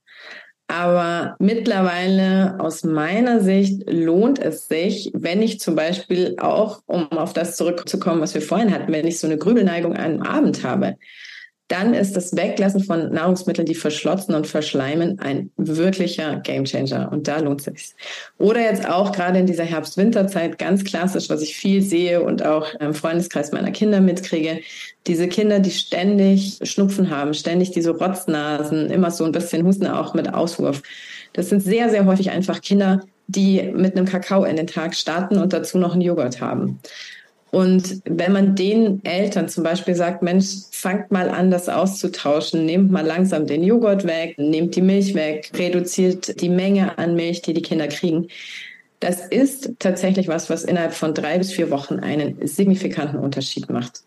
aber 0.68 1.36
mittlerweile 1.40 2.58
aus 2.60 2.84
meiner 2.84 3.40
Sicht 3.40 3.90
lohnt 3.90 4.40
es 4.40 4.68
sich, 4.68 5.12
wenn 5.14 5.42
ich 5.42 5.60
zum 5.60 5.76
Beispiel 5.76 6.36
auch, 6.40 6.82
um 6.86 7.10
auf 7.12 7.34
das 7.34 7.56
zurückzukommen, 7.56 8.22
was 8.22 8.34
wir 8.34 8.42
vorhin 8.42 8.74
hatten, 8.74 8.92
wenn 8.92 9.08
ich 9.08 9.20
so 9.20 9.28
eine 9.28 9.38
Grübelneigung 9.38 9.96
am 9.96 10.22
Abend 10.22 10.64
habe, 10.64 10.98
dann 11.68 11.94
ist 11.94 12.16
das 12.16 12.36
Weglassen 12.36 12.84
von 12.84 13.12
Nahrungsmitteln, 13.12 13.66
die 13.66 13.76
verschlotzen 13.76 14.36
und 14.36 14.48
verschleimen, 14.48 15.20
ein 15.20 15.52
wirklicher 15.58 16.38
Gamechanger. 16.38 17.12
Und 17.12 17.28
da 17.28 17.40
lohnt 17.40 17.60
es 17.60 17.66
sich. 17.66 17.96
Oder 18.38 18.62
jetzt 18.62 18.88
auch 18.88 19.12
gerade 19.12 19.40
in 19.40 19.48
dieser 19.48 19.66
Herbst-Winterzeit 19.66 20.58
ganz 20.58 20.86
klassisch, 20.86 21.30
was 21.30 21.42
ich 21.42 21.56
viel 21.56 21.82
sehe 21.82 22.22
und 22.22 22.46
auch 22.46 22.74
im 22.76 22.94
Freundeskreis 22.94 23.52
meiner 23.52 23.72
Kinder 23.72 24.00
mitkriege. 24.00 24.62
Diese 25.08 25.28
Kinder, 25.28 25.60
die 25.60 25.72
ständig 25.72 26.60
Schnupfen 26.64 27.10
haben, 27.10 27.34
ständig 27.34 27.72
diese 27.72 27.92
Rotznasen, 27.92 28.90
immer 28.90 29.12
so 29.12 29.26
ein 29.26 29.34
bisschen 29.34 29.66
Husten 29.66 29.88
auch 29.88 30.14
mit 30.14 30.34
Auswurf. 30.34 30.82
Das 31.34 31.50
sind 31.50 31.62
sehr, 31.62 31.90
sehr 31.90 32.06
häufig 32.06 32.32
einfach 32.32 32.62
Kinder, 32.62 33.02
die 33.28 33.62
mit 33.74 33.98
einem 33.98 34.06
Kakao 34.06 34.46
in 34.46 34.56
den 34.56 34.68
Tag 34.68 34.96
starten 34.96 35.38
und 35.38 35.52
dazu 35.52 35.78
noch 35.78 35.94
einen 35.94 36.02
Joghurt 36.02 36.40
haben. 36.40 36.80
Und 37.52 38.02
wenn 38.06 38.34
man 38.34 38.56
den 38.56 39.04
Eltern 39.06 39.48
zum 39.48 39.64
Beispiel 39.64 39.96
sagt, 39.96 40.22
Mensch, 40.22 40.48
fangt 40.72 41.12
mal 41.12 41.30
an, 41.30 41.50
das 41.50 41.70
auszutauschen, 41.70 42.66
nehmt 42.66 42.92
mal 42.92 43.06
langsam 43.06 43.48
den 43.48 43.64
Joghurt 43.64 44.06
weg, 44.06 44.38
nehmt 44.38 44.76
die 44.76 44.82
Milch 44.82 45.16
weg, 45.16 45.52
reduziert 45.56 46.42
die 46.42 46.50
Menge 46.50 46.98
an 46.98 47.16
Milch, 47.16 47.42
die 47.42 47.54
die 47.54 47.62
Kinder 47.62 47.88
kriegen. 47.88 48.28
Das 49.00 49.26
ist 49.26 49.74
tatsächlich 49.80 50.28
was, 50.28 50.50
was 50.50 50.64
innerhalb 50.64 50.94
von 50.94 51.14
drei 51.14 51.38
bis 51.38 51.54
vier 51.54 51.70
Wochen 51.72 52.00
einen 52.00 52.46
signifikanten 52.46 53.20
Unterschied 53.20 53.70
macht. 53.70 54.02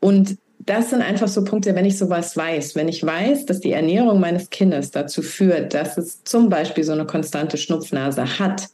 Und 0.00 0.36
das 0.60 0.90
sind 0.90 1.02
einfach 1.02 1.28
so 1.28 1.44
Punkte, 1.44 1.74
wenn 1.74 1.84
ich 1.84 1.98
sowas 1.98 2.36
weiß. 2.36 2.76
Wenn 2.76 2.88
ich 2.88 3.04
weiß, 3.04 3.46
dass 3.46 3.60
die 3.60 3.72
Ernährung 3.72 4.20
meines 4.20 4.50
Kindes 4.50 4.90
dazu 4.90 5.22
führt, 5.22 5.74
dass 5.74 5.98
es 5.98 6.24
zum 6.24 6.48
Beispiel 6.48 6.84
so 6.84 6.92
eine 6.92 7.06
konstante 7.06 7.56
Schnupfnase 7.56 8.38
hat, 8.38 8.68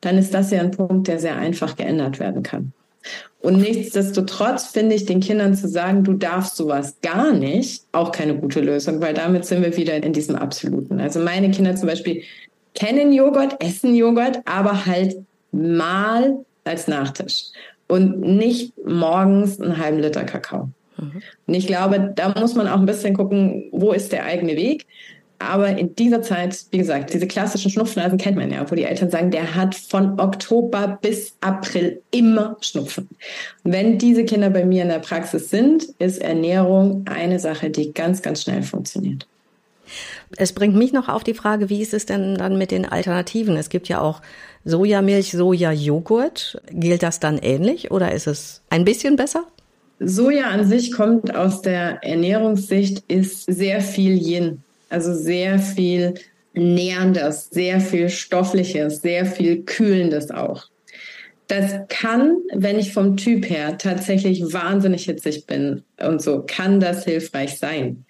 dann 0.00 0.18
ist 0.18 0.34
das 0.34 0.50
ja 0.50 0.60
ein 0.60 0.70
Punkt, 0.70 1.08
der 1.08 1.18
sehr 1.18 1.36
einfach 1.36 1.76
geändert 1.76 2.20
werden 2.20 2.42
kann. 2.42 2.72
Und 3.40 3.58
nichtsdestotrotz 3.60 4.66
finde 4.66 4.94
ich 4.94 5.04
den 5.04 5.20
Kindern 5.20 5.54
zu 5.54 5.68
sagen, 5.68 6.04
du 6.04 6.12
darfst 6.12 6.56
sowas 6.56 6.96
gar 7.02 7.32
nicht, 7.32 7.84
auch 7.90 8.12
keine 8.12 8.36
gute 8.36 8.60
Lösung, 8.60 9.00
weil 9.00 9.14
damit 9.14 9.44
sind 9.44 9.62
wir 9.62 9.76
wieder 9.76 9.96
in 10.02 10.12
diesem 10.12 10.36
Absoluten. 10.36 11.00
Also 11.00 11.18
meine 11.18 11.50
Kinder 11.50 11.74
zum 11.74 11.88
Beispiel 11.88 12.22
kennen 12.74 13.12
Joghurt, 13.12 13.62
essen 13.62 13.94
Joghurt, 13.94 14.40
aber 14.44 14.86
halt 14.86 15.16
mal 15.50 16.44
als 16.64 16.86
Nachtisch 16.86 17.46
und 17.88 18.20
nicht 18.20 18.72
morgens 18.86 19.60
einen 19.60 19.76
halben 19.78 19.98
Liter 19.98 20.24
Kakao. 20.24 20.68
Mhm. 20.96 21.22
Und 21.46 21.54
ich 21.54 21.66
glaube, 21.66 22.12
da 22.14 22.28
muss 22.38 22.54
man 22.54 22.68
auch 22.68 22.78
ein 22.78 22.86
bisschen 22.86 23.14
gucken, 23.14 23.68
wo 23.72 23.92
ist 23.92 24.12
der 24.12 24.24
eigene 24.24 24.56
Weg. 24.56 24.86
Aber 25.48 25.68
in 25.68 25.94
dieser 25.96 26.22
Zeit, 26.22 26.66
wie 26.70 26.78
gesagt, 26.78 27.12
diese 27.12 27.26
klassischen 27.26 27.70
Schnupfnasen 27.70 28.18
kennt 28.18 28.36
man 28.36 28.50
ja, 28.50 28.68
wo 28.70 28.74
die 28.74 28.84
Eltern 28.84 29.10
sagen, 29.10 29.30
der 29.30 29.54
hat 29.54 29.74
von 29.74 30.18
Oktober 30.20 30.98
bis 31.00 31.34
April 31.40 32.00
immer 32.10 32.56
Schnupfen. 32.60 33.08
Wenn 33.64 33.98
diese 33.98 34.24
Kinder 34.24 34.50
bei 34.50 34.64
mir 34.64 34.82
in 34.82 34.88
der 34.88 35.00
Praxis 35.00 35.50
sind, 35.50 35.84
ist 35.98 36.18
Ernährung 36.18 37.04
eine 37.06 37.38
Sache, 37.38 37.70
die 37.70 37.92
ganz, 37.92 38.22
ganz 38.22 38.42
schnell 38.42 38.62
funktioniert. 38.62 39.26
Es 40.36 40.52
bringt 40.52 40.76
mich 40.76 40.92
noch 40.92 41.08
auf 41.08 41.24
die 41.24 41.34
Frage, 41.34 41.68
wie 41.68 41.82
ist 41.82 41.92
es 41.92 42.06
denn 42.06 42.36
dann 42.36 42.56
mit 42.56 42.70
den 42.70 42.86
Alternativen? 42.86 43.56
Es 43.56 43.68
gibt 43.68 43.88
ja 43.88 44.00
auch 44.00 44.22
Sojamilch, 44.64 45.32
Sojajoghurt. 45.32 46.62
Gilt 46.70 47.02
das 47.02 47.20
dann 47.20 47.38
ähnlich 47.38 47.90
oder 47.90 48.12
ist 48.12 48.26
es 48.26 48.62
ein 48.70 48.84
bisschen 48.84 49.16
besser? 49.16 49.44
Soja 49.98 50.46
an 50.46 50.66
sich 50.66 50.92
kommt 50.92 51.34
aus 51.34 51.62
der 51.62 52.02
Ernährungssicht, 52.02 53.04
ist 53.08 53.44
sehr 53.44 53.80
viel 53.80 54.16
Yin. 54.16 54.62
Also 54.92 55.14
sehr 55.14 55.58
viel 55.58 56.14
Näherndes, 56.52 57.48
sehr 57.50 57.80
viel 57.80 58.10
Stoffliches, 58.10 59.00
sehr 59.00 59.24
viel 59.24 59.62
Kühlendes 59.62 60.30
auch. 60.30 60.66
Das 61.46 61.72
kann, 61.88 62.36
wenn 62.52 62.78
ich 62.78 62.92
vom 62.92 63.16
Typ 63.16 63.48
her 63.48 63.78
tatsächlich 63.78 64.42
wahnsinnig 64.52 65.04
hitzig 65.04 65.46
bin 65.46 65.82
und 65.98 66.20
so, 66.20 66.44
kann 66.46 66.78
das 66.78 67.04
hilfreich 67.04 67.56
sein. 67.58 68.04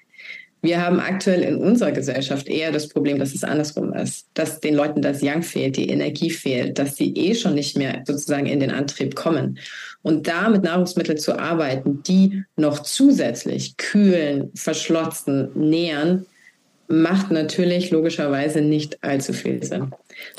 Wir 0.60 0.84
haben 0.84 0.98
aktuell 0.98 1.42
in 1.42 1.56
unserer 1.56 1.92
Gesellschaft 1.92 2.48
eher 2.48 2.72
das 2.72 2.88
Problem, 2.88 3.20
dass 3.20 3.32
es 3.32 3.44
andersrum 3.44 3.92
ist, 3.94 4.26
dass 4.34 4.58
den 4.58 4.74
Leuten 4.74 5.02
das 5.02 5.22
Yang 5.22 5.42
fehlt, 5.44 5.76
die 5.76 5.88
Energie 5.88 6.30
fehlt, 6.30 6.80
dass 6.80 6.96
sie 6.96 7.12
eh 7.14 7.34
schon 7.36 7.54
nicht 7.54 7.76
mehr 7.76 8.02
sozusagen 8.04 8.46
in 8.46 8.58
den 8.58 8.72
Antrieb 8.72 9.14
kommen. 9.14 9.58
Und 10.02 10.26
da 10.26 10.48
mit 10.48 10.64
Nahrungsmitteln 10.64 11.18
zu 11.18 11.38
arbeiten, 11.38 12.02
die 12.02 12.42
noch 12.56 12.80
zusätzlich 12.80 13.76
kühlen, 13.76 14.50
verschlotzen, 14.54 15.50
nähern, 15.54 16.26
macht 16.92 17.30
natürlich 17.30 17.90
logischerweise 17.90 18.60
nicht 18.60 19.02
allzu 19.02 19.32
viel 19.32 19.64
Sinn. 19.64 19.92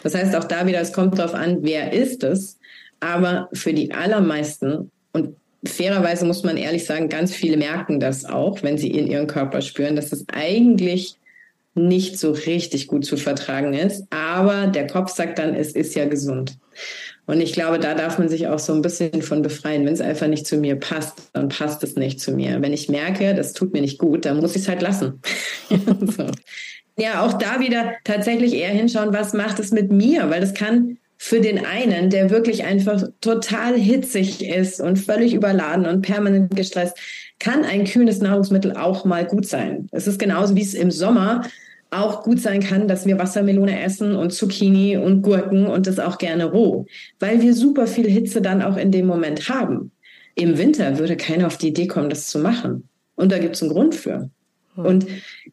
Das 0.04 0.14
heißt 0.14 0.36
auch 0.36 0.44
da 0.44 0.68
wieder, 0.68 0.80
es 0.82 0.94
kommt 0.94 1.18
darauf 1.18 1.34
an, 1.34 1.60
wer 1.62 1.94
ist 1.94 2.24
es. 2.24 2.60
Aber 3.00 3.50
für 3.54 3.74
die 3.74 3.92
allermeisten, 3.92 4.92
und 5.14 5.36
fairerweise 5.66 6.26
muss 6.26 6.44
man 6.44 6.58
ehrlich 6.58 6.86
sagen, 6.86 7.10
ganz 7.10 7.34
viele 7.34 7.58
merken 7.58 8.00
das 8.00 8.26
auch, 8.26 8.62
wenn 8.62 8.78
sie 8.78 8.92
in 8.92 9.08
ihren 9.08 9.26
Körper 9.26 9.62
spüren, 9.62 9.96
dass 9.96 10.12
es 10.12 10.26
eigentlich 10.32 11.16
nicht 11.74 12.20
so 12.20 12.32
richtig 12.32 12.86
gut 12.88 13.04
zu 13.04 13.18
vertragen 13.18 13.74
ist. 13.74 14.04
Aber 14.12 14.68
der 14.68 14.86
Kopf 14.86 15.12
sagt 15.12 15.40
dann, 15.40 15.56
es 15.56 15.72
ist 15.72 15.96
ja 15.96 16.06
gesund. 16.06 16.58
Und 17.26 17.40
ich 17.40 17.54
glaube, 17.54 17.80
da 17.80 17.94
darf 17.94 18.20
man 18.20 18.28
sich 18.28 18.48
auch 18.48 18.60
so 18.60 18.74
ein 18.74 18.82
bisschen 18.82 19.22
von 19.22 19.42
befreien. 19.42 19.86
Wenn 19.86 19.94
es 19.94 20.02
einfach 20.02 20.28
nicht 20.28 20.46
zu 20.46 20.58
mir 20.58 20.76
passt, 20.76 21.30
dann 21.34 21.50
passt 21.50 21.84
es 21.84 21.96
nicht 21.96 22.20
zu 22.20 22.32
mir. 22.32 22.62
Wenn 22.62 22.74
ich 22.74 22.90
merke, 22.90 23.34
das 23.34 23.54
tut 23.54 23.74
mir 23.74 23.82
nicht 23.82 23.98
gut, 23.98 24.26
dann 24.26 24.38
muss 24.38 24.56
ich 24.56 24.64
es 24.64 24.68
halt 24.68 24.82
lassen. 24.82 25.22
so. 25.70 26.28
Ja, 26.98 27.26
auch 27.26 27.34
da 27.34 27.60
wieder 27.60 27.94
tatsächlich 28.04 28.54
eher 28.54 28.70
hinschauen, 28.70 29.14
was 29.14 29.34
macht 29.34 29.60
es 29.60 29.72
mit 29.72 29.92
mir? 29.92 30.30
Weil 30.30 30.42
das 30.42 30.54
kann 30.54 30.98
für 31.18 31.40
den 31.40 31.66
einen, 31.66 32.10
der 32.10 32.30
wirklich 32.30 32.66
einfach 32.66 33.02
total 33.22 33.76
hitzig 33.76 34.46
ist 34.46 34.82
und 34.82 34.98
völlig 34.98 35.34
überladen 35.34 35.86
und 35.86 36.02
permanent 36.02 36.54
gestresst, 36.56 36.98
kann 37.40 37.64
ein 37.64 37.86
kühles 37.86 38.20
Nahrungsmittel 38.20 38.74
auch 38.74 39.06
mal 39.06 39.26
gut 39.26 39.48
sein. 39.48 39.88
Es 39.92 40.08
ist 40.08 40.20
genauso, 40.20 40.56
wie 40.56 40.62
es 40.62 40.74
im 40.74 40.92
Sommer 40.92 41.44
auch 41.94 42.24
gut 42.24 42.40
sein 42.40 42.62
kann, 42.62 42.88
dass 42.88 43.06
wir 43.06 43.20
Wassermelone 43.20 43.82
essen 43.82 44.16
und 44.16 44.32
Zucchini 44.32 44.98
und 44.98 45.22
Gurken 45.22 45.68
und 45.68 45.88
das 45.88 46.00
auch 46.00 46.18
gerne 46.18 46.46
roh, 46.46 46.86
weil 47.20 47.42
wir 47.42 47.54
super 47.54 47.88
viel 47.88 48.10
Hitze 48.10 48.42
dann 48.42 48.62
auch 48.62 48.78
in 48.78 48.92
dem 48.92 49.06
Moment 49.06 49.50
haben. 49.50 49.92
Im 50.36 50.58
Winter 50.58 50.98
würde 50.98 51.16
keiner 51.16 51.48
auf 51.48 51.58
die 51.58 51.70
Idee 51.70 51.88
kommen, 51.88 52.10
das 52.10 52.28
zu 52.28 52.40
machen. 52.40 52.90
Und 53.16 53.32
da 53.32 53.38
gibt 53.38 53.56
es 53.56 53.62
einen 53.62 53.72
Grund 53.72 53.96
für. 53.96 54.30
Hm. 54.76 54.86
Und 54.86 55.08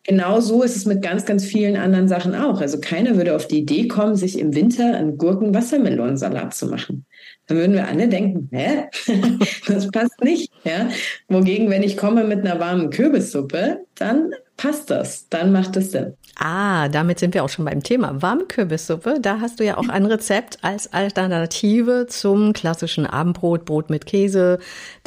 genau 0.05 0.41
so 0.41 0.63
ist 0.63 0.77
es 0.77 0.87
mit 0.87 1.03
ganz, 1.03 1.27
ganz 1.27 1.45
vielen 1.45 1.77
anderen 1.77 2.09
Sachen 2.09 2.35
auch. 2.35 2.61
Also 2.61 2.81
keiner 2.81 3.17
würde 3.17 3.37
auf 3.37 3.47
die 3.47 3.59
Idee 3.59 3.89
kommen, 3.89 4.17
sich 4.17 4.39
im 4.39 4.55
Winter 4.55 4.95
einen 4.95 5.19
Gurken-Wassermelonensalat 5.19 6.55
zu 6.55 6.67
machen. 6.67 7.05
Dann 7.47 7.59
würden 7.59 7.75
wir 7.75 7.89
alle 7.89 8.09
denken, 8.09 8.49
hä? 8.53 8.85
das 9.67 9.91
passt 9.91 10.23
nicht. 10.23 10.53
Ja? 10.65 10.89
Wogegen, 11.29 11.69
wenn 11.69 11.83
ich 11.83 11.97
komme 11.97 12.25
mit 12.25 12.41
einer 12.41 12.61
warmen 12.61 12.91
Kürbissuppe, 12.91 13.81
dann 13.97 14.31
passt 14.57 14.91
das. 14.91 15.29
Dann 15.29 15.53
macht 15.53 15.77
es 15.77 15.93
Sinn. 15.93 16.15
Ah, 16.39 16.89
damit 16.89 17.19
sind 17.19 17.35
wir 17.35 17.45
auch 17.45 17.49
schon 17.49 17.65
beim 17.65 17.83
Thema. 17.83 18.23
Warme 18.23 18.45
Kürbissuppe, 18.45 19.19
da 19.21 19.41
hast 19.41 19.61
du 19.61 19.65
ja 19.65 19.77
auch 19.77 19.89
ein 19.89 20.07
Rezept 20.07 20.59
als 20.63 20.93
Alternative 20.93 22.07
zum 22.09 22.53
klassischen 22.53 23.07
Abendbrot, 23.07 23.65
Brot 23.65 23.91
mit 23.91 24.07
Käse. 24.07 24.59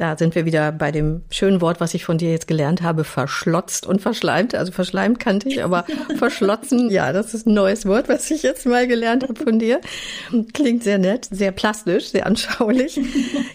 Da 0.04 0.18
sind 0.18 0.36
wir 0.36 0.44
wieder 0.44 0.74
bei 0.74 0.92
dem 0.92 1.22
schönen 1.30 1.62
Wort, 1.62 1.80
was 1.80 1.94
ich 1.94 2.04
von 2.04 2.18
dir 2.18 2.30
jetzt 2.30 2.46
gelernt 2.46 2.82
habe, 2.82 3.06
verschlotzt 3.06 3.88
und 3.88 4.02
verschleimt. 4.02 4.54
Also 4.54 4.74
verschleimt 4.74 5.18
kannte 5.18 5.48
ich, 5.48 5.63
aber 5.63 5.86
verschlotzen, 6.18 6.92
ja, 6.92 7.13
das 7.13 7.34
ist 7.34 7.48
ein 7.48 7.54
neues 7.54 7.86
Wort, 7.86 8.10
was 8.10 8.30
ich 8.30 8.44
jetzt 8.44 8.66
mal 8.66 8.86
gelernt 8.86 9.24
habe 9.24 9.42
von 9.42 9.60
dir. 9.60 9.80
Klingt 10.52 10.84
sehr 10.84 10.98
nett, 10.98 11.30
sehr 11.32 11.54
plastisch, 11.54 12.10
sehr 12.10 12.26
anschaulich. 12.28 13.00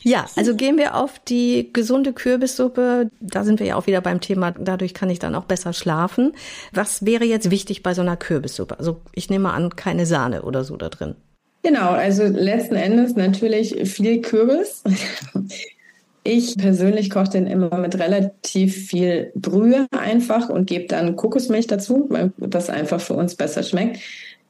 Ja, 0.01 0.25
also 0.37 0.55
gehen 0.55 0.79
wir 0.79 0.95
auf 0.95 1.19
die 1.19 1.71
gesunde 1.71 2.15
Kürbissuppe. 2.15 3.11
Da 3.21 3.45
sind 3.45 3.61
wir 3.61 3.67
ja 3.67 3.77
auch 3.77 3.87
wieder 3.87 4.01
beim 4.01 4.23
Thema. 4.23 4.53
Dadurch 4.53 4.95
kann 4.95 5.11
ich 5.11 5.19
dann 5.19 5.35
auch 5.35 5.45
besser 5.45 5.75
schlafen. 5.75 6.33
Was 6.73 7.05
wäre 7.05 7.27
jetzt 7.27 7.51
wichtig? 7.51 7.83
bei 7.83 7.93
so 7.93 8.01
einer 8.01 8.17
Kürbissuppe? 8.17 8.79
Also 8.79 9.03
ich 9.13 9.29
nehme 9.29 9.53
an, 9.53 9.77
keine 9.77 10.07
Sahne 10.07 10.41
oder 10.41 10.65
so 10.65 10.79
da 10.79 10.89
drin. 10.89 11.15
Genau, 11.63 11.91
also 11.91 12.25
letzten 12.25 12.77
Endes 12.77 13.17
natürlich 13.17 13.77
viel 13.91 14.23
Kürbis. 14.23 14.83
Ich 16.25 16.57
persönlich 16.57 17.11
koche 17.11 17.31
den 17.31 17.47
immer 17.47 17.79
mit 17.79 17.99
relativ 17.99 18.89
viel 18.89 19.33
Brühe 19.35 19.87
einfach 19.91 20.49
und 20.51 20.67
gebe 20.67 20.87
dann 20.87 21.17
Kokosmilch 21.17 21.67
dazu, 21.67 22.07
weil 22.11 22.33
das 22.37 22.69
einfach 22.69 23.01
für 23.01 23.15
uns 23.15 23.35
besser 23.35 23.63
schmeckt. 23.63 23.99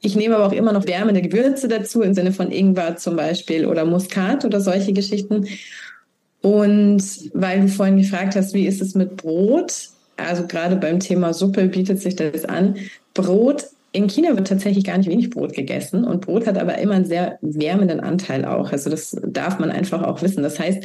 Ich 0.01 0.15
nehme 0.15 0.35
aber 0.35 0.47
auch 0.47 0.53
immer 0.53 0.71
noch 0.73 0.87
wärmende 0.87 1.21
Gewürze 1.21 1.67
dazu, 1.67 2.01
im 2.01 2.13
Sinne 2.13 2.31
von 2.31 2.51
Ingwer 2.51 2.95
zum 2.97 3.15
Beispiel 3.15 3.65
oder 3.65 3.85
Muskat 3.85 4.45
oder 4.45 4.61
solche 4.61 4.93
Geschichten. 4.93 5.47
Und 6.41 7.03
weil 7.33 7.61
du 7.61 7.67
vorhin 7.67 7.97
gefragt 7.97 8.35
hast, 8.35 8.53
wie 8.53 8.65
ist 8.65 8.81
es 8.81 8.95
mit 8.95 9.17
Brot? 9.17 9.89
Also 10.15 10.47
gerade 10.47 10.77
beim 10.77 10.99
Thema 10.99 11.33
Suppe 11.33 11.67
bietet 11.67 11.99
sich 11.99 12.15
das 12.15 12.45
an. 12.45 12.75
Brot 13.13 13.65
in 13.91 14.07
China 14.07 14.35
wird 14.35 14.47
tatsächlich 14.47 14.83
gar 14.83 14.97
nicht 14.97 15.09
wenig 15.09 15.31
Brot 15.31 15.53
gegessen 15.53 16.03
und 16.03 16.21
Brot 16.21 16.45
hat 16.45 16.57
aber 16.57 16.77
immer 16.77 16.93
einen 16.93 17.05
sehr 17.05 17.39
wärmenden 17.41 17.99
Anteil 17.99 18.45
auch. 18.45 18.71
Also 18.71 18.89
das 18.89 19.17
darf 19.25 19.59
man 19.59 19.71
einfach 19.71 20.03
auch 20.03 20.21
wissen. 20.21 20.43
Das 20.43 20.59
heißt, 20.59 20.83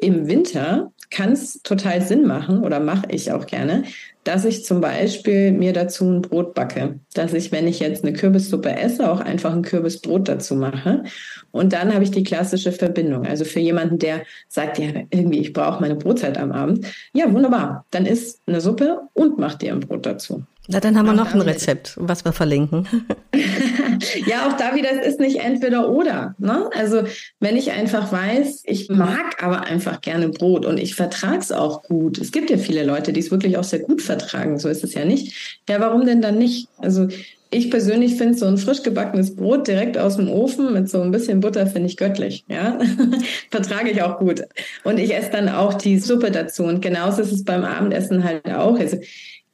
im 0.00 0.28
Winter 0.28 0.92
kann 1.10 1.32
es 1.32 1.60
total 1.62 2.02
Sinn 2.02 2.26
machen 2.26 2.62
oder 2.62 2.78
mache 2.78 3.06
ich 3.10 3.32
auch 3.32 3.46
gerne, 3.46 3.82
dass 4.24 4.44
ich 4.44 4.64
zum 4.64 4.80
Beispiel 4.80 5.50
mir 5.50 5.72
dazu 5.72 6.04
ein 6.04 6.22
Brot 6.22 6.54
backe. 6.54 7.00
Dass 7.14 7.32
ich, 7.32 7.50
wenn 7.52 7.66
ich 7.66 7.80
jetzt 7.80 8.04
eine 8.04 8.12
Kürbissuppe 8.12 8.70
esse, 8.70 9.10
auch 9.10 9.20
einfach 9.20 9.52
ein 9.52 9.62
Kürbisbrot 9.62 10.28
dazu 10.28 10.54
mache. 10.54 11.04
Und 11.50 11.72
dann 11.72 11.92
habe 11.92 12.04
ich 12.04 12.10
die 12.10 12.22
klassische 12.22 12.70
Verbindung. 12.70 13.26
Also 13.26 13.44
für 13.44 13.60
jemanden, 13.60 13.98
der 13.98 14.22
sagt, 14.48 14.78
ja, 14.78 14.88
irgendwie, 15.10 15.40
ich 15.40 15.52
brauche 15.52 15.80
meine 15.80 15.96
Brotzeit 15.96 16.38
am 16.38 16.52
Abend. 16.52 16.86
Ja, 17.12 17.32
wunderbar. 17.32 17.86
Dann 17.90 18.06
isst 18.06 18.40
eine 18.46 18.60
Suppe 18.60 19.00
und 19.14 19.38
mach 19.38 19.54
dir 19.54 19.72
ein 19.72 19.80
Brot 19.80 20.06
dazu. 20.06 20.44
Na, 20.72 20.78
dann 20.78 20.96
haben 20.96 21.06
wir 21.06 21.14
noch 21.14 21.34
ein 21.34 21.40
Rezept, 21.40 21.94
was 21.96 22.24
wir 22.24 22.32
verlinken. 22.32 22.86
ja, 24.26 24.46
auch 24.46 24.56
da 24.56 24.76
wieder, 24.76 24.88
es 24.92 25.04
ist 25.06 25.20
nicht 25.20 25.40
entweder 25.40 25.90
oder. 25.90 26.36
Ne? 26.38 26.70
Also 26.76 27.02
wenn 27.40 27.56
ich 27.56 27.72
einfach 27.72 28.12
weiß, 28.12 28.62
ich 28.66 28.88
mag 28.88 29.42
aber 29.42 29.62
einfach 29.62 30.00
gerne 30.00 30.28
Brot 30.28 30.64
und 30.64 30.78
ich 30.78 30.94
vertrage 30.94 31.38
es 31.38 31.50
auch 31.50 31.82
gut. 31.82 32.18
Es 32.18 32.30
gibt 32.30 32.50
ja 32.50 32.56
viele 32.56 32.84
Leute, 32.84 33.12
die 33.12 33.18
es 33.18 33.32
wirklich 33.32 33.58
auch 33.58 33.64
sehr 33.64 33.80
gut 33.80 34.00
vertragen. 34.00 34.60
So 34.60 34.68
ist 34.68 34.84
es 34.84 34.94
ja 34.94 35.04
nicht. 35.04 35.60
Ja, 35.68 35.80
warum 35.80 36.06
denn 36.06 36.22
dann 36.22 36.38
nicht? 36.38 36.68
Also 36.78 37.08
ich 37.50 37.68
persönlich 37.68 38.14
finde 38.14 38.38
so 38.38 38.46
ein 38.46 38.58
frisch 38.58 38.84
gebackenes 38.84 39.34
Brot 39.34 39.66
direkt 39.66 39.98
aus 39.98 40.18
dem 40.18 40.30
Ofen 40.30 40.72
mit 40.72 40.88
so 40.88 41.02
ein 41.02 41.10
bisschen 41.10 41.40
Butter 41.40 41.66
finde 41.66 41.88
ich 41.88 41.96
göttlich. 41.96 42.44
Ja, 42.46 42.78
vertrage 43.50 43.90
ich 43.90 44.02
auch 44.02 44.20
gut. 44.20 44.42
Und 44.84 45.00
ich 45.00 45.12
esse 45.16 45.30
dann 45.32 45.48
auch 45.48 45.74
die 45.74 45.98
Suppe 45.98 46.30
dazu. 46.30 46.62
Und 46.62 46.80
genauso 46.80 47.22
ist 47.22 47.32
es 47.32 47.44
beim 47.44 47.64
Abendessen 47.64 48.22
halt 48.22 48.46
auch. 48.46 48.78
Also 48.78 48.98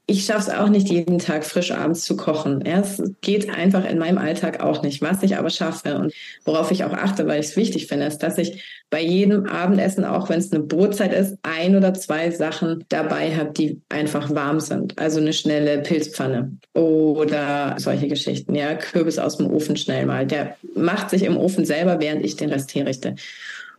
ich 0.09 0.25
schaffe 0.25 0.51
es 0.51 0.57
auch 0.57 0.69
nicht, 0.69 0.89
jeden 0.89 1.19
Tag 1.19 1.45
frisch 1.45 1.73
abends 1.73 2.05
zu 2.05 2.17
kochen. 2.17 2.63
Ja, 2.65 2.79
es 2.79 3.03
geht 3.23 3.51
einfach 3.51 3.85
in 3.85 3.99
meinem 3.99 4.19
Alltag 4.19 4.63
auch 4.63 4.83
nicht. 4.83 5.03
Was 5.03 5.25
ich 5.25 5.37
aber 5.37 5.51
schaffe 5.51 5.97
und 5.97 6.13
worauf 6.45 6.71
ich 6.71 6.85
auch 6.85 6.93
achte, 6.93 7.27
weil 7.27 7.41
ich 7.41 7.47
es 7.47 7.57
wichtig 7.57 7.89
finde, 7.89 8.07
ist, 8.07 8.19
dass 8.19 8.39
ich 8.39 8.63
bei 8.89 9.03
jedem 9.03 9.47
Abendessen, 9.47 10.05
auch 10.05 10.29
wenn 10.29 10.39
es 10.39 10.53
eine 10.53 10.63
Brotzeit 10.63 11.13
ist, 11.13 11.37
ein 11.43 11.75
oder 11.75 11.93
zwei 11.95 12.31
Sachen 12.31 12.85
dabei 12.89 13.35
habe, 13.37 13.51
die 13.51 13.81
einfach 13.89 14.33
warm 14.33 14.61
sind. 14.61 14.97
Also 14.97 15.21
eine 15.21 15.33
schnelle 15.33 15.79
Pilzpfanne 15.79 16.53
oder 16.73 17.75
solche 17.79 18.07
Geschichten. 18.07 18.55
Ja, 18.55 18.75
Kürbis 18.77 19.19
aus 19.19 19.39
dem 19.39 19.51
Ofen 19.51 19.77
schnell 19.77 20.07
mal. 20.07 20.25
Der 20.25 20.57
macht 20.77 21.11
sich 21.11 21.25
im 21.25 21.37
Ofen 21.37 21.65
selber, 21.65 21.99
während 21.99 22.25
ich 22.25 22.37
den 22.37 22.51
Rest 22.51 22.73
herrichte. 22.77 23.17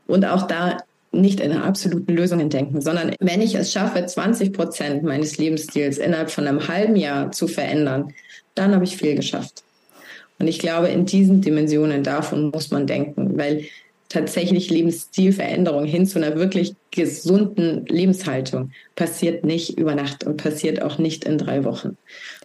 Und 0.08 0.26
auch 0.26 0.46
da 0.46 0.78
nicht 1.12 1.40
in 1.40 1.52
absoluten 1.54 2.14
Lösungen 2.14 2.50
denken, 2.50 2.82
sondern 2.82 3.16
wenn 3.20 3.42
ich 3.42 3.56
es 3.56 3.72
schaffe, 3.72 4.06
20 4.06 4.54
Prozent 4.54 5.04
meines 5.04 5.38
Lebensstils 5.38 5.98
innerhalb 5.98 6.30
von 6.30 6.48
einem 6.48 6.68
halben 6.68 6.96
Jahr 6.96 7.32
zu 7.32 7.48
verändern, 7.48 8.14
dann 8.56 8.74
habe 8.74 8.84
ich 8.84 8.98
viel 8.98 9.16
geschafft. 9.16 9.64
Und 10.40 10.48
ich 10.48 10.60
glaube, 10.60 10.90
in 10.90 11.06
diesen 11.06 11.42
Dimensionen 11.42 12.04
davon 12.04 12.52
muss 12.52 12.72
man 12.72 12.86
denken, 12.86 13.38
weil 13.38 13.66
tatsächlich 14.10 14.70
Lebensstilveränderung 14.70 15.86
hin 15.86 16.06
zu 16.06 16.20
einer 16.20 16.36
wirklich 16.36 16.76
gesunden 16.92 17.86
Lebenshaltung 17.88 18.72
passiert 18.96 19.44
nicht 19.44 19.78
über 19.78 19.96
Nacht 19.96 20.24
und 20.24 20.38
passiert 20.38 20.82
auch 20.82 20.98
nicht 20.98 21.26
in 21.26 21.38
drei 21.38 21.64
Wochen. 21.64 21.98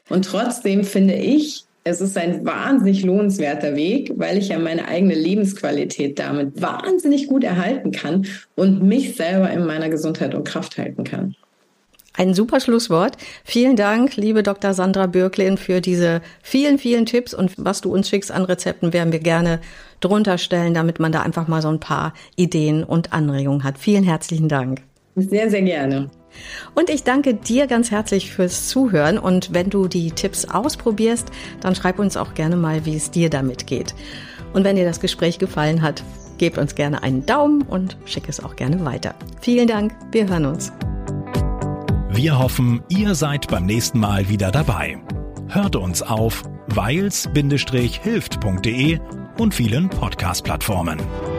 Und 0.08 0.24
trotzdem 0.24 0.84
finde 0.84 1.14
ich, 1.14 1.64
es 1.84 2.00
ist 2.00 2.16
ein 2.16 2.44
wahnsinnig 2.46 3.02
lohnenswerter 3.02 3.74
Weg, 3.74 4.12
weil 4.16 4.38
ich 4.38 4.48
ja 4.48 4.58
meine 4.58 4.86
eigene 4.86 5.14
Lebensqualität 5.14 6.18
damit 6.18 6.60
wahnsinnig 6.60 7.26
gut 7.26 7.44
erhalten 7.44 7.90
kann 7.90 8.26
und 8.54 8.82
mich 8.82 9.16
selber 9.16 9.50
in 9.50 9.66
meiner 9.66 9.88
Gesundheit 9.88 10.34
und 10.34 10.44
Kraft 10.44 10.78
halten 10.78 11.04
kann. 11.04 11.34
Ein 12.14 12.34
super 12.34 12.60
Schlusswort. 12.60 13.16
Vielen 13.42 13.74
Dank, 13.74 14.16
liebe 14.16 14.42
Dr. 14.42 14.74
Sandra 14.74 15.06
Bürklin, 15.06 15.56
für 15.56 15.80
diese 15.80 16.20
vielen, 16.42 16.78
vielen 16.78 17.06
Tipps 17.06 17.32
und 17.32 17.52
was 17.56 17.80
du 17.80 17.92
uns 17.92 18.08
schickst 18.08 18.30
an 18.30 18.44
Rezepten, 18.44 18.92
werden 18.92 19.12
wir 19.12 19.18
gerne 19.18 19.60
drunter 20.00 20.36
stellen, 20.36 20.74
damit 20.74 21.00
man 21.00 21.10
da 21.10 21.22
einfach 21.22 21.48
mal 21.48 21.62
so 21.62 21.68
ein 21.68 21.80
paar 21.80 22.12
Ideen 22.36 22.84
und 22.84 23.14
Anregungen 23.14 23.64
hat. 23.64 23.78
Vielen 23.78 24.04
herzlichen 24.04 24.48
Dank. 24.48 24.82
Sehr, 25.16 25.48
sehr 25.48 25.62
gerne. 25.62 26.10
Und 26.74 26.90
ich 26.90 27.04
danke 27.04 27.34
dir 27.34 27.66
ganz 27.66 27.90
herzlich 27.90 28.32
fürs 28.32 28.68
Zuhören. 28.68 29.18
Und 29.18 29.54
wenn 29.54 29.70
du 29.70 29.88
die 29.88 30.10
Tipps 30.10 30.44
ausprobierst, 30.44 31.28
dann 31.60 31.74
schreib 31.74 31.98
uns 31.98 32.16
auch 32.16 32.34
gerne 32.34 32.56
mal, 32.56 32.84
wie 32.84 32.96
es 32.96 33.10
dir 33.10 33.30
damit 33.30 33.66
geht. 33.66 33.94
Und 34.52 34.64
wenn 34.64 34.76
dir 34.76 34.84
das 34.84 35.00
Gespräch 35.00 35.38
gefallen 35.38 35.82
hat, 35.82 36.02
gebt 36.38 36.58
uns 36.58 36.74
gerne 36.74 37.02
einen 37.02 37.24
Daumen 37.24 37.62
und 37.62 37.96
schick 38.04 38.28
es 38.28 38.42
auch 38.42 38.56
gerne 38.56 38.84
weiter. 38.84 39.14
Vielen 39.40 39.68
Dank. 39.68 39.94
Wir 40.10 40.28
hören 40.28 40.46
uns. 40.46 40.72
Wir 42.10 42.38
hoffen, 42.38 42.82
ihr 42.88 43.14
seid 43.14 43.48
beim 43.48 43.64
nächsten 43.64 43.98
Mal 43.98 44.28
wieder 44.28 44.50
dabei. 44.50 44.98
Hört 45.48 45.76
uns 45.76 46.02
auf 46.02 46.42
weils-hilft.de 46.68 48.98
und 49.38 49.54
vielen 49.54 49.88
Podcast-Plattformen. 49.88 51.31